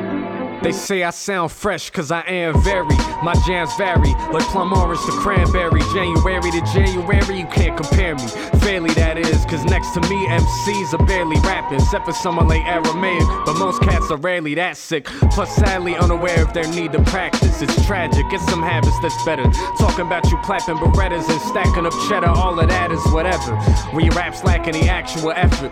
They 0.62 0.74
say 0.74 1.04
I 1.04 1.12
sound 1.12 1.54
fresh 1.54 1.89
cause 1.89 2.12
I 2.12 2.19
am 2.22 2.62
very. 2.62 2.95
My 3.24 3.34
jams 3.48 3.74
vary, 3.76 4.12
like 4.32 4.43
plum 4.48 4.74
orange 4.74 5.00
to 5.06 5.12
cranberry. 5.13 5.80
January 5.93 6.52
to 6.52 6.62
January, 6.74 7.39
you 7.39 7.45
can't 7.48 7.78
compare 7.78 8.15
me. 8.15 8.28
Fairly, 8.60 8.93
that 8.95 9.17
is, 9.17 9.45
cause 9.45 9.63
next 9.65 9.93
to 9.93 10.02
me, 10.02 10.28
MCs 10.28 11.00
are 11.00 11.06
barely 11.06 11.38
rapping, 11.41 11.80
except 11.80 12.06
for 12.06 12.12
someone 12.12 12.50
like 12.50 12.63
Aramaic. 12.65 13.24
But 13.45 13.54
most 13.58 13.82
cats 13.82 14.12
are 14.12 14.17
rarely 14.17 14.54
that 14.56 14.76
sick. 14.76 15.06
Plus, 15.32 15.56
sadly, 15.56 15.95
unaware 15.95 16.43
of 16.43 16.54
their 16.54 16.67
need 16.67 16.91
to 16.91 17.04
practice. 17.04 17.62
It's 17.62 17.86
tragic, 17.86 18.26
it's 18.32 18.45
some 18.50 18.62
habits 18.62 19.00
that's 19.02 19.24
better. 19.24 19.50
Talking 19.78 20.08
about 20.08 20.30
you 20.30 20.38
clapping 20.39 20.76
berettas 20.76 21.30
and 21.30 21.41
stacking 21.41 21.86
up 21.86 21.93
cheddar, 22.10 22.28
all 22.28 22.60
of 22.60 22.67
that 22.67 22.91
is 22.91 23.06
whatever. 23.13 23.56
When 23.93 24.06
your 24.06 24.13
rap's 24.13 24.43
lacking 24.43 24.74
the 24.74 24.89
actual 24.89 25.32
effort. 25.32 25.72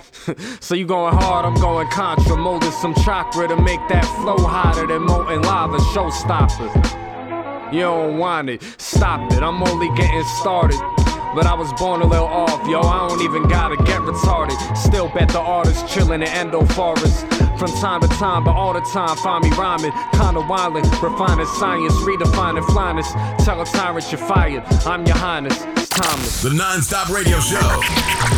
so 0.64 0.76
you 0.76 0.86
going 0.86 1.14
hard, 1.14 1.46
I'm 1.46 1.56
going 1.56 1.90
contra. 1.90 2.38
Molding 2.38 2.72
some 2.72 2.94
chakra 2.94 3.50
to 3.50 3.62
make 3.62 3.86
that 3.90 4.06
flow 4.22 4.38
hotter 4.78 4.88
than 4.94 5.04
molten 5.04 5.42
lava. 5.42 5.78
Showstopper. 5.78 7.74
You 7.74 7.82
don't 7.82 8.18
want 8.18 8.50
it, 8.50 8.64
stop 8.78 9.32
it. 9.32 9.44
I'm 9.44 9.62
only 9.64 9.90
getting 9.96 10.24
started. 10.40 11.07
But 11.38 11.46
I 11.46 11.54
was 11.54 11.72
born 11.74 12.02
a 12.02 12.08
little 12.08 12.26
off, 12.26 12.68
yo. 12.68 12.82
I 12.82 13.08
don't 13.08 13.22
even 13.22 13.48
gotta 13.48 13.78
get 13.84 14.02
retarded. 14.02 14.58
Still 14.76 15.08
bet 15.08 15.30
the 15.30 15.40
artist 15.40 15.86
chillin' 15.86 16.16
in 16.16 16.24
Endo 16.24 16.66
Forest. 16.74 17.28
From 17.60 17.70
time 17.80 18.02
to 18.02 18.08
time, 18.08 18.44
but 18.44 18.56
all 18.56 18.74
the 18.74 18.82
time, 18.82 19.16
find 19.18 19.44
me 19.44 19.52
rhyming. 19.52 19.92
Kinda 20.14 20.42
wildin', 20.42 20.84
refining 21.00 21.46
science, 21.46 21.94
redefining 21.98 22.66
flyness. 22.74 23.12
Tell 23.46 23.62
a 23.62 23.66
tyrant 23.66 24.12
you're 24.12 24.20
fired. 24.20 24.64
I'm 24.88 25.06
your 25.06 25.16
highness. 25.16 25.64
It's 25.76 25.90
timeless. 25.90 26.42
The 26.42 26.50
Nonstop 26.50 27.14
Radio 27.14 27.40
Show. 27.40 27.82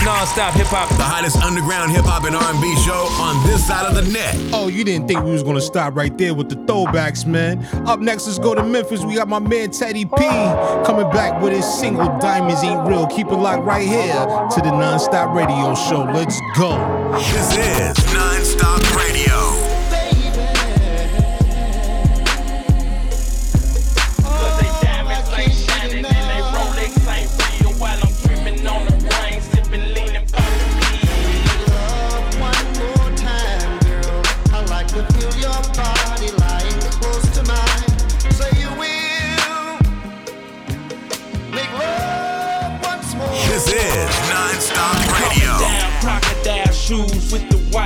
Non-stop 0.05 0.53
hip-hop. 0.53 0.89
The 0.97 1.03
hottest 1.03 1.37
underground 1.37 1.91
hip 1.91 2.05
hop 2.05 2.23
and 2.23 2.35
R&B 2.35 2.75
show 2.85 3.07
on 3.19 3.45
this 3.45 3.65
side 3.65 3.85
of 3.85 3.95
the 3.95 4.09
net. 4.11 4.35
Oh, 4.53 4.67
you 4.67 4.83
didn't 4.83 5.07
think 5.07 5.23
we 5.23 5.31
was 5.31 5.43
gonna 5.43 5.59
stop 5.59 5.95
right 5.95 6.17
there 6.17 6.33
with 6.33 6.47
the 6.47 6.55
throwbacks, 6.55 7.25
man. 7.25 7.65
Up 7.85 7.99
next, 7.99 8.27
let's 8.27 8.39
go 8.39 8.55
to 8.55 8.63
Memphis. 8.63 9.03
We 9.03 9.15
got 9.15 9.27
my 9.27 9.39
man 9.39 9.71
Teddy 9.71 10.05
P 10.05 10.23
coming 10.85 11.09
back 11.11 11.41
with 11.41 11.51
his 11.51 11.65
single 11.65 12.07
Diamonds 12.19 12.63
Ain't 12.63 12.87
Real. 12.89 13.05
Keep 13.05 13.27
it 13.27 13.35
locked 13.35 13.63
right 13.65 13.87
here 13.87 14.13
to 14.13 14.61
the 14.61 14.71
Nonstop 14.71 15.35
Radio 15.35 15.75
Show. 15.75 16.11
Let's 16.11 16.41
go. 16.57 16.71
This 17.13 17.55
is 17.55 17.97
Nonstop 18.07 18.81
Radio. 18.95 19.48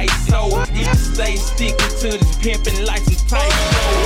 ISO. 0.05 0.65
If 0.75 0.97
stay 0.97 1.35
sticking 1.35 1.93
to 2.01 2.17
this 2.17 2.35
pimping 2.37 2.85
like 2.85 3.03
some 3.03 3.27
tight. 3.27 3.53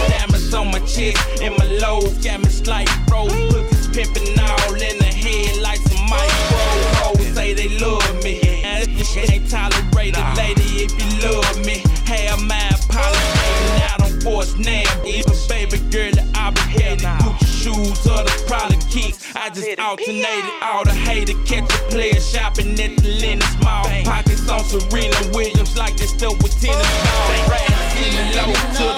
Diamonds 0.09 0.53
on 0.53 0.67
my 0.71 0.79
chest 0.79 1.17
and 1.41 1.57
my 1.57 1.65
low 1.81 2.01
got 2.23 2.39
me 2.39 2.49
slight 2.49 2.89
froze. 3.07 3.31
Put 3.31 3.69
this 3.69 3.87
pimping 3.87 4.39
all 4.39 4.73
in 4.73 4.97
the 4.97 5.11
head 5.23 5.61
like 5.61 5.79
some 5.79 6.05
micro. 6.09 6.57
Hoes 7.01 7.27
say 7.35 7.53
they 7.53 7.69
love 7.79 8.23
me. 8.23 8.39
Now, 8.63 8.85
this 8.85 9.11
shit 9.13 9.31
ain't 9.31 9.49
tolerated, 9.49 10.23
lady, 10.35 10.85
if 10.85 10.91
you 10.99 11.29
love 11.29 11.65
me. 11.65 11.83
Have 12.05 12.41
my 12.43 12.69
apology. 12.69 13.47
I 13.83 13.95
don't 13.97 14.23
force 14.23 14.55
now. 14.57 14.83
If 15.03 15.25
a 15.27 15.49
baby 15.49 15.77
girl, 15.89 16.11
that 16.11 16.27
I 16.35 16.51
be 16.51 16.61
headed. 16.61 17.05
Gucci 17.23 17.47
shoes 17.67 18.07
or 18.07 18.23
the 18.23 18.43
product 18.47 18.89
kicks. 18.89 19.35
I 19.35 19.49
just 19.49 19.79
alternated 19.79 20.51
all 20.61 20.83
the 20.83 20.93
hater. 20.93 21.33
Catch 21.45 21.73
a 21.73 21.77
player 21.89 22.19
shopping 22.19 22.79
at 22.79 22.97
the 22.97 23.09
Lenox 23.21 23.55
Mall. 23.63 23.83
Pocket 24.03 24.26
on 24.49 24.63
Serena 24.63 25.17
Williams 25.33 25.77
like 25.77 25.95
they 25.97 26.05
still 26.05 26.35
with 26.37 26.59
tennis 26.61 26.87
ball. 27.03 27.49
Rats 27.49 27.95
in 27.95 28.35
low 28.35 28.53
to 28.77 28.96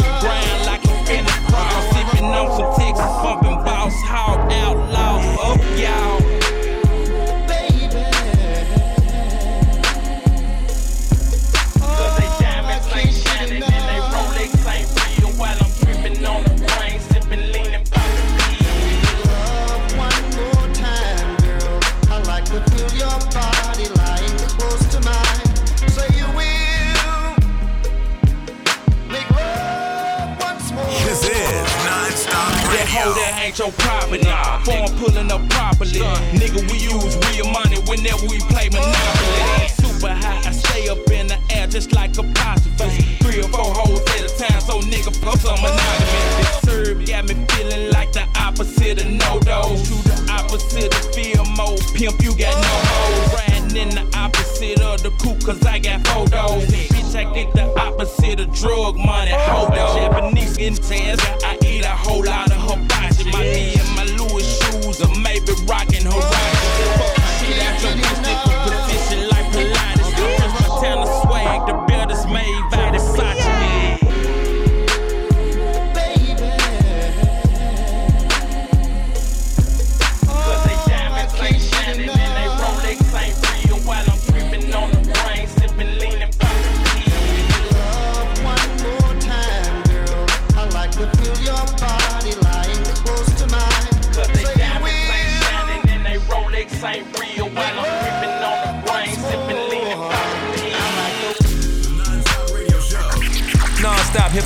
hoe 33.04 33.14
that 33.14 33.40
ain't 33.42 33.58
your 33.60 33.72
property. 33.72 34.28
Phone 34.66 34.92
pulling 35.00 35.32
up 35.32 35.44
properly. 35.50 36.00
Nigga, 36.36 36.60
we 36.72 36.78
use 36.80 37.16
real 37.32 37.48
money 37.52 37.80
whenever 37.88 38.26
we 38.28 38.40
play 38.52 38.70
Monopoly. 38.70 39.68
Super 39.80 40.14
high, 40.14 40.42
I 40.46 40.52
stay 40.52 40.90
up 40.90 41.00
in 41.12 41.28
the 41.28 41.40
air 41.50 41.68
just 41.68 41.94
like 41.94 42.18
a 42.18 42.22
apostrophe. 42.22 43.04
Three 43.24 43.40
or 43.40 43.50
four 43.50 43.72
hoes 43.74 44.02
at 44.16 44.28
a 44.28 44.32
time, 44.36 44.62
so 44.62 44.80
nigga, 44.82 45.16
fuck 45.24 45.38
some 45.40 45.60
monogamous. 45.62 46.38
This 46.38 46.62
serve 46.66 47.06
got 47.06 47.28
me 47.28 47.36
feeling 47.50 47.92
like 47.92 48.12
the 48.12 48.26
opposite 48.36 49.02
of 49.02 49.10
no 49.10 49.40
dose. 49.40 49.88
The 50.04 50.18
opposite 50.32 50.94
of 50.94 51.14
feel 51.14 51.46
mode. 51.56 51.82
Pimp, 51.96 52.22
you 52.22 52.36
got 52.36 52.56
no 52.62 52.74
hoes. 52.92 53.34
Riding 53.34 53.78
in 53.78 53.90
the 53.90 54.06
opposite 54.18 54.82
of 54.82 55.02
the 55.04 55.12
coupe, 55.22 55.44
cause 55.44 55.66
I 55.66 55.80
got 55.80 56.06
photos. 56.08 56.66
Bitch, 56.68 57.16
I 57.16 57.32
get 57.34 57.54
the 57.54 57.66
opposite 57.80 58.40
of 58.40 58.54
drug 58.54 58.98
money. 58.98 59.32
Hold 59.34 59.72
up. 59.72 59.96
Japanese 59.98 60.54
skin 60.54 60.76
tans, 60.76 61.20
I 61.44 61.59
whole 62.10 62.26
lot 62.26 62.52
of 62.52 62.58
hibachi. 62.58 63.32
My 63.32 63.43
knee 63.43 63.76
and 63.80 63.95
my 63.95 64.06
Louis 64.17 64.43
shoes 64.60 65.02
are 65.02 65.15
maybe 65.19 65.54
rocking 65.65 66.06
horizon. 66.06 67.19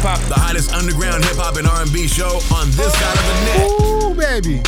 Hop. 0.03 0.19
The 0.27 0.35
hottest 0.35 0.71
underground 0.73 1.23
hip 1.23 1.37
hop 1.37 1.57
and 1.57 1.67
R&B 1.67 2.07
show 2.07 2.39
on 2.53 2.69
this 2.71 2.93
side 2.93 3.17
of 3.17 3.25
the 3.25 3.35
net. 3.45 3.71
Ooh, 3.71 4.13
baby. 4.13 4.61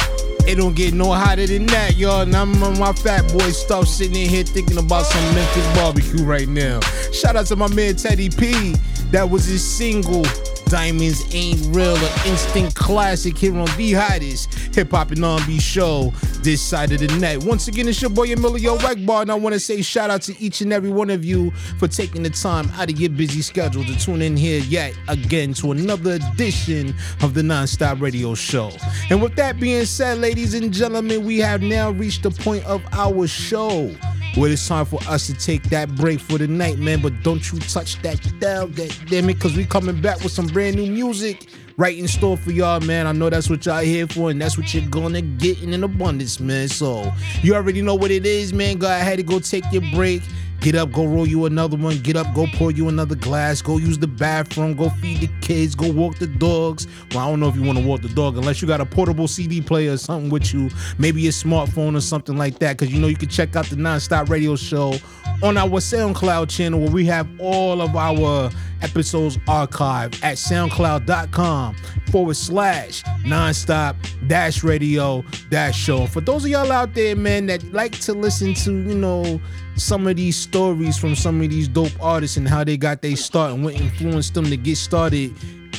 It 0.48 0.56
don't 0.56 0.76
get 0.76 0.94
no 0.94 1.12
hotter 1.12 1.46
than 1.46 1.66
that, 1.68 1.98
y'all. 1.98 2.22
And 2.22 2.36
I'm 2.36 2.62
on 2.64 2.80
my 2.80 2.94
fat 2.94 3.32
boy 3.32 3.50
stuff 3.52 3.88
sitting 3.88 4.16
in 4.16 4.30
here 4.30 4.44
thinking 4.44 4.78
about 4.78 5.06
some 5.06 5.24
Memphis 5.36 5.76
barbecue 5.76 6.24
right 6.24 6.48
now. 6.48 6.80
Shout 7.12 7.36
out 7.36 7.48
to 7.48 7.56
my 7.56 7.68
man 7.74 7.96
Teddy 7.96 8.30
P. 8.30 8.76
That 9.12 9.30
was 9.30 9.46
his 9.46 9.64
single. 9.64 10.24
Diamonds 10.68 11.34
Ain't 11.34 11.76
Real, 11.76 11.96
an 11.96 12.28
instant 12.28 12.74
classic 12.74 13.38
here 13.38 13.56
on 13.56 13.66
the 13.78 13.94
hottest 13.94 14.52
hip 14.74 14.92
hop 14.92 15.12
and 15.12 15.24
R&B 15.24 15.60
show 15.60 16.12
this 16.46 16.62
side 16.62 16.92
of 16.92 17.00
the 17.00 17.08
net. 17.20 17.44
Once 17.44 17.68
again, 17.68 17.88
it's 17.88 18.00
your 18.00 18.12
boy 18.12 18.28
Emillio 18.28 18.78
Egbar, 18.78 19.24
and 19.24 19.32
I 19.32 19.36
want 19.36 19.54
to 19.54 19.60
say 19.60 19.82
shout 19.82 20.12
out 20.12 20.22
to 20.24 20.40
each 20.40 20.62
and 20.62 20.72
every 20.72 20.92
one 20.92 21.10
of 21.10 21.26
you 21.26 21.50
for 21.80 21.88
taking 21.88 22.22
the 22.22 22.30
time 22.30 22.70
out 22.76 22.92
of 22.92 23.00
your 23.00 23.10
busy 23.10 23.42
schedule 23.42 23.84
to 23.84 23.98
tune 23.98 24.22
in 24.22 24.38
here 24.38 24.62
yet 24.62 24.96
again 25.08 25.56
to 25.56 25.72
another 25.72 26.20
edition 26.34 26.94
of 27.24 27.34
the 27.34 27.42
Nonstop 27.42 28.00
Radio 28.00 28.36
Show. 28.36 28.72
And 29.10 29.24
with 29.24 29.36
that 29.38 29.60
being 29.60 29.86
said, 29.86 30.20
ladies 30.20 30.54
and 30.54 30.72
gentlemen, 30.72 31.26
we 31.26 31.40
have 31.40 31.64
now 31.64 31.90
reached 31.90 32.22
the 32.22 32.30
point 32.30 32.64
of 32.66 32.84
our 32.92 33.26
show 33.26 33.92
where 34.36 34.52
it's 34.52 34.68
time 34.68 34.86
for 34.86 35.00
us 35.08 35.26
to 35.26 35.34
take 35.34 35.64
that 35.70 35.96
break 35.96 36.20
for 36.20 36.38
the 36.38 36.48
night, 36.48 36.78
man. 36.78 37.02
But 37.02 37.24
don't 37.24 37.52
you 37.52 37.58
touch 37.58 38.00
that 38.04 38.22
dial, 38.40 38.68
damn 38.68 39.30
it, 39.30 39.34
because 39.34 39.58
we 39.58 39.66
coming 39.66 40.00
back 40.00 40.22
with 40.22 40.32
some 40.32 40.46
brand 40.46 40.76
new 40.76 40.92
music 40.92 41.48
right 41.78 41.98
in 41.98 42.08
store 42.08 42.38
for 42.38 42.52
y'all, 42.52 42.80
man. 42.82 43.08
I 43.08 43.12
know 43.12 43.30
that's 43.30 43.50
what 43.50 43.66
y'all 43.66 43.80
here 43.80 44.08
for, 44.08 44.30
and 44.30 44.42
that's 44.42 44.58
what 44.58 44.74
you're 44.74 44.88
gonna 44.90 45.22
get 45.22 45.62
in 45.62 45.74
an 45.74 45.84
abundance, 45.84 46.40
man. 46.40 46.68
So 46.68 47.12
you 47.42 47.56
already 47.56 47.82
know 47.82 47.96
what 47.96 48.12
it 48.12 48.26
is, 48.26 48.54
man. 48.54 48.78
Go 48.78 48.88
ahead 48.88 49.20
and 49.20 49.28
go 49.28 49.40
take 49.40 49.66
your 49.72 49.84
break. 49.94 50.22
Get 50.62 50.74
up, 50.74 50.92
go 50.92 51.06
roll 51.06 51.28
you 51.28 51.46
another 51.46 51.78
one. 51.78 52.00
Get 52.00 52.16
up, 52.16 52.34
go 52.34 52.48
pour 52.54 52.72
you 52.72 52.88
another 52.88 53.14
glass. 53.14 53.62
Go 53.62 53.78
use 53.78 54.00
the 54.00 54.08
bathroom. 54.08 54.74
Go 54.74 54.90
feed 54.90 55.20
the 55.20 55.30
kids. 55.42 55.76
Go 55.76 55.92
walk 55.92 56.18
the 56.18 56.28
dogs. 56.28 56.88
Well, 57.12 57.20
I 57.20 57.30
don't 57.30 57.40
know 57.40 57.50
if 57.50 57.56
you 57.56 57.62
want 57.62 57.78
to 57.78 57.86
walk 57.86 58.02
the 58.02 58.10
dog 58.10 58.38
unless 58.38 58.62
you 58.62 58.68
got 58.68 58.82
a 58.82 58.86
portable 58.86 59.28
CD 59.28 59.62
player 59.62 59.92
or 59.92 59.98
something 59.98 60.32
with 60.32 60.54
you. 60.54 60.72
Maybe 60.98 61.28
a 61.28 61.32
smartphone 61.32 61.96
or 61.96 62.02
something 62.02 62.38
like 62.38 62.58
that. 62.60 62.78
Because 62.78 62.92
you 62.92 63.00
know 63.00 63.08
you 63.08 63.18
can 63.18 63.30
check 63.30 63.56
out 63.56 63.66
the 63.66 63.76
Nonstop 63.76 64.30
Radio 64.30 64.56
Show 64.56 64.96
on 65.44 65.58
our 65.58 65.70
SoundCloud 65.70 66.50
channel 66.50 66.80
where 66.80 66.92
we 66.92 67.06
have 67.06 67.28
all 67.40 67.82
of 67.82 67.96
our 67.96 68.50
episodes 68.82 69.38
archived 69.48 70.24
at 70.24 70.38
soundcloud.com 70.38 71.76
forward 72.12 72.36
slash 72.36 73.04
nonstop 73.24 73.96
dash 74.28 74.64
radio 74.64 75.24
dash 75.50 75.78
show. 75.78 76.06
For 76.08 76.22
those 76.22 76.46
of 76.46 76.52
y'all 76.52 76.72
out 76.72 76.94
there, 76.94 77.16
man, 77.16 77.48
that 77.48 77.64
like 77.74 77.94
to 78.00 78.14
listen 78.14 78.54
to, 78.56 78.72
you 78.72 78.96
know, 78.96 79.40
some 79.76 80.08
of 80.08 80.16
these 80.16 80.38
stories 80.38 80.98
from 80.98 81.16
some 81.16 81.42
of 81.42 81.50
these 81.50 81.68
dope 81.68 81.92
artists 82.02 82.38
and 82.38 82.48
how 82.48 82.64
they 82.64 82.78
got 82.78 83.02
their 83.02 83.16
start 83.16 83.52
and 83.52 83.64
what 83.64 83.74
influenced 83.74 84.34
them 84.34 84.46
to 84.46 84.58
get 84.58 84.78
started 84.78 85.34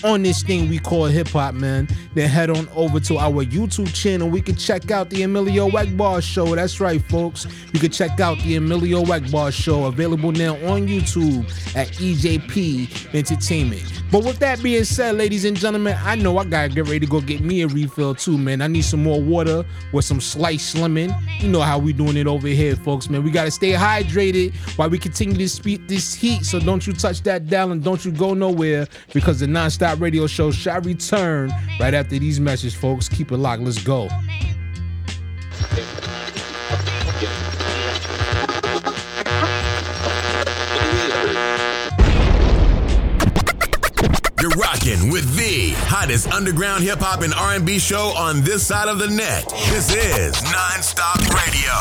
on 0.04 0.22
this 0.22 0.42
thing 0.42 0.68
we 0.68 0.78
call 0.78 1.06
hip 1.06 1.28
hop, 1.28 1.54
man, 1.54 1.88
then 2.14 2.28
head 2.28 2.50
on 2.50 2.68
over 2.74 3.00
to 3.00 3.18
our 3.18 3.44
YouTube 3.44 3.92
channel. 3.94 4.28
We 4.28 4.40
can 4.40 4.56
check 4.56 4.90
out 4.90 5.10
the 5.10 5.22
Emillio 5.22 5.70
Egbar 5.70 6.22
Show. 6.22 6.54
That's 6.54 6.80
right, 6.80 7.02
folks. 7.02 7.46
You 7.72 7.80
can 7.80 7.90
check 7.90 8.20
out 8.20 8.38
the 8.38 8.56
Emillio 8.56 9.04
Egbar 9.04 9.52
Show, 9.52 9.86
available 9.86 10.32
now 10.32 10.54
on 10.66 10.86
YouTube 10.86 11.44
at 11.76 11.88
EJP 11.88 13.14
Entertainment. 13.14 14.02
But 14.10 14.24
with 14.24 14.38
that 14.38 14.62
being 14.62 14.84
said, 14.84 15.16
ladies 15.16 15.44
and 15.44 15.56
gentlemen, 15.56 15.96
I 16.00 16.14
know 16.14 16.38
I 16.38 16.44
gotta 16.44 16.68
get 16.68 16.84
ready 16.84 17.00
to 17.00 17.06
go 17.06 17.20
get 17.20 17.40
me 17.40 17.62
a 17.62 17.66
refill 17.66 18.14
too, 18.14 18.38
man. 18.38 18.62
I 18.62 18.68
need 18.68 18.84
some 18.84 19.02
more 19.02 19.20
water 19.20 19.64
with 19.92 20.04
some 20.04 20.20
sliced 20.20 20.76
lemon. 20.76 21.12
You 21.40 21.48
know 21.48 21.60
how 21.60 21.78
we 21.78 21.92
doing 21.92 22.16
it 22.16 22.26
over 22.26 22.46
here, 22.46 22.76
folks, 22.76 23.10
man. 23.10 23.24
We 23.24 23.30
gotta 23.32 23.50
stay 23.50 23.72
hydrated 23.72 24.54
while 24.76 24.88
we 24.88 24.98
continue 24.98 25.36
to 25.36 25.48
speed 25.48 25.88
this 25.88 26.14
heat. 26.14 26.44
So 26.44 26.60
don't 26.60 26.86
you 26.86 26.92
touch 26.92 27.22
that 27.22 27.48
dial 27.48 27.72
and 27.72 27.82
don't 27.82 28.04
you 28.04 28.12
go 28.12 28.32
nowhere 28.32 28.86
because 29.12 29.40
the 29.40 29.46
nonstop 29.46 30.00
radio 30.00 30.26
show 30.26 30.52
shall 30.52 30.80
return 30.82 31.52
right 31.80 31.94
after 31.94 32.18
these 32.18 32.38
messages, 32.38 32.74
folks. 32.74 33.08
Keep 33.08 33.32
it 33.32 33.38
locked. 33.38 33.62
Let's 33.62 33.82
go. 33.82 34.08
Rocking 44.66 45.10
with 45.12 45.36
the 45.36 45.70
hottest 45.86 46.26
underground 46.32 46.82
hip 46.82 46.98
hop 46.98 47.22
and 47.22 47.32
R&B 47.34 47.78
show 47.78 48.12
on 48.16 48.40
this 48.42 48.66
side 48.66 48.88
of 48.88 48.98
the 48.98 49.06
net. 49.06 49.48
This 49.68 49.94
is 49.94 50.42
Non-Stop 50.42 51.20
Radio. 51.46 51.72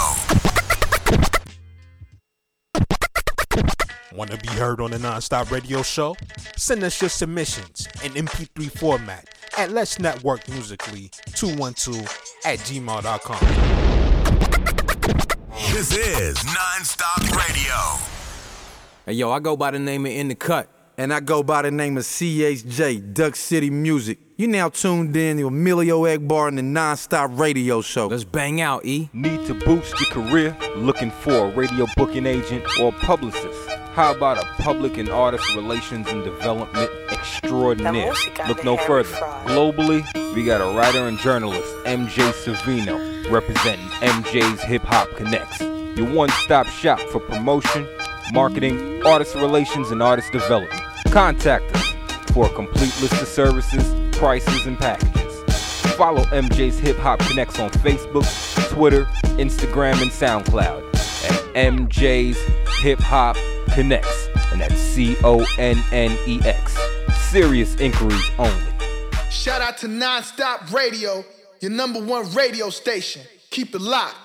Want 4.16 4.30
to 4.30 4.38
be 4.38 4.50
heard 4.50 4.80
on 4.82 4.92
the 4.92 4.98
Nonstop 4.98 5.50
Radio 5.50 5.82
Show? 5.82 6.16
Send 6.58 6.84
us 6.84 7.02
your 7.02 7.10
submissions 7.10 7.88
in 8.04 8.12
MP3 8.12 8.70
format 8.78 9.30
at 9.58 9.72
Let's 9.72 9.98
Network 9.98 10.48
Musically 10.48 11.10
212 11.34 12.02
at 12.46 12.60
gmail.com. 12.60 13.40
This 15.74 15.92
is 15.92 16.36
Non-Stop 16.46 17.22
Radio. 17.36 17.74
Hey 19.08 19.14
yo, 19.14 19.32
I 19.32 19.40
go 19.40 19.58
by 19.58 19.72
the 19.72 19.80
name 19.80 20.06
of 20.06 20.12
In 20.12 20.28
the 20.28 20.36
Cut. 20.36 20.70
And 20.98 21.14
I 21.14 21.20
go 21.20 21.44
by 21.44 21.62
the 21.62 21.72
name 21.72 21.98
of 21.98 22.04
CHJ, 22.04 23.14
Duck 23.14 23.36
City 23.36 23.70
Music. 23.70 24.18
You 24.38 24.48
now 24.48 24.70
tuned 24.70 25.16
in 25.18 25.38
to 25.38 25.48
Emillio 25.48 26.04
Egbar 26.04 26.48
and 26.48 26.58
the 26.58 26.62
Nonstop 26.62 27.38
Radio 27.38 27.82
Show. 27.82 28.08
Let's 28.08 28.24
bang 28.24 28.62
out, 28.62 28.86
E. 28.86 29.10
Need 29.12 29.46
to 29.48 29.54
boost 29.56 30.00
your 30.00 30.10
career? 30.10 30.56
Looking 30.78 31.12
for 31.12 31.48
a 31.48 31.52
radio 31.52 31.86
booking 31.98 32.26
agent 32.26 32.64
or 32.80 32.94
publicist? 32.94 33.70
How 33.94 34.14
about 34.16 34.38
a 34.38 34.46
public 34.62 34.98
and 34.98 35.10
artist 35.10 35.54
relations 35.54 36.08
and 36.08 36.24
development 36.24 36.90
extraordinaire? 37.10 38.14
Look 38.48 38.64
no 38.64 38.78
further. 38.78 39.10
Globally, 39.46 40.06
we 40.34 40.46
got 40.46 40.62
a 40.62 40.78
writer 40.78 41.08
and 41.08 41.18
journalist, 41.18 41.76
MJ 41.86 42.32
Savino, 42.32 43.30
representing 43.30 43.86
MJ's 44.00 44.62
Hip 44.64 44.84
Hop 44.84 45.10
Connects. 45.18 45.60
Your 45.98 46.10
one 46.14 46.30
stop 46.30 46.68
shop 46.68 47.02
for 47.12 47.20
promotion, 47.20 47.86
marketing, 48.32 49.06
artist 49.06 49.36
relations, 49.36 49.92
and 49.92 50.02
artist 50.02 50.32
development. 50.32 50.85
Contact 51.16 51.74
us 51.74 51.94
for 52.34 52.46
a 52.46 52.50
complete 52.50 52.94
list 53.02 53.22
of 53.22 53.28
services, 53.30 53.96
prices, 54.18 54.66
and 54.66 54.78
packages. 54.78 55.44
Follow 55.96 56.24
MJ's 56.24 56.78
Hip 56.80 56.98
Hop 56.98 57.20
Connects 57.20 57.58
on 57.58 57.70
Facebook, 57.70 58.28
Twitter, 58.70 59.06
Instagram, 59.38 60.02
and 60.02 60.12
SoundCloud 60.12 60.94
at 60.94 61.56
MJ's 61.56 62.38
Hip 62.82 63.00
Hop 63.00 63.38
Connects, 63.74 64.28
and 64.52 64.60
that's 64.60 64.76
C 64.76 65.16
O 65.24 65.48
N 65.58 65.82
N 65.94 66.18
E 66.28 66.42
X. 66.44 66.78
Serious 67.30 67.80
inquiries 67.80 68.30
only. 68.38 68.74
Shout 69.32 69.62
out 69.62 69.78
to 69.78 69.88
Nonstop 69.88 70.74
Radio, 70.74 71.24
your 71.62 71.72
number 71.72 72.02
one 72.02 72.30
radio 72.34 72.70
station. 72.70 73.22
Keep 73.52 73.74
it 73.74 73.80
locked. 73.80 74.25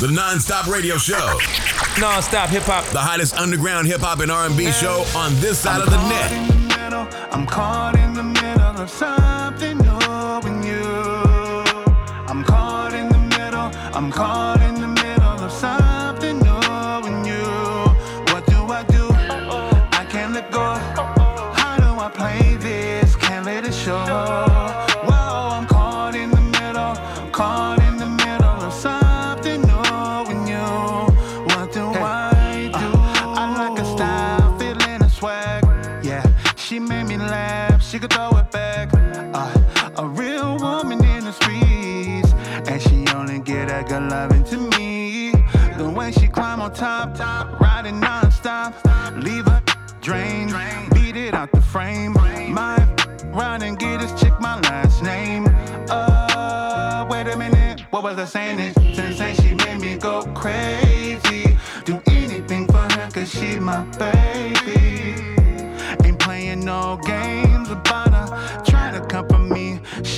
The 0.00 0.08
Non-Stop 0.10 0.66
Radio 0.66 0.96
Show. 0.96 1.38
Non-stop 2.00 2.48
hip 2.48 2.62
hop. 2.62 2.86
The 2.86 2.98
hottest 2.98 3.36
underground 3.36 3.86
hip 3.86 4.00
hop 4.00 4.20
and 4.20 4.32
R&B 4.32 4.72
show 4.72 5.04
on 5.14 5.34
this 5.40 5.58
side 5.58 5.82
of 5.82 5.90
the 5.90 5.98
net. 6.08 6.32
I'm 7.30 7.44
caught 7.44 7.98
in 7.98 8.14
the 8.14 8.22
middle 8.22 8.80
of 8.80 8.88
something 8.88 9.76
new 9.76 9.90
and 10.48 10.64
you. 10.64 10.80
I'm 12.26 12.42
caught 12.44 12.94
in 12.94 13.10
the 13.10 13.18
middle. 13.36 13.70
I'm 13.94 14.10
caught 14.10 14.49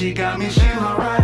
She 0.03 0.13
got 0.13 0.37
me, 0.37 0.51
she 0.51 0.67
my 0.81 1.22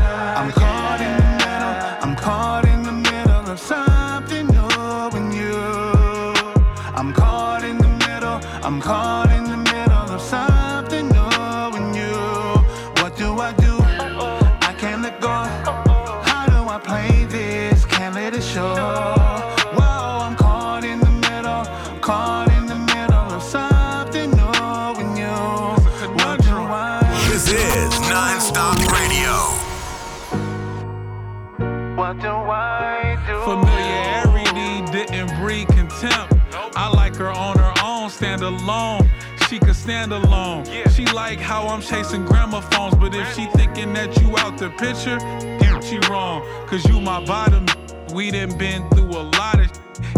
alone. 38.48 39.08
She 39.48 39.58
could 39.58 39.76
stand 39.76 40.12
alone. 40.12 40.64
Yeah. 40.66 40.88
She 40.88 41.06
like 41.06 41.38
how 41.38 41.66
I'm 41.68 41.80
chasing 41.80 42.24
gramophones, 42.24 42.94
but 42.96 43.14
if 43.14 43.34
she 43.34 43.46
thinking 43.46 43.92
that 43.94 44.20
you 44.20 44.36
out 44.38 44.58
the 44.58 44.70
picture, 44.70 45.18
damn, 45.60 45.80
she 45.82 45.98
wrong. 46.10 46.42
Cause 46.66 46.84
you 46.88 47.00
my 47.00 47.24
bottom. 47.24 47.66
We 48.12 48.30
done 48.30 48.56
been 48.58 48.88
through 48.90 49.10
a 49.10 49.24
lot 49.38 49.60
of 49.60 49.70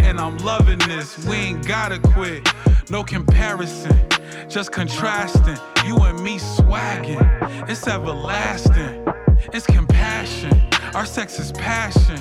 and 0.03 0.19
I'm 0.19 0.37
loving 0.39 0.79
this. 0.79 1.19
We 1.27 1.37
ain't 1.37 1.67
gotta 1.67 1.99
quit. 1.99 2.49
No 2.91 3.03
comparison, 3.03 3.97
just 4.49 4.73
contrasting. 4.73 5.59
You 5.85 5.97
and 5.99 6.23
me 6.23 6.39
swagging. 6.39 7.21
It's 7.69 7.87
everlasting. 7.87 9.07
It's 9.53 9.67
compassion. 9.67 10.61
Our 10.95 11.07
sex 11.07 11.39
is 11.39 11.53
passion. 11.53 12.21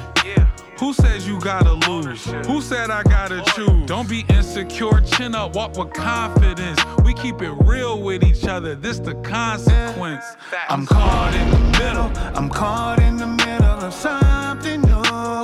Who 0.80 0.94
says 0.94 1.28
you 1.28 1.38
gotta 1.42 1.74
lose? 1.90 2.24
Who 2.48 2.62
said 2.62 2.90
I 2.90 3.04
gotta 3.04 3.44
choose? 3.54 3.86
Don't 3.86 4.08
be 4.08 4.26
insecure, 4.30 5.02
chin 5.02 5.36
up, 5.36 5.54
walk 5.54 5.76
with 5.76 5.92
confidence. 5.92 6.80
We 7.04 7.14
keep 7.14 7.42
it 7.42 7.52
real 7.66 8.02
with 8.02 8.24
each 8.24 8.46
other. 8.46 8.76
This 8.76 8.98
the 9.00 9.16
consequence. 9.16 10.24
I'm 10.70 10.86
caught 10.86 11.36
in 11.36 11.50
the 11.52 11.60
middle. 11.80 12.12
I'm 12.34 12.50
caught 12.50 13.02
in 13.02 13.18
the 13.18 13.28
middle 13.28 13.66
of 13.66 13.94
something 13.94 14.82
new. 14.82 15.04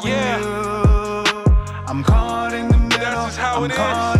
Yeah. 0.10 0.39
I'm 1.86 2.02
caught 2.02 2.54
in 2.54 2.69
the 2.69 2.78
middle. 2.78 3.00
That's 3.00 3.26
just 3.26 3.38
how 3.38 3.58
I'm 3.58 3.65
it 3.65 3.71
is. 3.71 4.14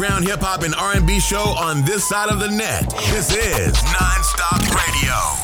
Underground 0.00 0.26
hip 0.26 0.40
hop 0.40 0.62
and 0.62 0.74
R&B 0.74 1.20
show 1.20 1.42
on 1.58 1.82
this 1.82 2.08
side 2.08 2.30
of 2.30 2.38
the 2.38 2.48
net. 2.48 2.88
This 3.10 3.36
is 3.36 3.82
Non-Stop 3.82 4.62
Radio. 4.74 5.39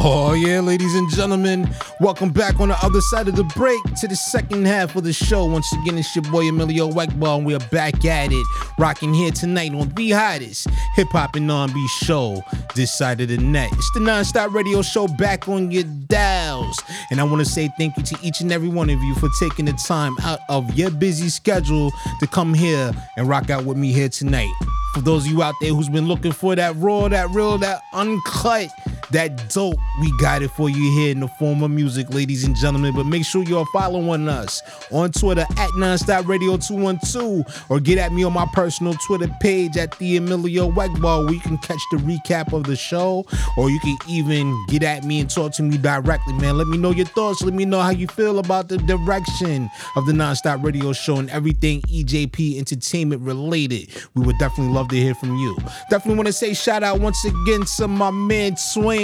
Oh, 0.00 0.32
yeah, 0.32 0.60
ladies 0.60 0.94
and 0.94 1.10
gentlemen, 1.10 1.68
welcome 1.98 2.30
back 2.30 2.60
on 2.60 2.68
the 2.68 2.76
other 2.84 3.00
side 3.00 3.26
of 3.26 3.34
the 3.34 3.42
break 3.42 3.82
to 4.00 4.06
the 4.06 4.14
second 4.14 4.64
half 4.64 4.94
of 4.94 5.02
the 5.02 5.12
show. 5.12 5.44
Once 5.44 5.72
again, 5.72 5.98
it's 5.98 6.14
your 6.14 6.22
boy 6.30 6.44
Emillio 6.44 6.88
Egbar, 6.92 7.38
and 7.38 7.44
we're 7.44 7.58
back 7.58 8.04
at 8.04 8.30
it, 8.30 8.46
rocking 8.78 9.12
here 9.12 9.32
tonight 9.32 9.74
on 9.74 9.88
the 9.96 10.10
hottest 10.12 10.68
hip 10.94 11.08
hop 11.08 11.34
and 11.34 11.50
R&B 11.50 11.88
show 11.88 12.40
this 12.76 12.96
side 12.96 13.20
of 13.20 13.26
the 13.26 13.38
net. 13.38 13.72
It's 13.72 13.90
the 13.90 13.98
non-stop 13.98 14.54
radio 14.54 14.82
show 14.82 15.08
back 15.08 15.48
on 15.48 15.72
your 15.72 15.82
dials, 16.06 16.78
and 17.10 17.20
I 17.20 17.24
want 17.24 17.40
to 17.40 17.44
say 17.44 17.68
thank 17.76 17.96
you 17.96 18.04
to 18.04 18.18
each 18.22 18.40
and 18.40 18.52
every 18.52 18.68
one 18.68 18.90
of 18.90 19.02
you 19.02 19.16
for 19.16 19.28
taking 19.40 19.64
the 19.64 19.72
time 19.72 20.14
out 20.22 20.38
of 20.48 20.78
your 20.78 20.92
busy 20.92 21.28
schedule 21.28 21.90
to 22.20 22.26
come 22.28 22.54
here 22.54 22.92
and 23.16 23.28
rock 23.28 23.50
out 23.50 23.64
with 23.64 23.76
me 23.76 23.90
here 23.90 24.08
tonight. 24.08 24.52
For 24.94 25.00
those 25.00 25.26
of 25.26 25.32
you 25.32 25.42
out 25.42 25.56
there 25.60 25.74
who's 25.74 25.88
been 25.88 26.06
looking 26.06 26.32
for 26.32 26.54
that 26.54 26.76
raw, 26.76 27.08
that 27.08 27.30
real, 27.30 27.58
that 27.58 27.82
uncut 27.92 28.70
that 29.12 29.52
dope, 29.52 29.78
we 30.00 30.12
got 30.18 30.42
it 30.42 30.50
for 30.50 30.68
you 30.68 30.92
here 30.92 31.12
in 31.12 31.20
the 31.20 31.28
form 31.38 31.62
of 31.62 31.70
music, 31.70 32.12
ladies 32.12 32.44
and 32.44 32.54
gentlemen. 32.56 32.94
But 32.94 33.06
make 33.06 33.24
sure 33.24 33.42
you're 33.42 33.66
following 33.66 34.28
us 34.28 34.62
on 34.92 35.12
Twitter 35.12 35.46
at 35.56 35.70
Nonstop 35.70 36.26
Radio 36.26 36.56
212 36.56 37.66
or 37.70 37.80
get 37.80 37.98
at 37.98 38.12
me 38.12 38.24
on 38.24 38.32
my 38.32 38.46
personal 38.52 38.94
Twitter 38.94 39.28
page 39.40 39.76
at 39.76 39.96
the 39.98 40.16
Emillio 40.16 40.70
Egbar 40.72 41.24
where 41.24 41.34
you 41.34 41.40
can 41.40 41.58
catch 41.58 41.80
the 41.90 41.98
recap 41.98 42.52
of 42.52 42.64
the 42.64 42.76
show 42.76 43.24
or 43.56 43.70
you 43.70 43.80
can 43.80 43.96
even 44.08 44.66
get 44.66 44.82
at 44.82 45.04
me 45.04 45.20
and 45.20 45.30
talk 45.30 45.52
to 45.52 45.62
me 45.62 45.78
directly, 45.78 46.32
man. 46.34 46.56
Let 46.56 46.68
me 46.68 46.78
know 46.78 46.90
your 46.90 47.06
thoughts. 47.06 47.42
Let 47.42 47.54
me 47.54 47.64
know 47.64 47.80
how 47.80 47.90
you 47.90 48.06
feel 48.06 48.38
about 48.38 48.68
the 48.68 48.78
direction 48.78 49.70
of 49.96 50.06
the 50.06 50.12
Nonstop 50.12 50.62
Radio 50.62 50.92
Show 50.92 51.16
and 51.16 51.30
everything 51.30 51.80
EJP 51.82 52.58
Entertainment 52.58 53.22
related. 53.22 53.88
We 54.14 54.24
would 54.24 54.38
definitely 54.38 54.74
love 54.74 54.88
to 54.88 54.96
hear 54.96 55.14
from 55.14 55.36
you. 55.36 55.56
Definitely 55.90 56.16
want 56.16 56.26
to 56.26 56.32
say 56.32 56.54
shout 56.54 56.82
out 56.82 57.00
once 57.00 57.24
again 57.24 57.62
to 57.76 57.88
my 57.88 58.10
man 58.10 58.56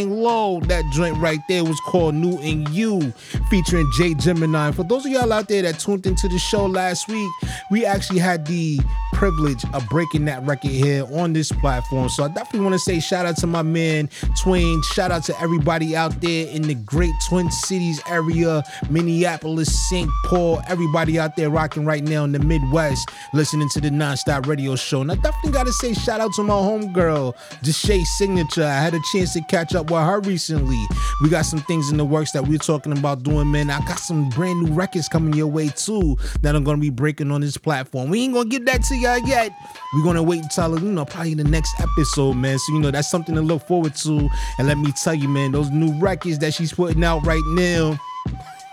Low. 0.02 0.60
That 0.60 0.84
joint 0.92 1.16
right 1.18 1.40
there 1.48 1.64
was 1.64 1.78
called 1.86 2.14
New 2.14 2.38
and 2.38 2.68
You, 2.70 3.12
featuring 3.48 3.88
Jay 3.96 4.14
Gemini. 4.14 4.72
For 4.72 4.82
those 4.82 5.06
of 5.06 5.12
y'all 5.12 5.32
out 5.32 5.48
there 5.48 5.62
that 5.62 5.78
tuned 5.78 6.06
into 6.06 6.28
the 6.28 6.38
show 6.38 6.66
last 6.66 7.08
week, 7.08 7.30
we 7.70 7.84
actually 7.84 8.18
had 8.18 8.46
the 8.46 8.80
privilege 9.12 9.64
of 9.72 9.88
breaking 9.88 10.24
that 10.24 10.44
record 10.44 10.72
here 10.72 11.06
on 11.12 11.32
this 11.32 11.52
platform. 11.52 12.08
So 12.08 12.24
I 12.24 12.28
definitely 12.28 12.60
want 12.60 12.72
to 12.74 12.78
say 12.80 12.98
shout 12.98 13.26
out 13.26 13.36
to 13.38 13.46
my 13.46 13.62
man 13.62 14.08
Twain. 14.42 14.82
Shout 14.82 15.10
out 15.12 15.22
to 15.24 15.40
everybody 15.40 15.94
out 15.94 16.20
there 16.20 16.48
in 16.48 16.62
the 16.62 16.74
great 16.74 17.12
Twin 17.28 17.50
Cities 17.50 18.00
area, 18.08 18.62
Minneapolis, 18.90 19.88
St. 19.88 20.10
Paul, 20.26 20.60
everybody 20.66 21.18
out 21.18 21.36
there 21.36 21.48
rocking 21.48 21.84
right 21.84 22.02
now 22.02 22.24
in 22.24 22.32
the 22.32 22.40
Midwest, 22.40 23.08
listening 23.32 23.68
to 23.70 23.80
the 23.80 23.90
Nonstop 23.90 24.46
Radio 24.46 24.74
Show. 24.74 25.02
And 25.02 25.12
I 25.12 25.14
definitely 25.14 25.52
got 25.52 25.66
to 25.66 25.72
say 25.72 25.94
shout 25.94 26.20
out 26.20 26.32
to 26.34 26.42
my 26.42 26.54
homegirl, 26.54 27.34
Deshay 27.62 28.04
Signature. 28.04 28.64
I 28.64 28.80
had 28.80 28.94
a 28.94 29.00
chance 29.12 29.32
to 29.34 29.42
catch 29.42 29.74
up 29.74 29.83
with 29.90 30.02
her 30.02 30.20
recently. 30.20 30.82
We 31.22 31.28
got 31.28 31.42
some 31.42 31.60
things 31.60 31.90
in 31.90 31.96
the 31.96 32.04
works 32.04 32.32
that 32.32 32.46
we're 32.46 32.58
talking 32.58 32.96
about 32.96 33.22
doing, 33.22 33.50
man. 33.50 33.70
I 33.70 33.80
got 33.86 33.98
some 33.98 34.28
brand 34.30 34.62
new 34.62 34.72
records 34.72 35.08
coming 35.08 35.34
your 35.34 35.46
way 35.46 35.68
too 35.68 36.16
that 36.42 36.54
I'm 36.54 36.64
gonna 36.64 36.78
be 36.78 36.90
breaking 36.90 37.30
on 37.30 37.40
this 37.40 37.56
platform. 37.56 38.10
We 38.10 38.22
ain't 38.22 38.34
gonna 38.34 38.48
give 38.48 38.66
that 38.66 38.82
to 38.84 38.96
y'all 38.96 39.18
yet. 39.18 39.52
We're 39.94 40.04
gonna 40.04 40.22
wait 40.22 40.42
until 40.42 40.78
you 40.78 40.92
know 40.92 41.04
probably 41.04 41.34
the 41.34 41.44
next 41.44 41.74
episode, 41.80 42.34
man. 42.34 42.58
So 42.58 42.72
you 42.74 42.80
know 42.80 42.90
that's 42.90 43.10
something 43.10 43.34
to 43.34 43.42
look 43.42 43.66
forward 43.66 43.94
to. 43.96 44.28
And 44.58 44.68
let 44.68 44.78
me 44.78 44.92
tell 44.92 45.14
you, 45.14 45.28
man, 45.28 45.52
those 45.52 45.70
new 45.70 45.92
records 45.98 46.38
that 46.40 46.54
she's 46.54 46.72
putting 46.72 47.04
out 47.04 47.24
right 47.26 47.42
now. 47.48 47.98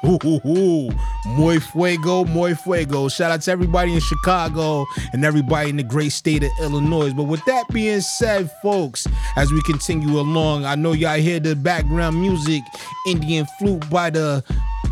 Ooh, 0.04 0.18
ooh, 0.26 0.42
ooh. 0.48 0.90
Muy 1.28 1.60
fuego, 1.60 2.26
muy 2.26 2.56
fuego. 2.56 3.08
Shout 3.08 3.32
out 3.32 3.42
to 3.42 3.52
everybody 3.52 3.94
in 3.94 4.00
Chicago 4.00 4.86
and 5.14 5.24
everybody 5.24 5.70
in 5.70 5.78
the 5.78 5.84
great 5.84 6.12
state 6.12 6.44
of 6.44 6.52
Illinois. 6.60 7.14
But 7.14 7.24
with 7.24 7.44
that 7.46 7.66
being 7.72 8.02
said, 8.02 8.50
folks, 8.64 9.08
as 9.36 9.52
we 9.52 9.62
continue 9.62 10.20
along, 10.20 10.66
I 10.66 10.76
know 10.76 10.94
y'all 10.94 11.18
hear 11.18 11.40
the 11.40 11.56
background 11.56 12.20
music, 12.20 12.64
Indian 13.08 13.46
flute 13.60 13.88
by 13.90 14.10
the 14.10 14.44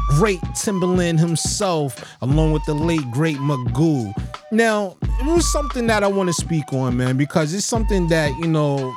great 0.10 0.42
Timbaland 0.54 1.20
himself, 1.20 2.04
along 2.22 2.52
with 2.52 2.64
the 2.66 2.74
late 2.74 3.10
great 3.12 3.38
Magoo. 3.38 4.14
Now, 4.52 4.96
it 5.02 5.26
was 5.26 5.52
something 5.52 5.88
that 5.88 6.04
I 6.04 6.08
want 6.08 6.28
to 6.28 6.34
speak 6.34 6.72
on, 6.72 6.98
man, 6.98 7.18
because 7.18 7.54
it's 7.54 7.66
something 7.66 8.08
that, 8.10 8.32
you 8.40 8.48
know, 8.48 8.96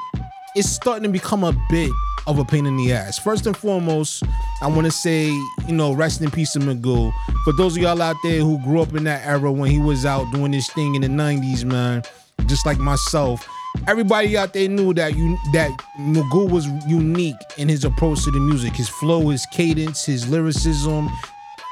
it's 0.54 0.68
starting 0.68 1.04
to 1.04 1.08
become 1.08 1.44
a 1.44 1.52
bit 1.70 1.90
of 2.26 2.38
a 2.38 2.44
pain 2.44 2.66
in 2.66 2.76
the 2.76 2.92
ass. 2.92 3.18
First 3.18 3.46
and 3.46 3.56
foremost, 3.56 4.22
I 4.60 4.68
want 4.68 4.84
to 4.84 4.92
say, 4.92 5.26
you 5.66 5.72
know, 5.72 5.92
rest 5.92 6.20
in 6.20 6.30
peace 6.30 6.52
to 6.52 6.60
Magoo. 6.60 7.12
For 7.44 7.52
those 7.52 7.76
of 7.76 7.82
y'all 7.82 8.00
out 8.00 8.16
there 8.22 8.40
who 8.40 8.62
grew 8.62 8.80
up 8.80 8.94
in 8.94 9.04
that 9.04 9.26
era 9.26 9.50
when 9.50 9.70
he 9.70 9.78
was 9.78 10.04
out 10.04 10.30
doing 10.32 10.52
this 10.52 10.70
thing 10.70 10.94
in 10.94 11.02
the 11.02 11.08
90s, 11.08 11.64
man, 11.64 12.02
just 12.46 12.66
like 12.66 12.78
myself, 12.78 13.48
everybody 13.88 14.36
out 14.36 14.52
there 14.52 14.68
knew 14.68 14.94
that 14.94 15.16
you 15.16 15.36
that 15.52 15.70
Magoo 15.98 16.50
was 16.50 16.66
unique 16.86 17.36
in 17.56 17.68
his 17.68 17.84
approach 17.84 18.24
to 18.24 18.30
the 18.30 18.40
music. 18.40 18.74
His 18.74 18.88
flow, 18.88 19.30
his 19.30 19.46
cadence, 19.46 20.04
his 20.04 20.28
lyricism, 20.28 21.10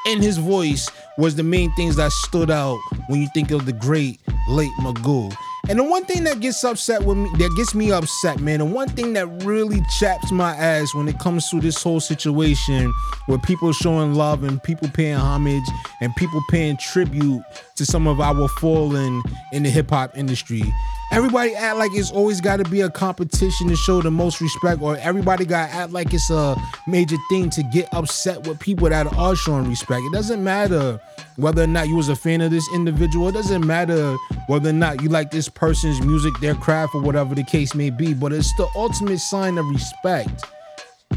and 0.07 0.23
his 0.23 0.39
voice 0.39 0.89
was 1.19 1.37
the 1.37 1.43
main 1.43 1.73
things 1.75 1.97
that 1.97 2.11
stood 2.13 2.51
out 2.51 2.79
when 3.09 3.21
you 3.21 3.29
think 3.35 3.51
of 3.51 3.67
the 3.67 3.73
great 3.73 4.21
late 4.49 4.73
Magoo. 4.81 5.33
And 5.71 5.79
the 5.79 5.85
one 5.85 6.05
thing 6.05 6.25
that 6.25 6.41
gets 6.41 6.65
upset 6.65 7.05
with 7.05 7.17
me, 7.17 7.31
that 7.39 7.55
gets 7.57 7.77
me 7.77 7.93
upset, 7.93 8.41
man, 8.41 8.59
the 8.59 8.65
one 8.65 8.89
thing 8.89 9.13
that 9.13 9.29
really 9.45 9.81
chaps 10.01 10.33
my 10.33 10.53
ass 10.57 10.93
when 10.97 11.07
it 11.07 11.21
comes 11.21 11.49
to 11.51 11.61
this 11.61 11.81
whole 11.81 12.01
situation 12.01 12.93
where 13.27 13.39
people 13.39 13.73
showing 13.73 14.15
love 14.15 14.43
and 14.43 14.61
people 14.65 14.89
paying 14.89 15.15
homage 15.15 15.63
and 16.01 16.13
people 16.17 16.43
paying 16.51 16.77
tribute 16.77 17.41
to 17.77 17.87
some 17.87 18.09
of 18.09 18.21
our 18.21 18.49
fallen 18.49 19.23
in 19.53 19.63
the 19.63 19.71
hip 19.71 19.91
hop 19.91 20.19
industry. 20.19 20.65
Everybody 21.13 21.57
act 21.57 21.77
like 21.77 21.91
it's 21.93 22.13
always 22.13 22.41
got 22.41 22.59
to 22.59 22.65
be 22.65 22.83
a 22.83 22.91
competition 22.91 23.69
to 23.69 23.75
show 23.75 24.01
the 24.01 24.13
most 24.13 24.41
respect, 24.41 24.81
or 24.81 24.97
everybody 24.99 25.45
got 25.45 25.67
to 25.69 25.75
act 25.75 25.93
like 25.93 26.15
it's 26.15 26.31
a 26.31 26.57
major 26.87 27.17
thing 27.29 27.51
to 27.51 27.65
get 27.65 27.93
upset 27.93 28.47
with 28.47 28.61
people 28.61 28.89
that 28.89 29.13
are 29.13 29.35
showing 29.35 29.69
respect. 29.69 30.03
It 30.05 30.13
doesn't 30.13 30.43
matter 30.43 31.01
whether 31.35 31.65
or 31.65 31.67
not 31.67 31.89
you 31.89 31.97
was 31.97 32.09
a 32.09 32.15
fan 32.15 32.41
of 32.41 32.53
this 32.53 32.69
individual. 32.73 33.27
It 33.29 33.33
doesn't 33.33 33.67
matter 33.67 34.17
whether 34.47 34.71
or 34.71 34.75
not 34.75 35.03
you 35.03 35.09
like 35.09 35.33
this 35.33 35.49
person's 35.49 36.01
music, 36.01 36.33
their 36.41 36.55
craft, 36.55 36.95
or 36.95 37.01
whatever 37.01 37.35
the 37.35 37.45
case 37.45 37.75
may 37.75 37.91
be. 37.91 38.15
But 38.15 38.33
it's 38.33 38.55
the 38.55 38.69
ultimate 38.77 39.19
sign 39.19 39.59
of 39.59 39.67
respect. 39.67 40.45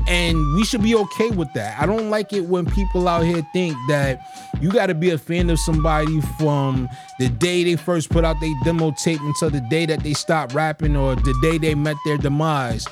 And 0.07 0.55
we 0.55 0.65
should 0.65 0.83
be 0.83 0.95
okay 0.95 1.29
with 1.29 1.51
that. 1.53 1.79
I 1.79 1.85
don't 1.85 2.09
like 2.09 2.33
it 2.33 2.41
when 2.41 2.65
people 2.65 3.07
out 3.07 3.23
here 3.23 3.45
think 3.53 3.75
that 3.87 4.19
you 4.59 4.69
got 4.69 4.87
to 4.87 4.93
be 4.93 5.11
a 5.11 5.17
fan 5.17 5.49
of 5.49 5.59
somebody 5.59 6.19
from 6.37 6.89
the 7.19 7.29
day 7.29 7.63
they 7.63 7.75
first 7.75 8.09
put 8.09 8.25
out 8.25 8.35
their 8.41 8.53
demo 8.63 8.91
tape 8.91 9.21
until 9.21 9.49
the 9.49 9.61
day 9.61 9.85
that 9.85 10.01
they 10.01 10.13
stop 10.13 10.53
rapping 10.53 10.95
or 10.95 11.15
the 11.15 11.33
day 11.41 11.57
they 11.57 11.73
met 11.73 11.95
their 12.05 12.17
demise. 12.17 12.85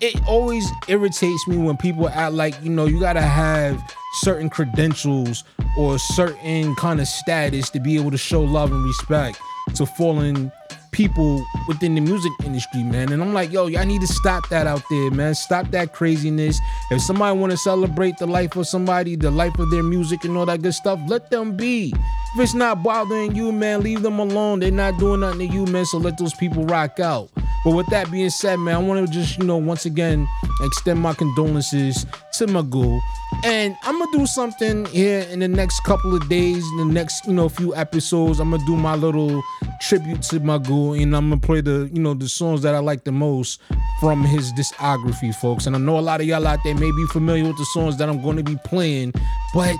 It 0.00 0.20
always 0.26 0.68
irritates 0.88 1.46
me 1.48 1.56
when 1.56 1.76
people 1.76 2.08
act 2.08 2.32
like, 2.34 2.54
you 2.62 2.70
know, 2.70 2.86
you 2.86 3.00
got 3.00 3.14
to 3.14 3.22
have 3.22 3.80
certain 4.20 4.50
credentials 4.50 5.44
or 5.76 5.98
certain 5.98 6.74
kind 6.76 7.00
of 7.00 7.08
status 7.08 7.70
to 7.70 7.80
be 7.80 7.96
able 7.96 8.10
to 8.10 8.18
show 8.18 8.42
love 8.42 8.72
and 8.72 8.84
respect 8.84 9.38
to 9.74 9.86
fallen 9.86 10.52
people 10.92 11.44
within 11.66 11.94
the 11.94 12.00
music 12.00 12.32
industry, 12.44 12.82
man. 12.82 13.12
And 13.12 13.20
I'm 13.22 13.34
like, 13.34 13.50
yo, 13.50 13.66
y'all 13.66 13.84
need 13.84 14.02
to 14.02 14.06
stop 14.06 14.48
that 14.50 14.66
out 14.66 14.82
there, 14.88 15.10
man. 15.10 15.34
Stop 15.34 15.70
that 15.72 15.92
craziness. 15.92 16.60
If 16.90 17.00
somebody 17.02 17.36
want 17.36 17.50
to 17.50 17.56
celebrate 17.56 18.18
the 18.18 18.26
life 18.26 18.54
of 18.56 18.66
somebody, 18.66 19.16
the 19.16 19.30
life 19.30 19.58
of 19.58 19.70
their 19.70 19.82
music 19.82 20.24
and 20.24 20.36
all 20.36 20.46
that 20.46 20.62
good 20.62 20.74
stuff, 20.74 21.00
let 21.08 21.30
them 21.30 21.56
be. 21.56 21.92
If 22.34 22.40
it's 22.40 22.54
not 22.54 22.82
bothering 22.82 23.34
you, 23.34 23.52
man, 23.52 23.82
leave 23.82 24.02
them 24.02 24.18
alone. 24.18 24.60
They're 24.60 24.70
not 24.70 24.98
doing 24.98 25.20
nothing 25.20 25.48
to 25.48 25.54
you, 25.54 25.66
man. 25.66 25.84
So 25.86 25.98
let 25.98 26.18
those 26.18 26.34
people 26.34 26.64
rock 26.64 27.00
out. 27.00 27.30
But 27.64 27.72
with 27.72 27.86
that 27.88 28.10
being 28.10 28.30
said, 28.30 28.58
man, 28.58 28.74
I 28.74 28.78
want 28.78 29.06
to 29.06 29.12
just, 29.12 29.38
you 29.38 29.44
know, 29.44 29.56
once 29.56 29.86
again 29.86 30.26
extend 30.62 31.00
my 31.00 31.14
condolences 31.14 32.04
to 32.34 32.46
Magoo. 32.46 33.00
And 33.44 33.76
I'm 33.82 33.98
gonna 33.98 34.18
do 34.18 34.26
something 34.26 34.84
here 34.86 35.20
in 35.30 35.40
the 35.40 35.48
next 35.48 35.80
couple 35.84 36.14
of 36.14 36.28
days, 36.28 36.64
in 36.72 36.76
the 36.78 36.84
next, 36.84 37.26
you 37.26 37.32
know, 37.32 37.48
few 37.48 37.74
episodes. 37.74 38.40
I'm 38.40 38.50
gonna 38.50 38.64
do 38.66 38.76
my 38.76 38.94
little 38.96 39.42
tribute 39.80 40.22
to 40.22 40.40
Magoo, 40.40 41.00
and 41.00 41.16
I'm 41.16 41.30
gonna 41.30 41.40
play 41.40 41.60
the, 41.60 41.88
you 41.92 42.00
know, 42.02 42.14
the 42.14 42.28
songs 42.28 42.62
that 42.62 42.74
I 42.74 42.78
like 42.80 43.04
the 43.04 43.12
most 43.12 43.60
from 44.00 44.24
his 44.24 44.52
discography, 44.52 45.34
folks. 45.34 45.66
And 45.66 45.76
I 45.76 45.78
know 45.78 45.98
a 45.98 46.00
lot 46.00 46.20
of 46.20 46.26
y'all 46.26 46.46
out 46.46 46.60
there 46.64 46.74
may 46.74 46.90
be 46.90 47.06
familiar 47.06 47.44
with 47.44 47.58
the 47.58 47.66
songs 47.66 47.96
that 47.98 48.08
I'm 48.08 48.22
gonna 48.22 48.42
be 48.42 48.56
playing, 48.64 49.12
but 49.54 49.76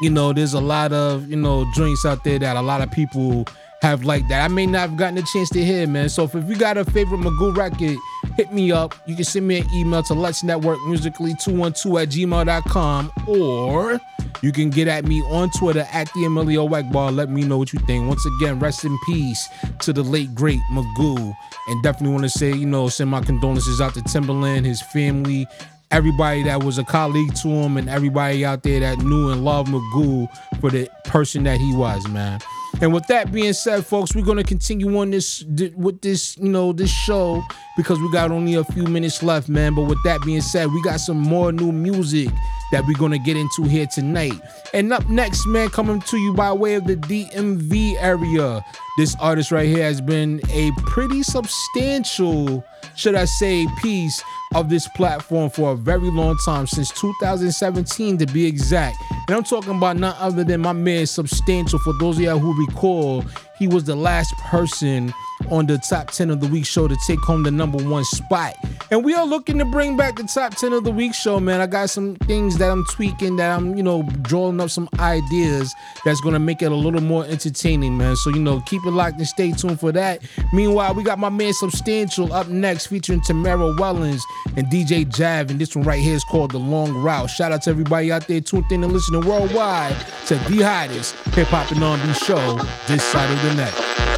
you 0.00 0.10
know, 0.10 0.32
there's 0.32 0.54
a 0.54 0.60
lot 0.60 0.92
of, 0.92 1.28
you 1.28 1.36
know, 1.36 1.68
joints 1.74 2.06
out 2.06 2.22
there 2.22 2.38
that 2.38 2.56
a 2.56 2.62
lot 2.62 2.80
of 2.80 2.90
people 2.92 3.44
have 3.82 4.04
like 4.04 4.26
that. 4.28 4.44
I 4.44 4.48
may 4.48 4.66
not 4.66 4.90
have 4.90 4.96
gotten 4.96 5.18
a 5.18 5.22
chance 5.22 5.50
to 5.50 5.64
hear, 5.64 5.86
man. 5.86 6.08
So 6.08 6.24
if, 6.24 6.34
if 6.34 6.48
you 6.48 6.56
got 6.56 6.76
a 6.76 6.84
favorite 6.84 7.20
Magoo 7.20 7.56
record, 7.56 7.96
hit 8.36 8.52
me 8.52 8.72
up. 8.72 8.94
You 9.06 9.14
can 9.14 9.24
send 9.24 9.46
me 9.46 9.60
an 9.60 9.70
email 9.72 10.02
to 10.04 10.14
Let's 10.14 10.42
Network 10.42 10.78
Musically 10.86 11.34
212 11.40 11.96
at 11.98 12.08
gmail.com 12.08 13.12
or 13.26 14.00
you 14.42 14.52
can 14.52 14.70
get 14.70 14.88
at 14.88 15.04
me 15.04 15.22
on 15.22 15.50
Twitter 15.50 15.86
at 15.92 16.12
the 16.14 16.24
Emillio 16.24 16.68
Egbar. 16.68 17.14
Let 17.14 17.30
me 17.30 17.42
know 17.42 17.58
what 17.58 17.72
you 17.72 17.78
think. 17.80 18.08
Once 18.08 18.24
again, 18.36 18.58
rest 18.58 18.84
in 18.84 18.96
peace 19.06 19.48
to 19.80 19.92
the 19.92 20.02
late 20.02 20.34
great 20.34 20.60
Magoo. 20.72 21.34
And 21.68 21.82
definitely 21.82 22.12
want 22.12 22.24
to 22.24 22.30
say, 22.30 22.52
you 22.52 22.66
know, 22.66 22.88
send 22.88 23.10
my 23.10 23.20
condolences 23.20 23.80
out 23.80 23.94
to 23.94 24.00
Timbaland, 24.00 24.64
his 24.64 24.80
family, 24.80 25.46
everybody 25.90 26.42
that 26.44 26.62
was 26.62 26.78
a 26.78 26.84
colleague 26.84 27.34
to 27.36 27.48
him, 27.48 27.76
and 27.76 27.88
everybody 27.88 28.44
out 28.44 28.62
there 28.62 28.80
that 28.80 28.98
knew 28.98 29.30
and 29.30 29.44
loved 29.44 29.70
Magoo 29.70 30.28
for 30.60 30.70
the 30.70 30.88
person 31.04 31.44
that 31.44 31.58
he 31.58 31.74
was, 31.74 32.06
man. 32.08 32.40
And 32.80 32.92
with 32.92 33.06
that 33.08 33.32
being 33.32 33.52
said, 33.52 33.84
folks, 33.84 34.14
we're 34.14 34.24
gonna 34.24 34.44
continue 34.44 34.96
on 34.98 35.10
this 35.10 35.42
with 35.74 36.00
this, 36.00 36.36
you 36.38 36.48
know, 36.48 36.72
this 36.72 36.90
show 36.90 37.42
because 37.76 37.98
we 37.98 38.10
got 38.12 38.30
only 38.30 38.54
a 38.54 38.64
few 38.64 38.84
minutes 38.84 39.22
left, 39.22 39.48
man. 39.48 39.74
But 39.74 39.82
with 39.82 39.98
that 40.04 40.20
being 40.22 40.40
said, 40.40 40.70
we 40.72 40.80
got 40.82 41.00
some 41.00 41.18
more 41.18 41.50
new 41.50 41.72
music 41.72 42.28
that 42.70 42.84
we're 42.86 42.98
gonna 42.98 43.18
get 43.18 43.36
into 43.36 43.64
here 43.64 43.86
tonight. 43.92 44.34
And 44.74 44.92
up 44.92 45.08
next, 45.08 45.46
man, 45.46 45.70
coming 45.70 46.00
to 46.02 46.18
you 46.18 46.34
by 46.34 46.52
way 46.52 46.74
of 46.74 46.86
the 46.86 46.96
DMV 46.96 47.96
area. 47.98 48.64
This 48.96 49.16
artist 49.20 49.50
right 49.50 49.66
here 49.66 49.84
has 49.84 50.00
been 50.00 50.40
a 50.50 50.70
pretty 50.78 51.22
substantial, 51.22 52.64
should 52.94 53.14
I 53.14 53.24
say, 53.24 53.66
piece 53.80 54.22
of 54.54 54.68
this 54.68 54.86
platform 54.88 55.50
for 55.50 55.72
a 55.72 55.76
very 55.76 56.10
long 56.10 56.36
time, 56.44 56.66
since 56.66 56.90
2017 57.00 58.18
to 58.18 58.26
be 58.26 58.46
exact. 58.46 58.96
And 59.28 59.36
I'm 59.36 59.44
talking 59.44 59.76
about 59.76 59.98
none 59.98 60.16
other 60.18 60.42
than 60.42 60.62
my 60.62 60.72
man 60.72 61.06
Substantial. 61.06 61.78
For 61.80 61.92
those 62.00 62.16
of 62.16 62.22
y'all 62.22 62.38
who 62.38 62.58
recall, 62.66 63.26
he 63.58 63.68
was 63.68 63.84
the 63.84 63.94
last 63.94 64.34
person 64.38 65.12
on 65.50 65.66
the 65.66 65.78
top 65.78 66.10
10 66.10 66.30
of 66.30 66.40
the 66.40 66.46
week 66.48 66.66
show 66.66 66.88
to 66.88 66.96
take 67.06 67.20
home 67.20 67.42
the 67.42 67.50
number 67.50 67.78
one 67.84 68.04
spot. 68.04 68.56
And 68.90 69.04
we 69.04 69.14
are 69.14 69.26
looking 69.26 69.58
to 69.58 69.64
bring 69.64 69.96
back 69.96 70.16
the 70.16 70.24
top 70.24 70.54
10 70.54 70.72
of 70.72 70.84
the 70.84 70.90
week 70.90 71.14
show, 71.14 71.38
man. 71.40 71.60
I 71.60 71.66
got 71.66 71.90
some 71.90 72.16
things 72.16 72.58
that 72.58 72.70
I'm 72.70 72.84
tweaking, 72.86 73.36
that 73.36 73.56
I'm, 73.56 73.76
you 73.76 73.82
know, 73.82 74.02
drawing 74.22 74.60
up 74.60 74.70
some 74.70 74.88
ideas 74.98 75.74
that's 76.04 76.20
gonna 76.20 76.38
make 76.38 76.62
it 76.62 76.72
a 76.72 76.74
little 76.74 77.02
more 77.02 77.24
entertaining, 77.26 77.98
man. 77.98 78.16
So, 78.16 78.30
you 78.30 78.40
know, 78.40 78.60
keep 78.60 78.84
it 78.86 78.90
locked 78.90 79.18
and 79.18 79.26
stay 79.26 79.52
tuned 79.52 79.80
for 79.80 79.92
that. 79.92 80.22
Meanwhile, 80.52 80.94
we 80.94 81.02
got 81.02 81.18
my 81.18 81.28
man 81.28 81.52
Substantial 81.52 82.32
up 82.32 82.48
next 82.48 82.86
featuring 82.86 83.20
Tamara 83.20 83.74
Wellens 83.74 84.22
and 84.56 84.66
DJ 84.68 85.08
Jav. 85.08 85.50
And 85.50 85.60
this 85.60 85.74
one 85.74 85.84
right 85.84 86.00
here 86.00 86.14
is 86.14 86.24
called 86.24 86.52
The 86.52 86.58
Long 86.58 86.94
Route. 86.94 87.30
Shout 87.30 87.52
out 87.52 87.62
to 87.62 87.70
everybody 87.70 88.12
out 88.12 88.26
there 88.26 88.40
tuned 88.40 88.70
in 88.70 88.84
and 88.84 88.92
listening 88.92 89.26
worldwide 89.26 89.96
to 90.26 90.34
the 90.34 90.62
hottest 90.62 91.14
hip 91.34 91.48
hop 91.48 91.70
and 91.70 91.82
R&B 91.82 92.12
show 92.14 92.56
this 92.86 93.02
side 93.02 93.30
of 93.30 93.42
the 93.42 93.54
net. 93.54 94.17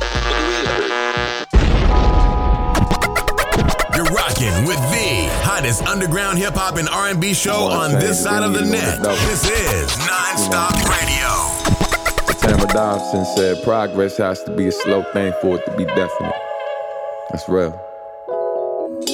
Rocking 4.41 4.65
with 4.67 4.77
the 4.77 5.29
hottest 5.43 5.83
underground 5.83 6.39
hip 6.39 6.55
hop 6.55 6.77
and 6.77 6.89
R&B 6.89 7.35
show 7.35 7.65
on 7.65 7.93
this 7.93 8.23
side 8.23 8.43
of 8.43 8.53
the 8.53 8.65
net. 8.65 9.03
This 9.03 9.45
is 9.45 9.91
Nonstop 9.99 10.73
Radio. 10.89 12.41
Tamara 12.41 12.73
Dobson 12.73 13.25
said 13.37 13.63
progress 13.63 14.17
has 14.17 14.43
to 14.45 14.57
be 14.57 14.69
a 14.69 14.73
slow 14.73 15.03
thing 15.13 15.33
for 15.41 15.57
it 15.57 15.65
to 15.67 15.77
be 15.77 15.85
definite. 15.85 16.35
That's 17.31 17.49
real. 17.49 17.73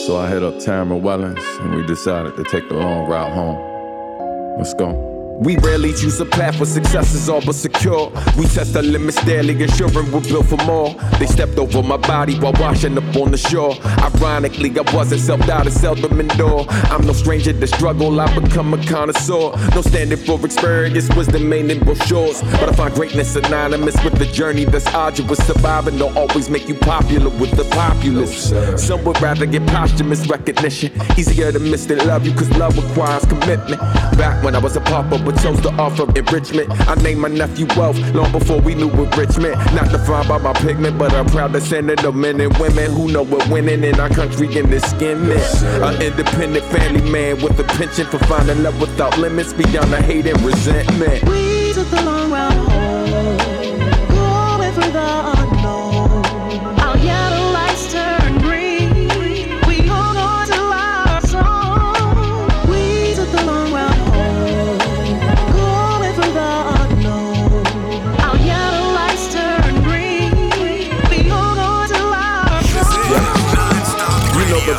So 0.07 0.17
I 0.17 0.29
hit 0.29 0.43
up 0.43 0.59
Tamara 0.61 1.01
Wellens 1.01 1.61
and 1.61 1.75
we 1.75 1.85
decided 1.87 2.37
to 2.37 2.45
take 2.45 2.69
the 2.69 2.77
long 2.77 3.09
route 3.09 3.33
home. 3.33 4.59
Let's 4.59 4.75
go. 4.75 5.16
We 5.39 5.57
rarely 5.59 5.93
choose 5.93 6.19
a 6.21 6.25
path 6.25 6.59
where 6.59 6.67
success 6.67 7.13
is 7.13 7.29
all 7.29 7.45
but 7.45 7.55
secure. 7.55 8.11
We 8.39 8.47
test 8.47 8.73
the 8.73 8.83
limits 8.83 9.23
daily, 9.25 9.63
ensuring 9.63 10.11
we're 10.11 10.23
built 10.23 10.47
for 10.47 10.57
more. 10.65 10.95
They 11.19 11.27
stepped 11.27 11.59
over 11.59 11.83
my 11.83 11.99
body 11.99 12.39
while 12.39 12.55
washing 12.55 12.97
up 12.97 13.17
on 13.17 13.31
the 13.31 13.37
shore. 13.37 13.77
Ironically, 13.85 14.73
I 14.79 14.97
wasn't 14.97 15.21
self-doubt 15.21 15.67
and 15.67 15.75
seldom 15.75 16.19
endure. 16.19 16.65
I'm 16.69 17.07
no 17.07 17.13
stranger 17.13 17.53
to 17.53 17.67
struggle, 17.67 18.19
I 18.19 18.35
become 18.39 18.73
a 18.73 18.83
connoisseur. 18.87 19.55
No 19.75 19.83
standing 19.83 20.19
for 20.19 20.43
experience, 20.45 21.15
wisdom 21.15 21.53
ain't 21.53 21.71
in 21.71 21.85
brochures. 21.85 22.41
But 22.41 22.71
I 22.71 22.73
find 22.73 22.95
greatness 22.95 23.35
synonymous 23.35 24.03
with 24.03 24.19
the 24.19 24.27
journey 24.27 24.65
that's 24.65 24.87
arduous. 24.95 25.47
Surviving 25.47 25.99
don't 25.99 26.17
always 26.17 26.49
make 26.49 26.67
you 26.67 26.75
popular 26.75 27.29
with 27.29 27.51
the 27.53 27.65
populace. 27.73 28.55
Some 28.83 29.05
would 29.05 29.21
rather 29.21 29.45
get 29.45 29.67
posthumous 29.67 30.27
recognition. 30.29 30.93
Easier 31.19 31.53
to 31.53 31.59
miss 31.59 31.85
than 31.85 31.99
love 32.07 32.27
you, 32.27 32.33
cause 32.33 32.51
love 32.57 32.77
requires 32.77 33.27
commitment. 33.27 33.81
Back 34.17 34.43
when 34.43 34.55
I 34.55 34.59
was 34.59 34.77
a 34.77 34.81
pauper, 34.81 35.26
but 35.27 35.37
chose 35.43 35.61
to 35.61 35.71
offer 35.73 36.05
enrichment. 36.17 36.71
I 36.89 36.95
named 37.03 37.21
my 37.21 37.29
nephew 37.29 37.67
Wealth 37.77 37.99
long 38.15 38.31
before 38.31 38.61
we 38.61 38.77
knew 38.77 38.89
what 38.89 39.15
rich 39.17 39.37
meant. 39.39 39.57
Not 39.75 39.91
defined 39.91 40.29
by 40.29 40.39
my 40.39 40.53
pigment, 40.53 40.99
but 40.99 41.13
I'm 41.13 41.27
proud 41.27 41.53
descendant 41.53 42.05
of 42.05 42.15
men 42.15 42.41
and 42.41 42.57
women 42.59 42.93
who 42.93 43.11
know 43.11 43.25
what 43.25 43.47
winning 43.49 43.83
in 43.83 43.99
our 43.99 44.09
country 44.09 44.47
in 44.57 44.71
this 44.71 44.89
skin 44.89 45.29
meant. 45.29 45.63
An 45.83 46.01
independent 46.01 46.65
family 46.67 47.11
man 47.11 47.43
with 47.43 47.59
a 47.59 47.65
penchant 47.65 48.09
for 48.09 48.19
finding 48.21 48.63
love 48.63 48.81
without 48.81 49.19
limits 49.19 49.53
beyond 49.53 49.93
the 49.93 50.01
hate 50.01 50.27
and 50.27 50.41
resentment. 50.43 51.29
We 51.29 51.73
took 51.73 51.89
the 51.89 52.03
long 52.03 52.31
route 52.31 52.53
home, 52.53 53.37
going 54.09 54.73
for 54.75 54.91
the 54.93 55.36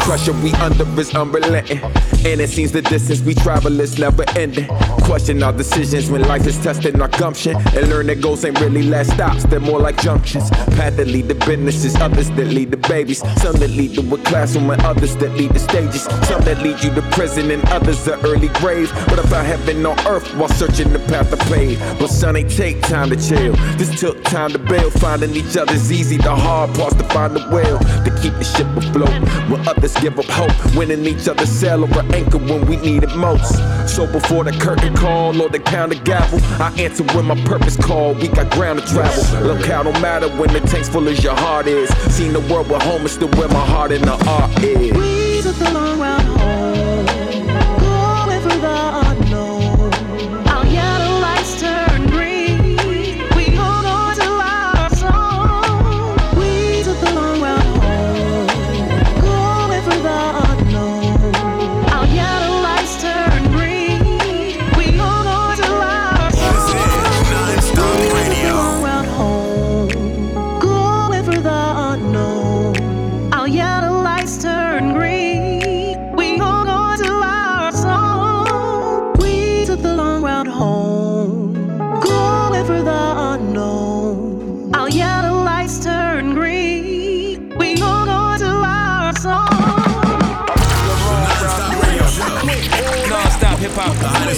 pressure 0.08 0.32
we 0.42 0.54
under 0.54 0.86
is 0.98 1.14
unrelenting. 1.14 1.82
And 2.26 2.40
it 2.40 2.50
seems 2.50 2.72
the 2.72 2.82
distance 2.82 3.20
we 3.22 3.36
travel 3.36 3.78
is 3.82 4.00
never 4.00 4.24
ending. 4.38 4.68
Question 5.04 5.44
our 5.44 5.52
decisions 5.52 6.10
when 6.10 6.22
life 6.22 6.48
is 6.48 6.58
testing 6.64 7.02
our 7.02 7.10
gumption. 7.10 7.58
And 7.76 7.90
learn 7.90 8.08
that 8.08 8.22
goals 8.22 8.46
ain't 8.46 8.60
really 8.62 8.84
last 8.84 9.12
stops, 9.12 9.44
they're 9.44 9.60
more 9.60 9.80
like 9.80 10.02
junctions. 10.02 10.50
Path 10.78 10.96
that 10.96 11.08
lead 11.08 11.28
to 11.28 11.36
businesses, 11.36 11.96
others 11.98 12.30
that 12.32 12.48
lead 12.48 12.72
to 12.72 12.78
babies. 12.78 13.20
Some 13.42 13.58
that 13.58 13.72
lead 13.72 13.96
to 13.96 14.16
a 14.16 14.18
classroom 14.20 14.70
and 14.70 14.82
others 14.84 15.14
that 15.18 15.34
lead 15.34 15.52
to 15.54 15.60
stages. 15.60 16.04
Some 16.04 16.42
that 16.44 16.60
lead 16.64 16.82
you 16.82 16.94
to 16.96 17.02
prison 17.12 17.52
and 17.52 17.64
others 17.66 18.02
to 18.06 18.18
early 18.26 18.48
grave. 18.60 18.90
But 19.08 19.20
about 19.20 19.46
heaven 19.46 19.86
on 19.86 20.00
earth 20.08 20.34
while 20.36 20.48
searching 20.48 20.94
the 20.94 21.00
path 21.00 21.34
of 21.34 21.40
pave. 21.52 21.80
But 22.00 22.08
son, 22.08 22.38
ain't 22.38 22.50
take 22.50 22.82
time 22.82 23.10
to 23.10 23.18
chill. 23.18 23.54
This 23.76 24.00
took 24.00 24.24
time 24.24 24.52
to 24.52 24.60
build. 24.60 24.94
Finding 24.94 25.36
each 25.36 25.58
other's 25.58 25.92
easy. 25.92 26.16
The 26.16 26.34
hard 26.34 26.74
parts 26.76 26.96
to 26.96 27.04
find 27.10 27.36
the 27.36 27.46
will 27.52 27.78
to 28.06 28.22
keep 28.22 28.34
the 28.40 28.46
ship 28.46 28.68
afloat. 28.78 29.10
When 29.50 29.68
others 29.68 29.97
give 30.02 30.18
up 30.20 30.26
hope, 30.26 30.76
winning 30.76 31.06
each 31.06 31.28
other's 31.28 31.50
sail 31.50 31.84
or 31.84 32.00
an 32.00 32.14
anchor 32.14 32.38
when 32.38 32.66
we 32.66 32.78
need 32.78 33.04
it 33.04 33.16
most. 33.16 33.56
So 33.88 34.06
before 34.12 34.44
the 34.44 34.52
curtain 34.52 34.96
call 34.96 35.42
or 35.42 35.50
the 35.50 35.60
counter 35.60 36.00
gavel, 36.04 36.40
I 36.62 36.74
answer 36.78 37.04
when 37.16 37.26
my 37.26 37.36
purpose 37.46 37.76
call. 37.76 38.14
We 38.14 38.28
got 38.28 38.52
ground 38.52 38.80
to 38.82 38.86
travel. 38.88 39.24
Look 39.48 39.66
how 39.66 39.84
don't 39.84 40.02
matter 40.02 40.30
when 40.38 40.54
the 40.54 40.60
tank's 40.62 40.90
full 40.90 41.08
as 41.08 41.24
your 41.24 41.36
heart 41.36 41.68
is. 41.68 41.90
Seen 42.14 42.34
the 42.34 42.42
world 42.42 42.70
with 42.70 42.82
home 42.82 43.06
is 43.06 43.12
still 43.14 43.30
where 43.30 43.50
my 43.50 43.66
heart 43.66 43.92
and 43.92 44.04
the 44.04 44.14
art 44.30 44.64
is. 44.64 44.94
We 44.94 45.42
took 45.42 45.56
the 45.56 45.72
long 45.74 46.00
route 46.00 46.22
home, 46.22 46.77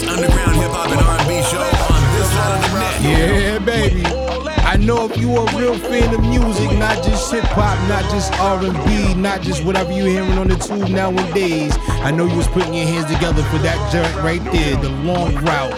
underground 0.08 0.56
hip 0.56 0.72
hop 0.72 0.90
and 0.92 1.02
R&B 1.02 1.42
show 1.50 1.60
on 1.60 2.02
this 2.16 2.30
side 2.32 2.54
of 2.56 2.62
the 2.64 2.80
net. 2.80 2.96
Yeah, 3.02 3.60
baby. 3.60 4.04
I 4.70 4.78
know 4.78 5.06
if 5.10 5.18
you 5.18 5.36
are 5.36 5.50
a 5.50 5.58
real 5.58 5.78
fan 5.78 6.14
of 6.14 6.22
music, 6.22 6.72
not 6.78 7.04
just 7.04 7.32
hip 7.32 7.44
hop, 7.46 7.78
not 7.90 8.04
just 8.12 8.32
R&B, 8.40 9.16
not 9.16 9.42
just 9.42 9.64
whatever 9.64 9.92
you 9.92 10.06
hearing 10.06 10.38
on 10.38 10.48
the 10.48 10.58
tube 10.58 10.90
nowadays. 10.90 11.76
I 12.04 12.12
know 12.12 12.26
you 12.26 12.38
was 12.38 12.48
putting 12.48 12.74
your 12.74 12.86
hands 12.86 13.12
together 13.12 13.42
for 13.44 13.58
that 13.60 13.80
joint 13.92 14.16
right 14.24 14.44
there, 14.54 14.76
the 14.78 14.90
long 14.90 15.34
route 15.44 15.74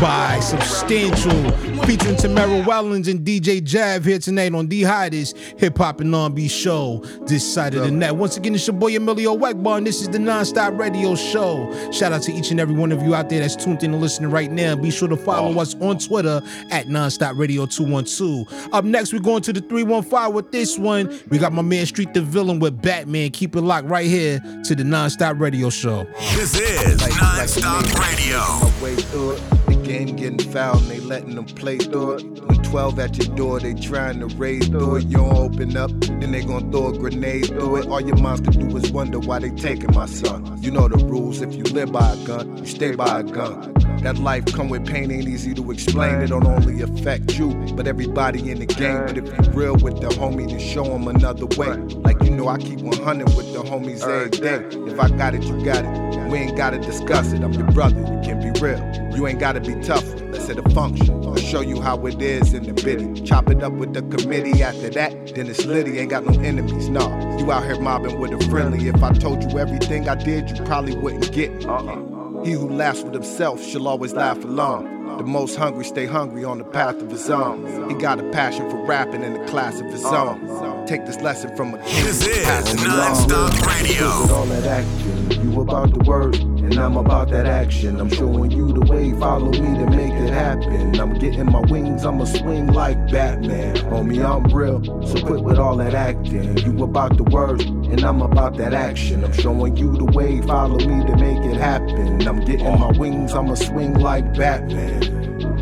by 0.00 0.40
Substantial, 0.40 1.42
featuring 1.90 2.14
Tamara 2.14 2.62
Wellens 2.62 3.08
and 3.08 3.26
DJ 3.26 3.60
Jav 3.60 4.04
here 4.04 4.20
tonight 4.20 4.54
on 4.54 4.68
the 4.68 4.84
hottest 4.84 5.36
hip 5.36 5.76
hop 5.76 5.98
and 6.00 6.14
R&B 6.14 6.46
show 6.46 7.02
this 7.26 7.52
side 7.52 7.74
of 7.74 7.82
the 7.82 7.90
net. 7.90 8.14
Once 8.14 8.36
again, 8.36 8.54
it's 8.54 8.64
your 8.64 8.76
boy 8.76 8.92
Emillio 8.92 9.36
Egbar, 9.36 9.78
and 9.78 9.86
this 9.88 10.00
is 10.00 10.08
the 10.08 10.18
Nonstop 10.18 10.78
Radio 10.78 11.16
Show. 11.16 11.68
Shout 11.90 12.12
out 12.12 12.22
to 12.22 12.32
each 12.32 12.52
and 12.52 12.60
every 12.60 12.76
one 12.76 12.92
of 12.92 13.02
you 13.02 13.16
out 13.16 13.28
there 13.28 13.40
that's 13.40 13.56
tuned 13.56 13.82
in 13.82 13.92
and 13.92 14.00
listening 14.00 14.30
right 14.30 14.52
now. 14.52 14.76
Be 14.76 14.92
sure 14.92 15.08
to 15.08 15.16
follow 15.16 15.60
us 15.60 15.74
on 15.80 15.98
Twitter 15.98 16.40
at 16.70 16.86
Nonstop 16.86 17.36
Radio 17.36 17.66
212. 17.66 18.72
Up 18.72 18.84
next, 18.84 19.12
we're 19.12 19.18
going 19.18 19.42
to 19.42 19.52
the 19.52 19.60
315 19.60 20.32
with 20.32 20.52
this 20.52 20.78
one. 20.78 21.12
We 21.28 21.38
got 21.38 21.52
my 21.52 21.62
man 21.62 21.86
Street 21.86 22.14
the 22.14 22.20
Villain 22.20 22.60
with 22.60 22.80
Batman. 22.80 23.30
Keep 23.32 23.56
it 23.56 23.62
locked 23.62 23.88
right 23.88 24.06
here 24.06 24.38
to 24.64 24.76
the 24.76 24.84
Nonstop 24.84 25.40
Radio 25.40 25.70
Show. 25.70 26.04
This 26.36 26.54
is 26.54 27.02
Nonstop 27.02 27.98
Radio. 27.98 29.59
Game 29.90 30.14
getting 30.14 30.38
fouled 30.38 30.82
and 30.82 30.90
they 30.92 31.00
letting 31.00 31.34
them 31.34 31.46
play 31.46 31.76
through 31.76 32.12
it. 32.12 32.22
When 32.22 32.62
12 32.62 32.98
at 33.00 33.18
your 33.18 33.36
door, 33.36 33.58
they 33.58 33.74
trying 33.74 34.20
to 34.20 34.26
raise 34.36 34.68
through 34.68 34.98
it. 34.98 35.06
You 35.06 35.16
don't 35.16 35.36
open 35.36 35.76
up, 35.76 35.90
then 35.90 36.30
they 36.30 36.44
gonna 36.44 36.70
throw 36.70 36.94
a 36.94 36.96
grenade 36.96 37.48
through 37.48 37.74
it. 37.74 37.88
All 37.88 38.00
your 38.00 38.16
moms 38.18 38.40
can 38.40 38.68
do 38.68 38.76
is 38.76 38.92
wonder 38.92 39.18
why 39.18 39.40
they 39.40 39.50
taking 39.50 39.92
my 39.92 40.06
son. 40.06 40.62
You 40.62 40.70
know 40.70 40.86
the 40.86 41.04
rules. 41.04 41.42
If 41.42 41.56
you 41.56 41.64
live 41.64 41.90
by 41.90 42.12
a 42.12 42.16
gun, 42.24 42.58
you 42.58 42.66
stay 42.66 42.94
by 42.94 43.18
a 43.18 43.24
gun. 43.24 43.74
That 44.04 44.18
life 44.18 44.46
come 44.46 44.68
with 44.68 44.86
pain 44.86 45.10
ain't 45.10 45.26
easy 45.26 45.54
to 45.54 45.70
explain. 45.72 46.20
It 46.20 46.28
don't 46.28 46.46
only 46.46 46.82
affect 46.82 47.36
you, 47.36 47.48
but 47.74 47.88
everybody 47.88 48.48
in 48.48 48.60
the 48.60 48.66
game. 48.66 49.06
But 49.06 49.18
if 49.18 49.26
you 49.26 49.52
real 49.52 49.76
with 49.76 50.00
the 50.00 50.08
homie, 50.10 50.48
then 50.48 50.60
show 50.60 50.84
'em 50.84 51.08
another 51.08 51.46
way. 51.56 51.76
Like 52.06 52.22
you 52.22 52.29
know 52.40 52.48
I 52.48 52.56
keep 52.56 52.80
100 52.80 53.36
with 53.36 53.52
the 53.52 53.62
homies 53.62 54.02
every 54.02 54.30
day. 54.30 54.64
If 54.90 54.98
I 54.98 55.10
got 55.10 55.34
it, 55.34 55.42
you 55.42 55.62
got 55.62 55.84
it. 55.84 56.30
We 56.30 56.38
ain't 56.38 56.56
gotta 56.56 56.78
discuss 56.78 57.32
it. 57.32 57.42
I'm 57.42 57.52
your 57.52 57.70
brother, 57.70 58.00
you 58.00 58.20
can 58.22 58.40
be 58.40 58.58
real. 58.60 58.80
You 59.14 59.26
ain't 59.26 59.38
gotta 59.38 59.60
be 59.60 59.74
tough. 59.82 60.04
Let's 60.32 60.46
hit 60.46 60.58
a 60.58 60.70
function. 60.70 61.22
I'll 61.26 61.36
show 61.36 61.60
you 61.60 61.82
how 61.82 62.06
it 62.06 62.22
is 62.22 62.54
in 62.54 62.62
the 62.62 62.72
bitty. 62.72 63.20
Chop 63.22 63.50
it 63.50 63.62
up 63.62 63.74
with 63.74 63.92
the 63.92 64.02
committee. 64.02 64.62
After 64.62 64.88
that, 64.90 65.34
then 65.34 65.48
it's 65.48 65.66
litty. 65.66 65.98
Ain't 65.98 66.10
got 66.10 66.24
no 66.24 66.40
enemies. 66.40 66.88
Nah, 66.88 67.38
you 67.38 67.52
out 67.52 67.64
here 67.64 67.78
mobbing 67.78 68.18
with 68.18 68.32
a 68.32 68.48
friendly. 68.48 68.88
If 68.88 69.02
I 69.02 69.12
told 69.12 69.42
you 69.42 69.58
everything 69.58 70.08
I 70.08 70.14
did, 70.14 70.48
you 70.50 70.64
probably 70.64 70.96
wouldn't 70.96 71.30
get 71.32 71.52
me. 71.52 71.66
Uh-uh. 71.66 72.44
He 72.44 72.52
who 72.52 72.70
laughs 72.70 73.02
with 73.02 73.12
himself 73.12 73.62
shall 73.62 73.86
always 73.86 74.14
laugh 74.14 74.42
alone. 74.42 75.18
The 75.18 75.24
most 75.24 75.56
hungry 75.56 75.84
stay 75.84 76.06
hungry 76.06 76.44
on 76.44 76.56
the 76.56 76.64
path 76.64 77.02
of 77.02 77.10
his 77.10 77.28
own. 77.28 77.90
He 77.90 77.96
got 77.96 78.18
a 78.18 78.30
passion 78.30 78.70
for 78.70 78.82
rapping 78.86 79.22
in 79.22 79.34
the 79.34 79.44
class 79.46 79.78
of 79.80 79.86
his 79.86 80.04
own. 80.04 80.46
Take 80.86 81.06
this 81.06 81.20
lesson 81.20 81.54
from 81.56 81.74
a 81.74 81.78
king. 81.78 82.04
This 82.04 82.26
is 82.26 82.44
Pass 82.44 82.74
it 82.74 82.80
along. 82.80 83.28
Non-Stop 83.28 83.66
Radio. 83.66 84.22
With 84.22 84.30
all 84.32 84.46
that 84.46 84.64
action, 84.64 85.42
you 85.42 85.60
about 85.60 85.92
the 85.92 86.04
word, 86.04 86.36
and 86.36 86.74
I'm 86.74 86.96
about 86.96 87.30
that 87.30 87.46
action. 87.46 88.00
I'm 88.00 88.10
showing 88.10 88.50
you 88.50 88.72
the 88.72 88.80
way, 88.80 89.12
follow 89.12 89.52
me 89.52 89.78
to 89.78 89.86
make 89.90 90.12
it 90.12 90.30
happen. 90.30 90.98
I'm 90.98 91.14
getting 91.14 91.46
my 91.46 91.60
wings, 91.60 92.04
I'ma 92.04 92.24
swing 92.24 92.68
like 92.68 92.96
Batman. 93.10 93.76
Homie, 93.76 94.24
I'm 94.24 94.52
real, 94.52 94.82
so 95.06 95.24
quit 95.24 95.44
with 95.44 95.58
all 95.58 95.76
that 95.76 95.94
acting. 95.94 96.58
You 96.58 96.82
about 96.82 97.16
the 97.16 97.24
word, 97.24 97.60
and 97.60 98.02
I'm 98.02 98.20
about 98.20 98.56
that 98.56 98.74
action. 98.74 99.22
I'm 99.22 99.32
showing 99.32 99.76
you 99.76 99.96
the 99.96 100.06
way, 100.06 100.40
follow 100.42 100.78
me 100.78 101.06
to 101.06 101.16
make 101.16 101.44
it 101.44 101.56
happen. 101.56 102.26
I'm 102.26 102.40
getting 102.44 102.80
my 102.80 102.90
wings, 102.98 103.32
I'ma 103.32 103.54
swing 103.54 103.94
like 103.94 104.34
Batman. 104.34 105.18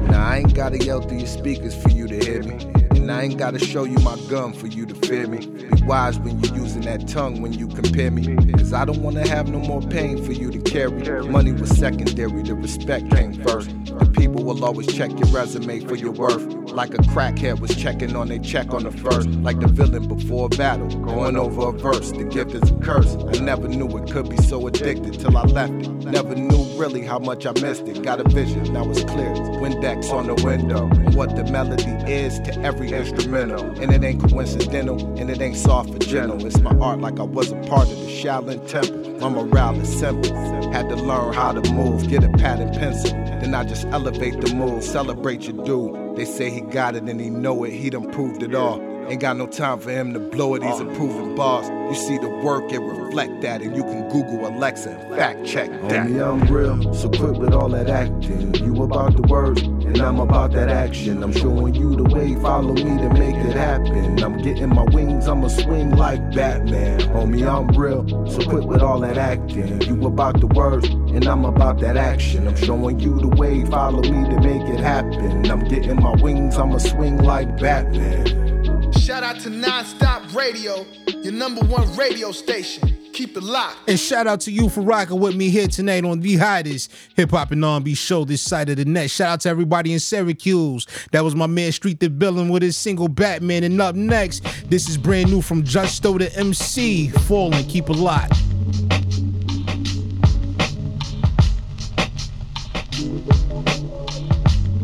Now 0.08 0.26
I 0.26 0.38
ain't 0.38 0.54
gotta 0.54 0.78
yell 0.78 1.02
through 1.02 1.18
your 1.18 1.26
speakers 1.26 1.74
for 1.74 1.90
you 1.90 2.06
to 2.06 2.07
hear 2.07 2.07
me. 2.07 2.07
And 3.08 3.16
I 3.16 3.22
ain't 3.22 3.38
gotta 3.38 3.58
show 3.58 3.84
you 3.84 3.96
my 4.00 4.18
gun 4.28 4.52
for 4.52 4.66
you 4.66 4.84
to 4.84 4.94
fear 4.94 5.26
me. 5.26 5.38
Be 5.46 5.82
wise 5.84 6.18
when 6.18 6.44
you're 6.44 6.54
using 6.54 6.82
that 6.82 7.08
tongue 7.08 7.40
when 7.40 7.54
you 7.54 7.66
compare 7.66 8.10
me. 8.10 8.36
Cause 8.52 8.74
I 8.74 8.84
don't 8.84 9.00
wanna 9.00 9.26
have 9.26 9.48
no 9.48 9.60
more 9.60 9.80
pain 9.80 10.22
for 10.22 10.32
you 10.32 10.50
to 10.50 10.58
carry. 10.58 11.26
Money 11.26 11.52
was 11.52 11.70
secondary, 11.70 12.42
the 12.42 12.52
respect 12.52 13.10
came 13.10 13.32
first. 13.42 13.70
The 13.86 14.12
people 14.14 14.44
will 14.44 14.62
always 14.62 14.88
check 14.88 15.10
your 15.12 15.28
resume 15.28 15.80
for 15.80 15.94
your 15.96 16.12
worth. 16.12 16.57
Like 16.72 16.94
a 16.94 16.98
crackhead 16.98 17.60
was 17.60 17.74
checking 17.74 18.14
on 18.14 18.28
their 18.28 18.38
check 18.38 18.72
on 18.72 18.84
the 18.84 18.92
first. 18.92 19.28
Like 19.30 19.60
the 19.60 19.68
villain 19.68 20.06
before 20.06 20.48
battle, 20.48 20.88
going 21.00 21.36
over 21.36 21.68
a 21.68 21.72
verse. 21.72 22.12
The 22.12 22.24
gift 22.24 22.52
is 22.52 22.70
a 22.70 22.74
curse. 22.76 23.16
I 23.16 23.40
never 23.40 23.68
knew 23.68 23.88
it 23.98 24.10
could 24.10 24.28
be 24.28 24.36
so 24.36 24.66
addicted 24.66 25.18
till 25.18 25.36
I 25.36 25.42
left 25.44 25.72
it. 25.72 25.88
Never 26.04 26.34
knew 26.34 26.64
really 26.78 27.02
how 27.02 27.18
much 27.18 27.46
I 27.46 27.52
missed 27.52 27.88
it. 27.88 28.02
Got 28.02 28.20
a 28.20 28.28
vision, 28.28 28.72
now 28.72 28.88
it's 28.90 29.02
clear. 29.04 29.34
Windex 29.60 30.12
on 30.12 30.26
the 30.26 30.34
window. 30.44 30.86
What 31.16 31.36
the 31.36 31.44
melody 31.44 31.90
is 32.10 32.38
to 32.40 32.58
every 32.60 32.92
instrumental. 32.92 33.64
And 33.80 33.92
it 33.92 34.04
ain't 34.04 34.22
coincidental, 34.28 35.04
and 35.18 35.30
it 35.30 35.40
ain't 35.40 35.56
soft 35.56 35.90
or 35.90 35.98
gentle. 35.98 36.44
It's 36.46 36.58
my 36.60 36.76
art 36.78 37.00
like 37.00 37.18
I 37.18 37.24
was 37.24 37.50
a 37.50 37.56
part 37.56 37.88
of 37.88 37.98
the 37.98 38.06
Shaolin 38.06 38.66
Temple. 38.68 39.18
My 39.18 39.28
morale 39.28 39.80
is 39.80 39.98
simple. 39.98 40.32
Had 40.72 40.88
to 40.90 40.96
learn 40.96 41.32
how 41.32 41.52
to 41.52 41.72
move, 41.72 42.08
get 42.08 42.22
a 42.22 42.28
pad 42.28 42.60
and 42.60 42.72
pencil. 42.72 43.10
Then 43.10 43.54
I 43.54 43.64
just 43.64 43.86
elevate 43.86 44.40
the 44.40 44.54
mood, 44.54 44.84
celebrate 44.84 45.42
your 45.42 45.64
dude. 45.64 46.07
They 46.18 46.24
say 46.24 46.50
he 46.50 46.62
got 46.62 46.96
it 46.96 47.04
and 47.04 47.20
he 47.20 47.30
know 47.30 47.62
it, 47.62 47.70
he 47.70 47.90
done 47.90 48.10
proved 48.10 48.42
it 48.42 48.52
all. 48.52 48.87
Ain't 49.08 49.20
got 49.22 49.38
no 49.38 49.46
time 49.46 49.80
for 49.80 49.90
him 49.90 50.12
to 50.12 50.18
blow 50.18 50.54
it, 50.54 50.62
he's 50.62 50.80
improving 50.80 51.34
bars. 51.34 51.66
You 51.66 51.94
see 51.94 52.18
the 52.18 52.28
work, 52.28 52.70
it 52.70 52.78
reflect 52.78 53.40
that, 53.40 53.62
and 53.62 53.74
you 53.74 53.82
can 53.82 54.06
Google 54.10 54.46
Alexa 54.46 54.90
and 54.90 55.16
fact 55.16 55.46
check 55.46 55.70
that. 55.70 56.08
Homie, 56.08 56.22
I'm 56.22 56.40
real, 56.52 56.92
so 56.92 57.08
quit 57.08 57.38
with 57.38 57.54
all 57.54 57.70
that 57.70 57.88
acting. 57.88 58.54
You 58.56 58.82
about 58.82 59.16
the 59.16 59.22
words, 59.22 59.62
and 59.62 59.98
I'm 59.98 60.20
about 60.20 60.52
that 60.52 60.68
action. 60.68 61.22
I'm 61.22 61.32
showing 61.32 61.74
you 61.74 61.96
the 61.96 62.04
way, 62.04 62.34
follow 62.34 62.74
me 62.74 62.82
to 63.00 63.08
make 63.14 63.34
it 63.34 63.56
happen. 63.56 64.22
I'm 64.22 64.42
getting 64.42 64.68
my 64.68 64.84
wings, 64.92 65.26
I'ma 65.26 65.48
swing 65.48 65.96
like 65.96 66.20
Batman. 66.34 67.00
Homie, 67.00 67.48
I'm 67.48 67.68
real, 67.68 68.06
so 68.28 68.46
quit 68.46 68.64
with 68.64 68.82
all 68.82 69.00
that 69.00 69.16
acting. 69.16 69.80
You 69.80 70.06
about 70.06 70.38
the 70.38 70.48
words, 70.48 70.86
and 70.86 71.24
I'm 71.26 71.46
about 71.46 71.80
that 71.80 71.96
action. 71.96 72.46
I'm 72.46 72.56
showing 72.56 73.00
you 73.00 73.18
the 73.18 73.28
way, 73.28 73.64
follow 73.64 74.02
me 74.02 74.28
to 74.28 74.40
make 74.42 74.68
it 74.68 74.80
happen. 74.80 75.50
I'm 75.50 75.64
getting 75.64 75.96
my 75.96 76.14
wings, 76.16 76.58
I'ma 76.58 76.76
swing 76.76 77.16
like 77.22 77.58
Batman. 77.58 78.47
Shout 78.96 79.22
out 79.22 79.40
to 79.40 79.48
Nonstop 79.50 80.34
Radio, 80.34 80.86
your 81.22 81.32
number 81.32 81.62
one 81.62 81.94
radio 81.96 82.32
station. 82.32 82.96
Keep 83.12 83.36
it 83.36 83.42
locked. 83.42 83.88
And 83.88 83.98
shout 83.98 84.26
out 84.26 84.40
to 84.42 84.52
you 84.52 84.68
for 84.68 84.80
rocking 84.82 85.18
with 85.18 85.34
me 85.34 85.50
here 85.50 85.66
tonight 85.66 86.04
on 86.04 86.20
the 86.20 86.36
hottest 86.36 86.92
hip 87.16 87.30
hop 87.30 87.50
and 87.50 87.64
R&B 87.64 87.94
show 87.94 88.24
this 88.24 88.42
side 88.42 88.68
of 88.68 88.76
the 88.76 88.84
net. 88.84 89.10
Shout 89.10 89.28
out 89.28 89.40
to 89.40 89.48
everybody 89.48 89.92
in 89.92 89.98
Syracuse. 89.98 90.86
That 91.10 91.24
was 91.24 91.34
my 91.34 91.46
man 91.46 91.72
Street 91.72 92.00
the 92.00 92.08
Villain 92.08 92.48
with 92.48 92.62
his 92.62 92.76
single 92.76 93.08
Batman. 93.08 93.64
And 93.64 93.80
up 93.80 93.94
next, 93.94 94.44
this 94.70 94.88
is 94.88 94.96
brand 94.96 95.30
new 95.30 95.42
from 95.42 95.64
Justo 95.64 96.16
the 96.18 96.32
MC. 96.36 97.08
Falling, 97.08 97.64
keep 97.64 97.90
it 97.90 97.96
locked. 97.96 98.34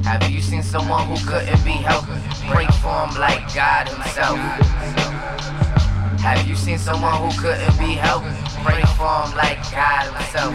Have 0.04 0.28
you 0.30 0.40
seen 0.40 0.62
someone 0.62 1.06
who 1.06 1.16
couldn't 1.28 1.64
be 1.64 1.70
helped? 1.70 2.33
Break 2.50 2.70
for 2.74 3.06
him 3.06 3.14
like 3.18 3.52
God 3.54 3.88
himself. 3.88 4.38
Have 6.20 6.46
you 6.46 6.56
seen 6.56 6.78
someone 6.78 7.14
who 7.20 7.30
couldn't 7.40 7.78
be 7.78 7.94
helped? 7.94 8.26
Break 8.64 8.86
for 8.96 9.08
him 9.22 9.36
like 9.36 9.60
God 9.70 10.12
himself. 10.12 10.54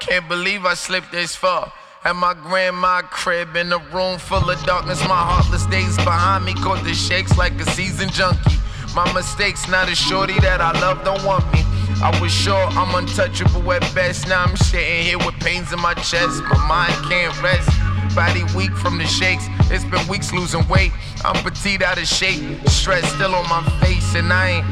Can't 0.00 0.28
believe 0.28 0.64
I 0.64 0.74
slipped 0.74 1.12
this 1.12 1.34
far. 1.34 1.72
At 2.04 2.16
my 2.16 2.34
grandma 2.34 3.02
crib 3.02 3.56
in 3.56 3.72
a 3.72 3.78
room 3.92 4.18
full 4.18 4.48
of 4.48 4.62
darkness, 4.64 5.00
my 5.02 5.16
heartless 5.16 5.66
days 5.66 5.96
behind 5.96 6.44
me 6.44 6.54
caught 6.54 6.84
the 6.84 6.94
shakes 6.94 7.36
like 7.36 7.52
a 7.60 7.64
seasoned 7.70 8.12
junkie. 8.12 8.56
My 8.94 9.12
mistakes, 9.12 9.68
not 9.68 9.88
a 9.88 9.94
shorty 9.94 10.38
that 10.40 10.60
I 10.60 10.72
love, 10.80 11.04
don't 11.04 11.24
want 11.24 11.44
me. 11.52 11.62
I 12.00 12.16
was 12.20 12.32
sure 12.32 12.66
I'm 12.70 12.94
untouchable 12.94 13.72
at 13.72 13.82
best. 13.94 14.28
Now 14.28 14.44
I'm 14.44 14.56
sitting 14.56 15.02
here 15.02 15.18
with 15.18 15.34
pains 15.40 15.72
in 15.72 15.80
my 15.80 15.94
chest. 15.94 16.42
My 16.44 16.66
mind 16.68 16.94
can't 17.10 17.42
rest. 17.42 17.68
Body 18.14 18.44
weak 18.56 18.72
from 18.72 18.98
the 18.98 19.06
shakes. 19.06 19.44
It's 19.70 19.84
been 19.84 20.06
weeks 20.08 20.32
losing 20.32 20.66
weight. 20.68 20.92
I'm 21.24 21.42
petite 21.42 21.82
out 21.82 21.98
of 21.98 22.06
shape. 22.06 22.42
Stress 22.68 23.06
still 23.14 23.34
on 23.34 23.48
my 23.48 23.62
face, 23.80 24.14
and 24.14 24.32
I 24.32 24.48
ain't, 24.50 24.66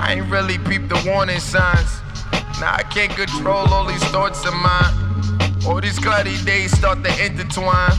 I 0.00 0.14
ain't 0.14 0.30
really 0.30 0.58
peeped 0.58 0.88
the 0.88 1.02
warning 1.06 1.40
signs. 1.40 2.00
Now 2.60 2.74
I 2.74 2.82
can't 2.82 3.12
control 3.12 3.72
all 3.72 3.86
these 3.86 4.04
thoughts 4.04 4.44
of 4.46 4.54
mine. 4.54 5.64
All 5.66 5.80
these 5.80 5.98
cloudy 5.98 6.36
days 6.44 6.76
start 6.76 7.02
to 7.04 7.24
intertwine. 7.24 7.92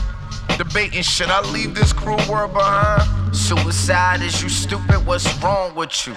Debating, 0.56 1.02
should 1.02 1.30
I 1.30 1.40
leave 1.50 1.74
this 1.74 1.92
cruel 1.92 2.20
world 2.30 2.52
behind? 2.52 3.02
Suicide 3.34 4.22
is 4.22 4.40
you 4.40 4.48
stupid, 4.48 5.04
what's 5.04 5.26
wrong 5.42 5.74
with 5.74 6.06
you? 6.06 6.14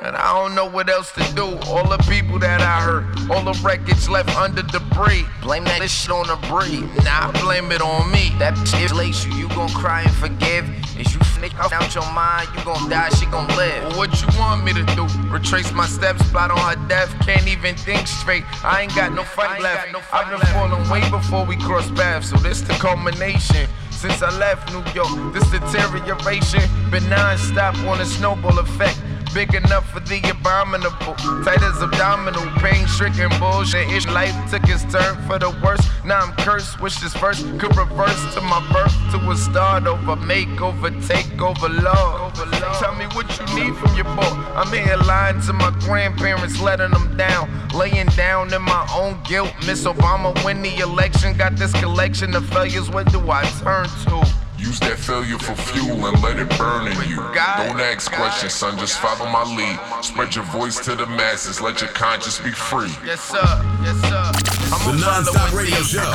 And 0.00 0.16
I 0.16 0.32
don't 0.34 0.54
know 0.54 0.68
what 0.68 0.88
else 0.88 1.10
to 1.12 1.34
do. 1.34 1.58
All 1.66 1.88
the 1.88 1.98
people 2.08 2.38
that 2.38 2.60
I 2.60 2.80
hurt, 2.80 3.04
all 3.30 3.42
the 3.42 3.58
wreckage 3.62 4.08
left 4.08 4.30
under 4.36 4.62
debris. 4.62 5.24
Blame 5.42 5.64
that 5.64 5.88
shit 5.90 6.12
on 6.12 6.28
the 6.28 6.36
breed. 6.46 6.88
Nah, 7.04 7.32
blame 7.42 7.72
it 7.72 7.82
on 7.82 8.10
me. 8.12 8.30
That 8.38 8.54
shit 8.66 8.92
lace 8.92 9.24
you, 9.26 9.34
you 9.34 9.48
gon' 9.48 9.70
cry 9.70 10.02
and 10.02 10.14
forgive. 10.14 10.68
Is 10.96 11.12
you 11.12 11.20
fnick 11.20 11.54
out 11.58 11.94
your 11.94 12.06
mind, 12.12 12.48
you 12.56 12.64
gon' 12.64 12.88
die, 12.88 13.08
she 13.10 13.26
gon' 13.26 13.48
live. 13.56 13.82
Well, 13.82 13.98
what 13.98 14.22
you 14.22 14.28
want 14.38 14.64
me 14.64 14.72
to 14.74 14.84
do? 14.94 15.06
Retrace 15.28 15.72
my 15.72 15.86
steps, 15.86 16.22
plot 16.30 16.50
on 16.52 16.58
her 16.58 16.88
death. 16.88 17.10
Can't 17.26 17.48
even 17.48 17.74
think 17.74 18.06
straight. 18.06 18.44
I 18.64 18.82
ain't 18.82 18.94
got 18.94 19.12
no 19.12 19.24
fight 19.24 19.60
left. 19.60 19.88
I've 20.12 20.30
been 20.30 20.46
falling 20.54 20.88
way 20.88 21.08
before 21.10 21.44
we 21.44 21.56
cross 21.56 21.90
paths, 21.90 22.30
so 22.30 22.36
this 22.36 22.60
the 22.60 22.74
culmination. 22.74 23.21
Since 23.30 24.20
I 24.20 24.36
left 24.36 24.72
New 24.72 24.82
York, 24.94 25.32
this 25.32 25.48
deterioration 25.48 26.60
been 26.90 27.08
non-stop 27.08 27.76
on 27.86 28.00
a 28.00 28.04
snowball 28.04 28.58
effect. 28.58 29.00
Big 29.34 29.54
enough 29.54 29.88
for 29.90 30.00
the 30.00 30.20
abominable, 30.28 31.14
tight 31.42 31.62
as 31.62 31.82
abdominal, 31.82 32.44
pain 32.60 32.86
stricken 32.86 33.30
bullshit. 33.40 33.88
Ish 33.88 34.06
life 34.08 34.34
took 34.50 34.68
its 34.68 34.82
turn 34.92 35.16
for 35.26 35.38
the 35.38 35.48
worst. 35.64 35.88
Now 36.04 36.20
I'm 36.20 36.32
cursed. 36.44 36.80
Wish 36.82 37.00
this 37.00 37.14
verse 37.14 37.42
could 37.58 37.74
reverse 37.74 38.34
to 38.34 38.42
my 38.42 38.60
birth 38.72 38.94
to 39.12 39.30
a 39.30 39.36
start 39.36 39.86
over, 39.86 40.16
makeover, 40.16 40.90
take 41.08 41.40
over, 41.40 41.68
love. 41.70 42.34
Tell 42.78 42.94
me 42.94 43.06
what 43.14 43.26
you 43.38 43.46
need 43.56 43.74
from 43.76 43.94
your 43.96 44.04
boy. 44.04 44.32
I'm 44.54 44.70
here 44.70 44.98
lying 44.98 45.40
to 45.42 45.54
my 45.54 45.70
grandparents, 45.80 46.60
letting 46.60 46.90
them 46.90 47.16
down, 47.16 47.48
laying 47.74 48.08
down 48.08 48.52
in 48.52 48.60
my 48.60 48.86
own 48.94 49.18
guilt. 49.24 49.52
Miss 49.66 49.84
Obama 49.84 50.32
win 50.44 50.60
the 50.60 50.76
election, 50.78 51.34
got 51.38 51.56
this 51.56 51.72
collection 51.80 52.34
of 52.34 52.44
failures. 52.50 52.90
What 52.90 53.10
do 53.10 53.30
I 53.30 53.44
turn 53.62 53.86
to? 54.04 54.41
Use 54.62 54.78
that 54.78 54.96
failure 54.96 55.38
for 55.38 55.56
fuel 55.56 56.06
and 56.06 56.22
let 56.22 56.38
it 56.38 56.48
burn 56.56 56.86
in 56.86 56.94
you. 57.10 57.16
Don't 57.16 57.80
ask 57.82 58.12
questions, 58.12 58.54
son, 58.54 58.78
just 58.78 59.00
follow 59.00 59.26
my 59.26 59.42
lead. 59.42 60.04
Spread 60.04 60.36
your 60.36 60.44
voice 60.44 60.78
to 60.84 60.94
the 60.94 61.04
masses, 61.04 61.60
let 61.60 61.80
your 61.80 61.90
conscience 61.90 62.38
be 62.38 62.52
free. 62.52 62.94
Yes, 63.04 63.20
sir. 63.20 63.42
Yes, 63.82 63.98
sir. 64.06 64.22
I'm 64.70 64.94
the 64.94 65.04
non-stop 65.04 65.52
radio 65.52 65.82
show. 65.82 66.06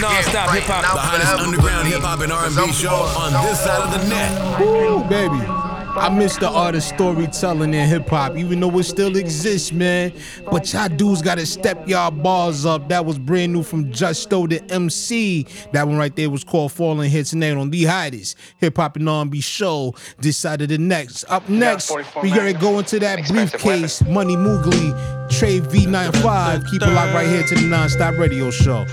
Non-stop 0.00 0.50
hip 0.50 0.64
hop. 0.64 0.82
The 0.82 0.98
hottest 0.98 1.32
underground 1.38 1.86
hip 1.86 2.00
hop 2.02 2.20
and 2.20 2.32
R&B 2.32 2.72
show 2.72 2.90
on 2.90 3.46
this 3.46 3.62
side 3.62 3.80
of 3.80 3.94
the 3.94 4.08
net. 4.08 4.60
Woo, 4.60 5.04
baby. 5.04 5.57
I 5.98 6.08
miss 6.10 6.36
the 6.36 6.48
art 6.48 6.76
of 6.76 6.82
storytelling 6.84 7.74
in 7.74 7.88
hip 7.88 8.08
hop, 8.08 8.36
even 8.36 8.60
though 8.60 8.78
it 8.78 8.84
still 8.84 9.16
exists, 9.16 9.72
man. 9.72 10.12
But 10.50 10.72
y'all 10.72 10.88
dudes 10.88 11.22
gotta 11.22 11.44
step 11.44 11.88
y'all 11.88 12.12
bars 12.12 12.64
up. 12.64 12.88
That 12.88 13.04
was 13.04 13.18
brand 13.18 13.52
new 13.52 13.64
from 13.64 13.90
Justo 13.90 14.46
the 14.46 14.62
MC. 14.70 15.44
That 15.72 15.88
one 15.88 15.96
right 15.96 16.14
there 16.14 16.30
was 16.30 16.44
called 16.44 16.72
Falling 16.72 17.10
Hits 17.10 17.30
tonight 17.30 17.56
on 17.56 17.70
the 17.70 17.84
hottest 17.84 18.36
hip 18.58 18.76
hop 18.76 18.96
and 18.96 19.08
R&B 19.08 19.40
show 19.40 19.94
this 20.18 20.36
side 20.36 20.62
of 20.62 20.68
the 20.68 20.78
next. 20.78 21.24
Up 21.24 21.48
next, 21.48 21.92
we 22.22 22.30
gonna 22.30 22.52
go 22.52 22.78
into 22.78 23.00
that 23.00 23.26
briefcase, 23.26 24.02
Money 24.04 24.36
Moogly, 24.36 25.28
Trey 25.30 25.60
V95. 25.60 26.70
Keep 26.70 26.82
it 26.82 26.86
locked 26.90 27.12
right 27.12 27.26
here 27.26 27.42
to 27.42 27.54
the 27.56 27.62
Non-Stop 27.62 28.16
Radio 28.18 28.50
Show. 28.50 28.84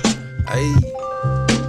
Hey. 0.47 1.64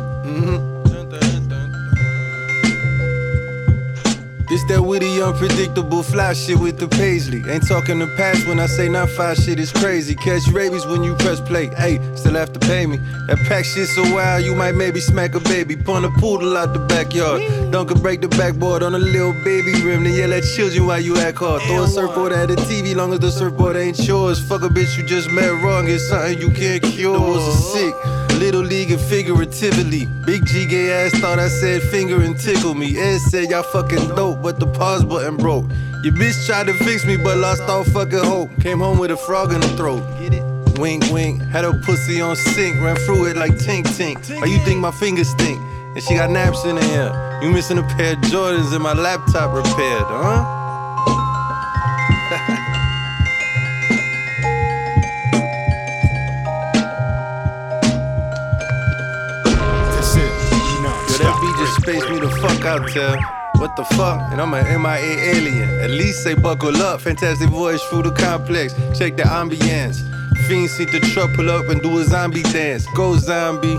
That 4.69 4.83
witty, 4.83 5.21
unpredictable 5.23 6.03
fly 6.03 6.33
shit 6.33 6.59
with 6.59 6.79
the 6.79 6.89
paisley. 6.89 7.43
Ain't 7.51 7.67
talking 7.67 7.99
the 7.99 8.07
past 8.17 8.47
when 8.47 8.59
I 8.59 8.67
say 8.67 8.89
not 8.89 9.09
five 9.11 9.37
shit 9.37 9.59
is 9.59 9.73
crazy. 9.73 10.15
Catch 10.15 10.49
rabies 10.49 10.87
when 10.87 11.03
you 11.03 11.15
press 11.17 11.41
play. 11.41 11.67
Hey, 11.75 12.01
still 12.15 12.35
have 12.35 12.53
to 12.53 12.61
pay 12.61 12.87
me. 12.87 12.99
That 13.29 13.39
pack 13.49 13.65
shit 13.65 13.89
so 13.89 14.03
wild, 14.15 14.45
you 14.45 14.55
might 14.55 14.75
maybe 14.75 15.01
smack 15.01 15.35
a 15.35 15.41
baby. 15.41 15.77
Pull 15.77 16.05
a 16.05 16.11
poodle 16.19 16.57
out 16.57 16.73
the 16.73 16.81
backyard. 16.81 17.43
Don't 17.71 17.87
could 17.89 18.03
break 18.03 18.21
the 18.21 18.29
backboard 18.29 18.83
on 18.83 18.95
a 18.95 18.99
little 18.99 19.33
baby 19.45 19.73
rim. 19.83 20.05
Then 20.05 20.15
yell 20.15 20.33
at 20.33 20.45
children 20.45 20.87
while 20.87 21.01
you 21.01 21.17
act 21.17 21.39
hard. 21.39 21.63
Throw 21.63 21.85
a 21.85 21.89
surfboard 21.89 22.33
at 22.33 22.49
the 22.49 22.57
TV, 22.57 22.95
long 22.95 23.13
as 23.13 23.21
the 23.21 23.31
surfboard 23.31 23.77
ain't 23.77 23.99
yours. 24.07 24.41
Fuck 24.41 24.63
a 24.63 24.69
bitch 24.69 24.97
you 24.97 25.07
just 25.07 25.31
met 25.31 25.51
wrong. 25.63 25.89
It's 25.89 26.09
something 26.09 26.39
you 26.39 26.51
can't 26.51 26.83
cure. 26.83 27.19
Those 27.19 27.49
are 27.49 27.61
sick. 27.61 28.26
Little 28.39 28.61
league 28.61 28.91
and 28.91 29.01
figuratively. 29.01 30.07
Big 30.27 30.45
G 30.45 30.67
gay 30.67 30.93
ass 30.93 31.19
thought 31.21 31.39
I 31.39 31.49
said 31.49 31.83
finger 31.83 32.23
and 32.23 32.39
tickle 32.39 32.75
me. 32.75 32.99
Ed 32.99 33.19
said 33.19 33.51
y'all 33.51 33.63
fucking 33.63 34.09
dope, 34.15 34.43
but 34.43 34.61
the 34.61 34.67
pause 34.67 35.05
button 35.05 35.37
broke. 35.39 35.65
Your 36.05 36.13
bitch 36.13 36.47
tried 36.47 36.67
to 36.67 36.75
fix 36.75 37.07
me, 37.07 37.17
but 37.17 37.39
lost 37.39 37.63
all 37.63 37.83
fucking 37.83 38.19
hope. 38.19 38.51
Came 38.61 38.81
home 38.81 38.99
with 38.99 39.11
a 39.11 39.17
frog 39.17 39.53
in 39.53 39.61
the 39.61 39.69
throat. 39.69 40.03
Get 40.21 40.35
it? 40.35 40.79
Wink, 40.79 41.05
wink. 41.11 41.41
Had 41.45 41.65
her 41.65 41.81
pussy 41.81 42.21
on 42.21 42.37
sink, 42.37 42.81
ran 42.83 42.97
through 42.97 43.27
it 43.27 43.37
like 43.37 43.53
tink 43.53 43.85
tink. 43.87 44.29
Why 44.31 44.43
oh, 44.43 44.45
you 44.45 44.59
think 44.59 44.81
my 44.81 44.91
fingers 44.91 45.31
stink? 45.31 45.59
And 45.95 46.03
she 46.03 46.15
got 46.15 46.31
naps 46.31 46.65
in 46.67 46.77
her 46.77 46.83
hair. 46.83 47.41
You 47.43 47.51
missing 47.51 47.79
a 47.79 47.83
pair 47.83 48.13
of 48.13 48.19
Jordans 48.21 48.75
and 48.75 48.83
my 48.83 48.93
laptop 48.93 49.55
repaired, 49.55 50.05
huh? 50.05 50.56
Out 62.67 62.93
there. 62.93 63.17
What 63.57 63.75
the 63.77 63.85
fuck? 63.85 64.21
And 64.33 64.41
I'm 64.41 64.53
an 64.53 64.83
MIA 64.83 65.35
alien. 65.35 65.81
At 65.81 65.91
least 65.91 66.23
say 66.23 66.35
buckle 66.35 66.77
up. 66.77 67.01
Fantastic 67.01 67.49
voyage 67.49 67.81
through 67.89 68.03
the 68.03 68.11
complex. 68.13 68.75
Check 68.99 69.17
the 69.17 69.23
ambience. 69.23 69.97
Fiends 70.47 70.73
see 70.73 70.85
the 70.85 71.01
truck 71.01 71.33
pull 71.35 71.51
up 71.51 71.69
and 71.69 71.81
do 71.81 71.99
a 71.99 72.05
zombie 72.05 72.43
dance. 72.43 72.87
Go 72.95 73.17
zombie, 73.17 73.79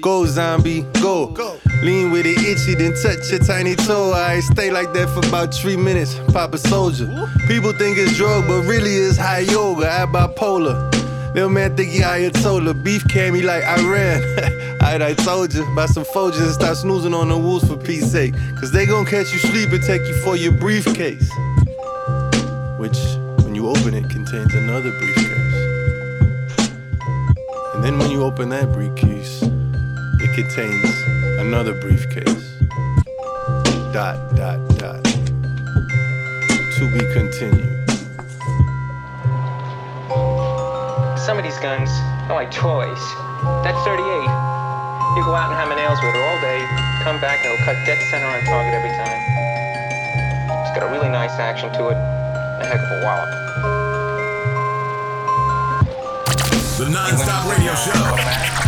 go 0.00 0.26
zombie, 0.26 0.82
go. 1.00 1.26
go. 1.26 1.56
Lean 1.82 2.10
with 2.10 2.26
it 2.26 2.38
itchy, 2.38 2.74
then 2.74 2.94
touch 3.00 3.30
your 3.30 3.38
tiny 3.40 3.76
toe. 3.76 4.12
I 4.12 4.40
stay 4.40 4.70
like 4.70 4.92
that 4.92 5.08
for 5.10 5.26
about 5.26 5.54
three 5.54 5.76
minutes. 5.76 6.18
Pop 6.32 6.52
a 6.52 6.58
soldier. 6.58 7.06
People 7.46 7.72
think 7.72 7.96
it's 7.96 8.16
drug, 8.16 8.46
but 8.46 8.62
really 8.62 8.90
it's 8.90 9.16
high 9.16 9.40
yoga. 9.40 9.90
I 9.90 10.06
bipolar. 10.06 10.99
Little 11.34 11.48
man 11.48 11.76
think 11.76 11.92
he 11.92 12.00
Ayatollah. 12.00 12.82
Beef 12.82 13.06
came, 13.06 13.34
he 13.34 13.42
like 13.42 13.62
Iran. 13.62 14.20
Alright, 14.82 15.00
I 15.00 15.14
told 15.24 15.54
you. 15.54 15.64
Buy 15.76 15.86
some 15.86 16.04
Folgers 16.04 16.42
and 16.42 16.52
stop 16.52 16.76
snoozing 16.76 17.14
on 17.14 17.28
the 17.28 17.38
wolves 17.38 17.68
for 17.68 17.76
peace 17.76 18.10
sake. 18.10 18.34
Cause 18.58 18.72
they 18.72 18.84
gon' 18.84 19.06
catch 19.06 19.32
you 19.32 19.38
sleep 19.38 19.70
and 19.70 19.82
take 19.82 20.02
you 20.08 20.14
for 20.24 20.34
your 20.34 20.52
briefcase. 20.52 21.30
Which, 22.78 22.98
when 23.44 23.54
you 23.54 23.68
open 23.68 23.94
it, 23.94 24.10
contains 24.10 24.52
another 24.54 24.90
briefcase. 24.98 25.30
And 27.74 27.84
then 27.84 27.98
when 27.98 28.10
you 28.10 28.24
open 28.24 28.48
that 28.48 28.72
briefcase, 28.72 29.42
it 29.42 30.34
contains 30.34 31.02
another 31.38 31.80
briefcase. 31.80 32.58
Dot, 33.92 34.34
dot, 34.34 34.58
dot. 34.78 35.04
To 36.74 36.90
be 36.92 37.00
continued. 37.14 37.79
Some 41.30 41.38
of 41.38 41.44
these 41.44 41.60
guns 41.60 41.88
are 42.26 42.34
like 42.34 42.50
toys. 42.50 42.98
That 43.62 43.78
38, 43.86 44.02
you 45.14 45.22
go 45.22 45.30
out 45.38 45.46
and 45.46 45.54
hammer 45.54 45.78
nails 45.78 46.02
with 46.02 46.10
her 46.10 46.24
all 46.26 46.40
day, 46.42 46.58
come 47.06 47.20
back 47.22 47.38
and 47.46 47.54
it'll 47.54 47.64
cut 47.64 47.78
dead 47.86 48.02
center 48.10 48.26
on 48.26 48.42
target 48.50 48.74
every 48.74 48.90
time. 48.98 49.14
It's 50.66 50.74
got 50.74 50.82
a 50.82 50.90
really 50.90 51.08
nice 51.08 51.30
action 51.38 51.70
to 51.74 51.90
it, 51.90 51.94
a 51.94 52.66
heck 52.66 52.82
of 52.82 52.90
a 52.90 53.00
wallop. 53.06 53.30
The 56.82 56.90
non-stop 56.90 57.46
radio 57.46 57.78
show. 57.78 57.94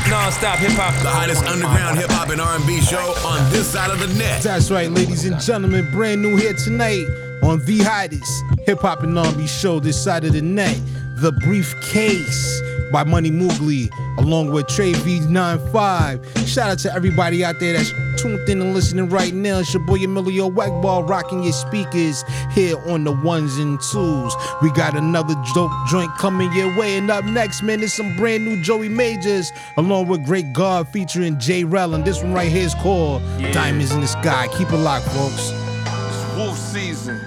Non-stop 0.08 0.60
hip 0.60 0.78
hop. 0.78 0.94
The 1.02 1.10
hottest 1.10 1.42
underground 1.42 1.98
hip 1.98 2.10
hop 2.10 2.28
and 2.28 2.40
R&B 2.40 2.80
show 2.80 3.12
on 3.26 3.50
this 3.50 3.66
side 3.66 3.90
of 3.90 3.98
the 3.98 4.06
net. 4.16 4.40
That's 4.40 4.70
right, 4.70 4.88
ladies 4.88 5.24
and 5.24 5.40
gentlemen. 5.40 5.90
Brand 5.90 6.22
new 6.22 6.36
here 6.36 6.54
tonight 6.54 7.06
on 7.42 7.58
the 7.64 7.80
hottest 7.80 8.30
hip 8.66 8.78
hop 8.78 9.02
and 9.02 9.18
R&B 9.18 9.48
show 9.48 9.80
this 9.80 10.00
side 10.00 10.22
of 10.22 10.32
the 10.32 10.42
net. 10.42 10.78
The 11.22 11.30
Briefcase 11.30 12.60
by 12.90 13.04
Money 13.04 13.30
Moogly, 13.30 13.88
along 14.18 14.50
with 14.50 14.66
Trey 14.66 14.92
V95. 14.92 16.48
Shout 16.48 16.70
out 16.70 16.78
to 16.80 16.92
everybody 16.92 17.44
out 17.44 17.60
there 17.60 17.74
that's 17.74 17.92
tuned 18.20 18.48
in 18.48 18.60
and 18.60 18.74
listening 18.74 19.08
right 19.08 19.32
now. 19.32 19.60
It's 19.60 19.72
your 19.72 19.84
boy 19.86 19.98
Emillio 19.98 20.50
Egbar 20.50 21.08
rocking 21.08 21.44
your 21.44 21.52
speakers 21.52 22.24
here 22.50 22.76
on 22.90 23.04
the 23.04 23.12
ones 23.12 23.56
and 23.58 23.80
twos. 23.80 24.34
We 24.62 24.72
got 24.72 24.96
another 24.96 25.36
dope 25.54 25.70
joint 25.88 26.10
coming 26.18 26.52
your 26.54 26.76
way. 26.76 26.96
And 26.98 27.08
up 27.08 27.24
next, 27.24 27.62
man, 27.62 27.84
is 27.84 27.94
some 27.94 28.16
brand 28.16 28.44
new 28.44 28.60
Joey 28.60 28.88
Majors, 28.88 29.52
along 29.76 30.08
with 30.08 30.24
Great 30.26 30.52
God 30.52 30.88
featuring 30.88 31.38
J 31.38 31.62
Rel. 31.62 31.94
And 31.94 32.04
this 32.04 32.20
one 32.20 32.32
right 32.32 32.50
here 32.50 32.66
is 32.66 32.74
called 32.74 33.22
Yeah. 33.38 33.52
Diamonds 33.52 33.92
in 33.92 34.00
the 34.00 34.08
Sky. 34.08 34.48
Keep 34.58 34.72
it 34.72 34.76
locked, 34.76 35.06
folks. 35.06 35.52
It's 35.52 36.36
wolf 36.36 36.58
season. 36.58 37.20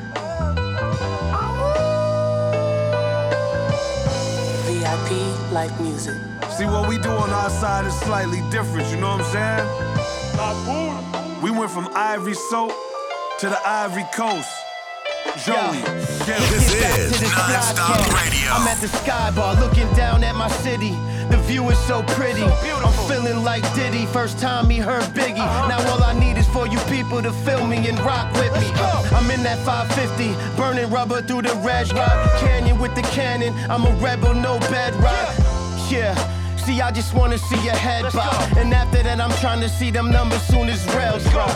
VIP 4.96 5.52
Life 5.52 5.80
Music. 5.82 6.16
See 6.50 6.66
what 6.66 6.88
we 6.88 6.98
do 6.98 7.10
on 7.10 7.30
our 7.30 7.50
side 7.50 7.86
is 7.86 7.94
slightly 8.02 8.42
different, 8.50 8.88
you 8.90 8.98
know 8.98 9.18
what 9.18 9.36
I'm 9.36 9.68
saying? 10.80 11.42
We 11.42 11.52
went 11.52 11.72
from 11.72 11.90
Ivory 11.94 12.34
Soap 12.34 12.72
to 13.40 13.50
the 13.50 13.60
Ivory 13.68 14.06
Coast. 14.14 14.50
Joey, 15.44 15.82
get 16.26 16.40
it. 16.40 16.50
This 16.50 16.74
is 16.74 17.18
to 17.20 17.26
the 17.26 17.30
Non-Stop 17.30 18.08
Radio. 18.14 18.52
I'm 18.52 18.68
at 18.68 18.80
the 18.80 18.88
sky 18.88 19.32
bar 19.32 19.56
looking 19.60 19.92
down 19.94 20.24
at 20.24 20.36
my 20.36 20.48
city. 20.48 20.96
View 21.46 21.70
is 21.70 21.80
so 21.80 22.02
pretty. 22.04 22.44
I'm 22.44 23.08
feeling 23.08 23.44
like 23.44 23.62
Diddy. 23.76 24.06
First 24.08 24.40
time 24.40 24.70
he 24.70 24.78
heard 24.78 25.04
Biggie. 25.14 25.36
Now 25.70 25.78
all 25.92 26.04
I 26.04 26.18
need 26.20 26.38
is 26.38 26.48
for 26.48 26.68
you 26.68 26.80
people 26.90 27.22
to 27.22 27.32
feel 27.32 27.66
me 27.68 27.78
and 27.88 28.00
rock 28.00 28.34
with 28.34 28.54
me. 28.54 28.72
Uh, 28.76 29.10
I'm 29.14 29.30
in 29.30 29.44
that 29.44 29.60
550, 29.60 30.34
burning 30.58 30.90
rubber 30.90 31.22
through 31.22 31.44
the 31.44 31.56
red 31.64 31.92
rock 31.94 32.40
canyon 32.40 32.80
with 32.80 32.96
the 32.96 33.04
cannon. 33.04 33.54
I'm 33.70 33.86
a 33.86 33.92
rebel, 34.02 34.34
no 34.34 34.58
bedrock. 34.60 35.36
Yeah. 35.90 36.35
See, 36.66 36.82
I 36.82 36.90
just 36.90 37.14
wanna 37.14 37.38
see 37.38 37.64
your 37.64 37.76
head 37.76 38.12
bob. 38.12 38.58
And 38.58 38.74
after 38.74 39.04
that, 39.04 39.22
I'm 39.22 39.30
trying 39.38 39.62
to 39.62 39.70
see 39.70 39.92
them 39.92 40.10
numbers 40.10 40.42
soon 40.42 40.68
as 40.68 40.84
rails 40.96 41.24
drop. 41.30 41.50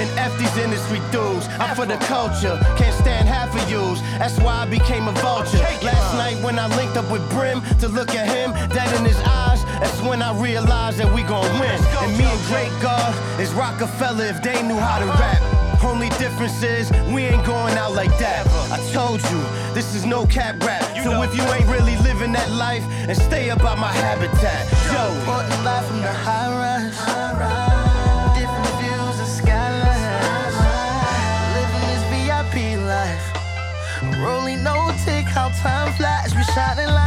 And 0.00 0.10
F 0.18 0.36
these 0.38 0.56
industry 0.56 1.00
dudes. 1.12 1.46
I'm 1.60 1.76
for 1.76 1.86
the 1.86 1.96
culture. 1.98 2.58
Can't 2.76 2.94
stand 2.94 3.28
half 3.28 3.54
of 3.54 3.70
yous. 3.70 4.00
That's 4.18 4.36
why 4.40 4.62
I 4.62 4.66
became 4.66 5.06
a 5.06 5.12
vulture. 5.12 5.58
Last 5.82 6.14
night 6.18 6.42
when 6.42 6.58
I 6.58 6.66
linked 6.76 6.96
up 6.96 7.08
with 7.12 7.22
Brim 7.30 7.62
to 7.78 7.86
look 7.86 8.10
at 8.16 8.26
him, 8.26 8.50
dead 8.70 8.92
in 8.98 9.04
his 9.04 9.20
eyes, 9.20 9.64
that's 9.78 10.02
when 10.02 10.20
I 10.20 10.34
realized 10.34 10.98
that 10.98 11.14
we 11.14 11.22
gon' 11.22 11.48
win. 11.60 11.78
And 12.02 12.18
me 12.18 12.24
and 12.24 12.42
Great 12.46 12.74
God 12.82 13.14
is 13.40 13.52
Rockefeller 13.54 14.24
if 14.24 14.42
they 14.42 14.62
knew 14.62 14.78
how 14.78 14.98
to 14.98 15.06
rap. 15.06 15.65
Only 15.84 16.08
difference 16.18 16.62
is 16.62 16.90
we 17.12 17.22
ain't 17.24 17.44
going 17.44 17.74
out 17.74 17.92
like 17.92 18.16
that. 18.18 18.46
I 18.70 18.78
told 18.92 19.22
you, 19.30 19.40
this 19.74 19.94
is 19.94 20.04
no 20.04 20.26
cap 20.26 20.62
rap. 20.62 20.82
So 21.04 21.22
if 21.22 21.34
you 21.36 21.42
ain't 21.42 21.68
really 21.68 21.96
living 21.98 22.32
that 22.32 22.50
life, 22.50 22.84
and 23.08 23.16
stay 23.16 23.50
up 23.50 23.62
out 23.62 23.78
my 23.78 23.92
habitat. 23.92 24.62
Yo, 24.92 25.20
Important 25.20 25.64
life 25.64 25.86
from 25.86 26.00
the 26.02 26.12
high 26.12 26.50
rise. 26.62 26.98
Different 28.38 28.74
views 28.80 29.16
and 29.24 29.32
skylines. 29.40 30.56
Living 31.56 31.84
this 31.90 32.04
VIP 32.12 32.56
life. 32.82 33.26
Rolling 34.20 34.62
no 34.64 34.92
tick, 35.04 35.26
how 35.26 35.48
time 35.62 35.92
flies. 35.94 36.34
We 36.34 36.42
shining 36.54 36.88
like 36.88 37.05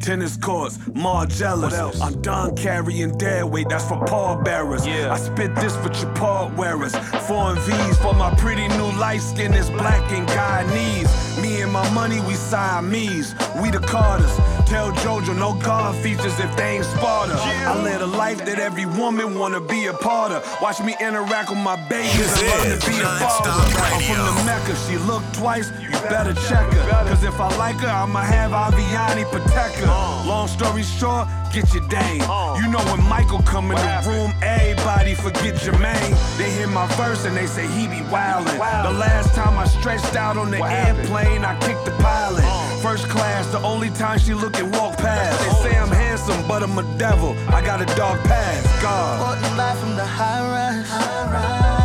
tennis 0.00 0.36
courts, 0.36 0.76
Margielas. 0.78 2.00
I'm 2.02 2.20
done 2.20 2.54
carrying 2.56 3.16
dead 3.16 3.44
weight, 3.44 3.68
that's 3.68 3.88
for 3.88 4.04
pallbearers. 4.04 4.86
Yeah. 4.86 5.12
I 5.12 5.16
spit 5.16 5.54
this 5.56 5.74
for 5.76 5.88
paw 6.14 6.50
wearers. 6.56 6.94
Foreign 7.26 7.58
V's 7.60 7.98
for 7.98 8.12
my 8.14 8.34
pretty 8.34 8.68
new 8.68 8.90
light 8.98 9.22
skin 9.22 9.54
is 9.54 9.70
black 9.70 10.12
and 10.12 10.28
Guyanese. 10.28 11.42
Me 11.42 11.62
and 11.62 11.72
my 11.72 11.88
money, 11.94 12.20
we 12.20 12.34
Siamese. 12.34 13.34
We 13.60 13.70
the 13.70 13.80
Carters. 13.80 14.36
Tell 14.66 14.90
Jojo 14.90 15.34
no 15.38 15.54
God 15.54 15.94
features 16.02 16.38
if 16.40 16.56
they 16.56 16.76
ain't 16.76 16.84
Sparta. 16.84 17.34
I 17.34 17.80
live 17.82 18.02
a 18.02 18.06
life 18.06 18.44
that 18.44 18.58
every 18.58 18.84
woman 18.84 19.38
wanna 19.38 19.60
be 19.60 19.86
a 19.86 19.92
part 19.94 20.32
of. 20.32 20.42
Watch 20.60 20.80
me 20.80 20.96
interact 21.00 21.50
with 21.50 21.60
my 21.60 21.76
babies 21.88 22.18
and 22.18 22.42
learn 22.50 22.78
to 22.78 22.86
be 22.90 22.98
a 22.98 23.06
father. 23.22 23.50
I'm 23.50 24.02
from 24.02 24.18
the 24.26 24.44
Mecca, 24.44 24.74
she 24.86 24.98
look 24.98 25.22
twice, 25.32 25.70
you 25.80 25.90
better 26.10 26.34
check 26.48 26.66
her. 26.72 27.04
Cause 27.08 27.22
if 27.22 27.38
I 27.40 27.48
like 27.56 27.76
her, 27.76 27.88
I'ma 27.88 28.22
have 28.22 28.50
Aviani 28.50 29.24
protect 29.30 29.76
her. 29.76 29.86
Long 30.26 30.48
story 30.48 30.82
short, 30.82 31.28
get 31.52 31.72
your 31.72 31.86
dame. 31.86 32.22
You 32.58 32.66
know 32.66 32.82
when 32.90 33.02
Michael 33.08 33.42
come 33.42 33.70
in 33.70 33.76
the 33.76 34.02
room, 34.10 34.32
everybody 34.42 35.14
forget 35.14 35.54
Jermaine. 35.54 36.14
They 36.38 36.50
hear 36.50 36.66
my 36.66 36.86
verse 36.96 37.24
and 37.24 37.36
they 37.36 37.46
say 37.46 37.68
he 37.68 37.86
be 37.86 38.02
wildin'. 38.10 38.58
The 38.58 38.98
last 38.98 39.32
time 39.34 39.56
I 39.58 39.66
stretched 39.66 40.16
out 40.16 40.36
on 40.36 40.50
the 40.50 40.58
airplane, 40.58 41.44
I 41.44 41.56
kicked 41.60 41.84
the 41.84 41.92
pilot. 42.02 42.42
First 42.86 43.08
class, 43.08 43.48
the 43.48 43.58
only 43.62 43.90
time 43.90 44.16
she 44.20 44.32
look 44.32 44.60
and 44.60 44.72
walk 44.72 44.96
past. 44.98 45.40
They 45.40 45.70
say 45.70 45.76
I'm 45.76 45.88
handsome, 45.88 46.46
but 46.46 46.62
I'm 46.62 46.78
a 46.78 46.84
devil. 46.96 47.36
I 47.48 47.60
got 47.60 47.82
a 47.82 47.86
dog 47.96 48.16
past. 48.24 48.64
God. 48.80 49.20
Walking 49.20 49.56
live 49.56 49.78
from 49.80 49.96
the 49.96 50.04
high 50.04 50.40
rise. 50.48 50.86
Different 50.86 51.75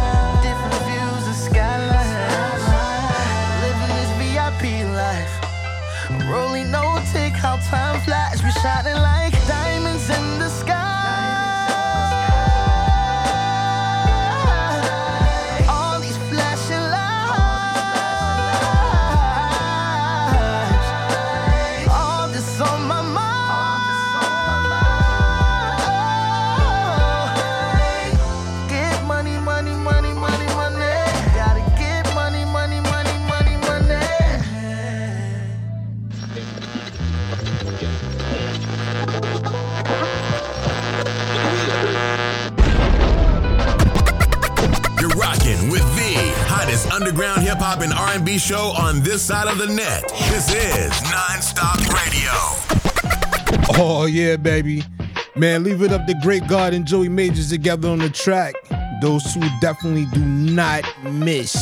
show 48.37 48.73
on 48.77 49.01
this 49.01 49.21
side 49.21 49.47
of 49.47 49.57
the 49.57 49.67
net. 49.67 50.03
This 50.29 50.49
is 50.53 50.91
Nonstop 51.09 51.79
Radio. 51.93 52.31
Oh 53.77 54.05
yeah, 54.05 54.37
baby. 54.37 54.83
Man, 55.35 55.63
leave 55.63 55.81
it 55.81 55.91
up 55.91 56.05
to 56.07 56.13
Great 56.21 56.47
God 56.47 56.73
and 56.73 56.85
Joey 56.85 57.09
Majors 57.09 57.49
together 57.49 57.89
on 57.89 57.99
the 57.99 58.09
track. 58.09 58.53
Those 59.01 59.33
two 59.33 59.41
definitely 59.59 60.05
do 60.13 60.23
not 60.23 60.83
miss. 61.03 61.55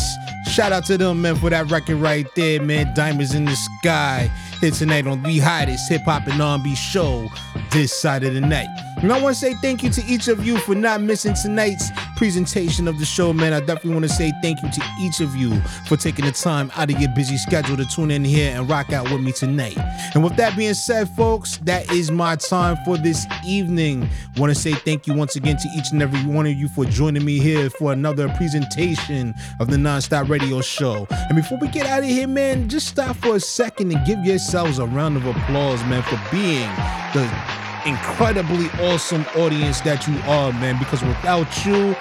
Shout 0.52 0.72
out 0.72 0.86
to 0.86 0.98
them, 0.98 1.22
man, 1.22 1.36
for 1.36 1.50
that 1.50 1.70
record 1.72 1.98
right 1.98 2.28
there, 2.36 2.62
man. 2.62 2.94
Diamonds 2.96 3.34
in 3.34 3.46
the 3.46 3.56
Sky. 3.56 4.30
Here 4.60 4.72
tonight 4.72 5.08
on 5.08 5.24
the 5.24 5.40
hottest 5.40 5.90
hip 5.90 6.02
hop 6.02 6.28
and 6.28 6.42
R&B 6.42 6.76
show 6.76 7.30
this 7.72 7.94
side 7.94 8.24
of 8.24 8.34
the 8.34 8.42
night. 8.42 8.68
And 8.98 9.14
I 9.14 9.22
want 9.22 9.36
to 9.36 9.40
say 9.40 9.54
thank 9.56 9.84
you 9.84 9.90
to 9.92 10.04
each 10.06 10.28
of 10.28 10.46
you 10.46 10.58
for 10.58 10.76
not 10.76 11.02
missing 11.02 11.34
tonight's 11.34 11.92
presentation 12.20 12.90
of 12.90 13.00
the 13.00 13.06
show, 13.06 13.32
man. 13.32 13.54
I 13.54 13.62
definitely 13.62 13.94
want 13.94 14.04
to 14.04 14.10
say 14.10 14.34
thank 14.42 14.62
you 14.62 14.70
to 14.70 14.82
each 15.00 15.22
of 15.22 15.38
you 15.38 15.58
for 15.88 15.96
taking 15.96 16.26
the 16.26 16.34
time 16.34 16.70
out 16.76 16.92
of 16.92 17.00
your 17.00 17.10
busy 17.16 17.38
schedule 17.38 17.78
to 17.78 17.86
tune 17.86 18.12
in 18.12 18.26
here 18.26 18.54
and 18.54 18.70
rock 18.70 18.92
out 18.92 19.10
with 19.10 19.22
me 19.22 19.32
tonight. 19.32 19.78
And 20.14 20.22
with 20.22 20.36
that 20.36 20.58
being 20.58 20.74
said, 20.74 21.08
folks, 21.12 21.60
that 21.60 21.90
is 21.94 22.12
my 22.12 22.36
time 22.36 22.76
for 22.84 22.98
this 22.98 23.26
evening. 23.46 24.10
Want 24.36 24.54
to 24.54 24.60
say 24.60 24.74
thank 24.74 25.08
you 25.08 25.14
once 25.14 25.38
again 25.38 25.56
to 25.56 25.70
each 25.78 25.94
and 25.94 26.02
every 26.02 26.20
one 26.26 26.46
of 26.46 26.52
you 26.52 26.68
for 26.68 26.84
joining 26.84 27.24
me 27.24 27.40
here 27.40 27.70
for 27.70 27.94
another 27.94 28.28
presentation 28.36 29.34
of 29.62 29.72
the 29.72 29.78
Nonstop 29.78 30.28
Radio 30.28 30.60
Show. 30.60 31.08
And 31.10 31.38
before 31.38 31.58
we 31.62 31.70
get 31.70 31.86
out 31.86 32.00
of 32.00 32.10
here, 32.10 32.28
man, 32.28 32.68
just 32.68 32.90
stop 32.90 33.16
for 33.16 33.38
a 33.38 33.40
second 33.40 33.94
and 33.94 34.06
give 34.06 34.20
yourselves 34.26 34.78
a 34.78 34.86
round 34.86 35.16
of 35.16 35.26
applause, 35.26 35.82
man, 35.86 36.04
for 36.04 36.20
being 36.34 36.70
the 37.14 37.69
incredibly 37.86 38.68
awesome 38.82 39.26
audience 39.36 39.82
that 39.82 40.08
you 40.08 40.18
are, 40.28 40.52
man. 40.54 40.78
Because 40.80 41.02
without 41.04 41.66
you, 41.66 41.96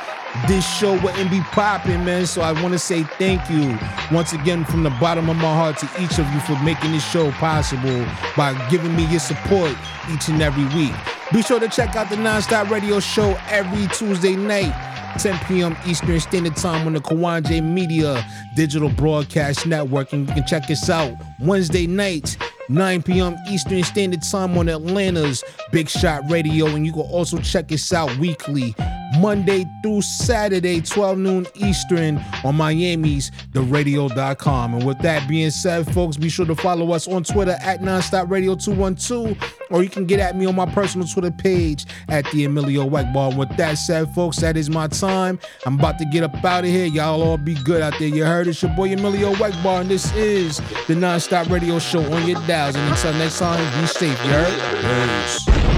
this 0.46 0.66
show 0.78 0.92
wouldn't 1.02 1.30
be 1.30 1.40
popping, 1.40 2.04
man. 2.04 2.26
So 2.26 2.42
I 2.42 2.52
want 2.52 2.72
to 2.72 2.78
say 2.78 3.02
thank 3.02 3.48
you 3.50 3.78
once 4.12 4.32
again 4.32 4.64
from 4.64 4.82
the 4.82 4.90
bottom 4.90 5.28
of 5.28 5.36
my 5.36 5.54
heart 5.54 5.78
to 5.78 5.86
each 6.02 6.18
of 6.18 6.30
you 6.32 6.40
for 6.40 6.62
making 6.62 6.92
this 6.92 7.08
show 7.10 7.30
possible 7.32 8.06
by 8.36 8.54
giving 8.68 8.94
me 8.94 9.04
your 9.06 9.20
support 9.20 9.74
each 10.12 10.28
and 10.28 10.42
every 10.42 10.64
week. 10.76 10.94
Be 11.32 11.42
sure 11.42 11.60
to 11.60 11.68
check 11.68 11.96
out 11.96 12.08
the 12.08 12.16
Nonstop 12.16 12.70
Radio 12.70 13.00
Show 13.00 13.38
every 13.48 13.86
Tuesday 13.88 14.36
night. 14.36 14.74
10 15.18 15.38
p.m. 15.46 15.76
Eastern 15.86 16.20
Standard 16.20 16.54
Time 16.54 16.86
on 16.86 16.92
the 16.92 17.00
Kawon 17.00 17.44
J 17.44 17.60
Media 17.60 18.24
Digital 18.54 18.88
Broadcast 18.88 19.66
Network. 19.66 20.12
And 20.12 20.28
you 20.28 20.34
can 20.34 20.46
check 20.46 20.70
us 20.70 20.88
out 20.88 21.12
Wednesday 21.40 21.86
nights, 21.86 22.36
9 22.68 23.02
p.m. 23.02 23.36
Eastern 23.50 23.82
Standard 23.82 24.22
Time 24.22 24.56
on 24.58 24.68
Atlanta's 24.68 25.42
Big 25.72 25.88
Shot 25.88 26.22
Radio. 26.30 26.66
And 26.66 26.84
you 26.84 26.92
can 26.92 27.02
also 27.02 27.38
check 27.38 27.72
us 27.72 27.92
out 27.92 28.14
weekly, 28.18 28.74
Monday 29.18 29.64
through 29.82 30.02
Saturday, 30.02 30.80
12 30.80 31.18
noon 31.18 31.46
Eastern 31.54 32.22
on 32.44 32.56
Miami's 32.56 33.30
TheRadio.com. 33.52 34.74
And 34.74 34.86
with 34.86 34.98
that 35.00 35.28
being 35.28 35.50
said, 35.50 35.92
folks, 35.92 36.16
be 36.16 36.28
sure 36.28 36.46
to 36.46 36.54
follow 36.54 36.92
us 36.92 37.08
on 37.08 37.24
Twitter 37.24 37.56
at 37.60 37.80
Nonstop 37.80 38.30
Radio 38.30 38.54
212, 38.54 39.36
or 39.70 39.82
you 39.82 39.88
can 39.88 40.06
get 40.06 40.20
at 40.20 40.36
me 40.36 40.46
on 40.46 40.54
my 40.54 40.66
personal 40.66 41.06
Twitter 41.06 41.30
page 41.30 41.86
at 42.08 42.24
the 42.32 42.44
Emillio 42.44 42.88
Egbar. 42.88 43.30
And 43.30 43.38
with 43.38 43.56
that 43.56 43.74
said, 43.74 44.14
folks, 44.14 44.38
that 44.38 44.56
is 44.56 44.70
my 44.70 44.88
time. 44.88 45.38
I'm 45.66 45.78
about 45.78 45.98
to 45.98 46.04
get 46.06 46.22
up 46.22 46.44
out 46.44 46.64
of 46.64 46.70
here. 46.70 46.86
Y'all 46.86 47.22
all 47.22 47.38
be 47.38 47.54
good 47.54 47.82
out 47.82 47.94
there. 47.98 48.08
You 48.08 48.24
heard 48.24 48.46
it's 48.46 48.62
your 48.62 48.74
boy 48.74 48.88
Emillio 48.88 49.34
Egbar, 49.34 49.82
and 49.82 49.90
this 49.90 50.12
is 50.14 50.58
the 50.86 50.94
Nonstop 50.94 51.50
Radio 51.50 51.78
Show 51.78 52.02
on 52.12 52.26
your 52.26 52.40
dials. 52.46 52.76
And 52.76 52.90
until 52.90 53.12
next 53.14 53.38
time, 53.38 53.80
be 53.80 53.86
safe. 53.86 54.24
You 54.24 54.30
heard? 54.30 55.48
Peace. 55.48 55.77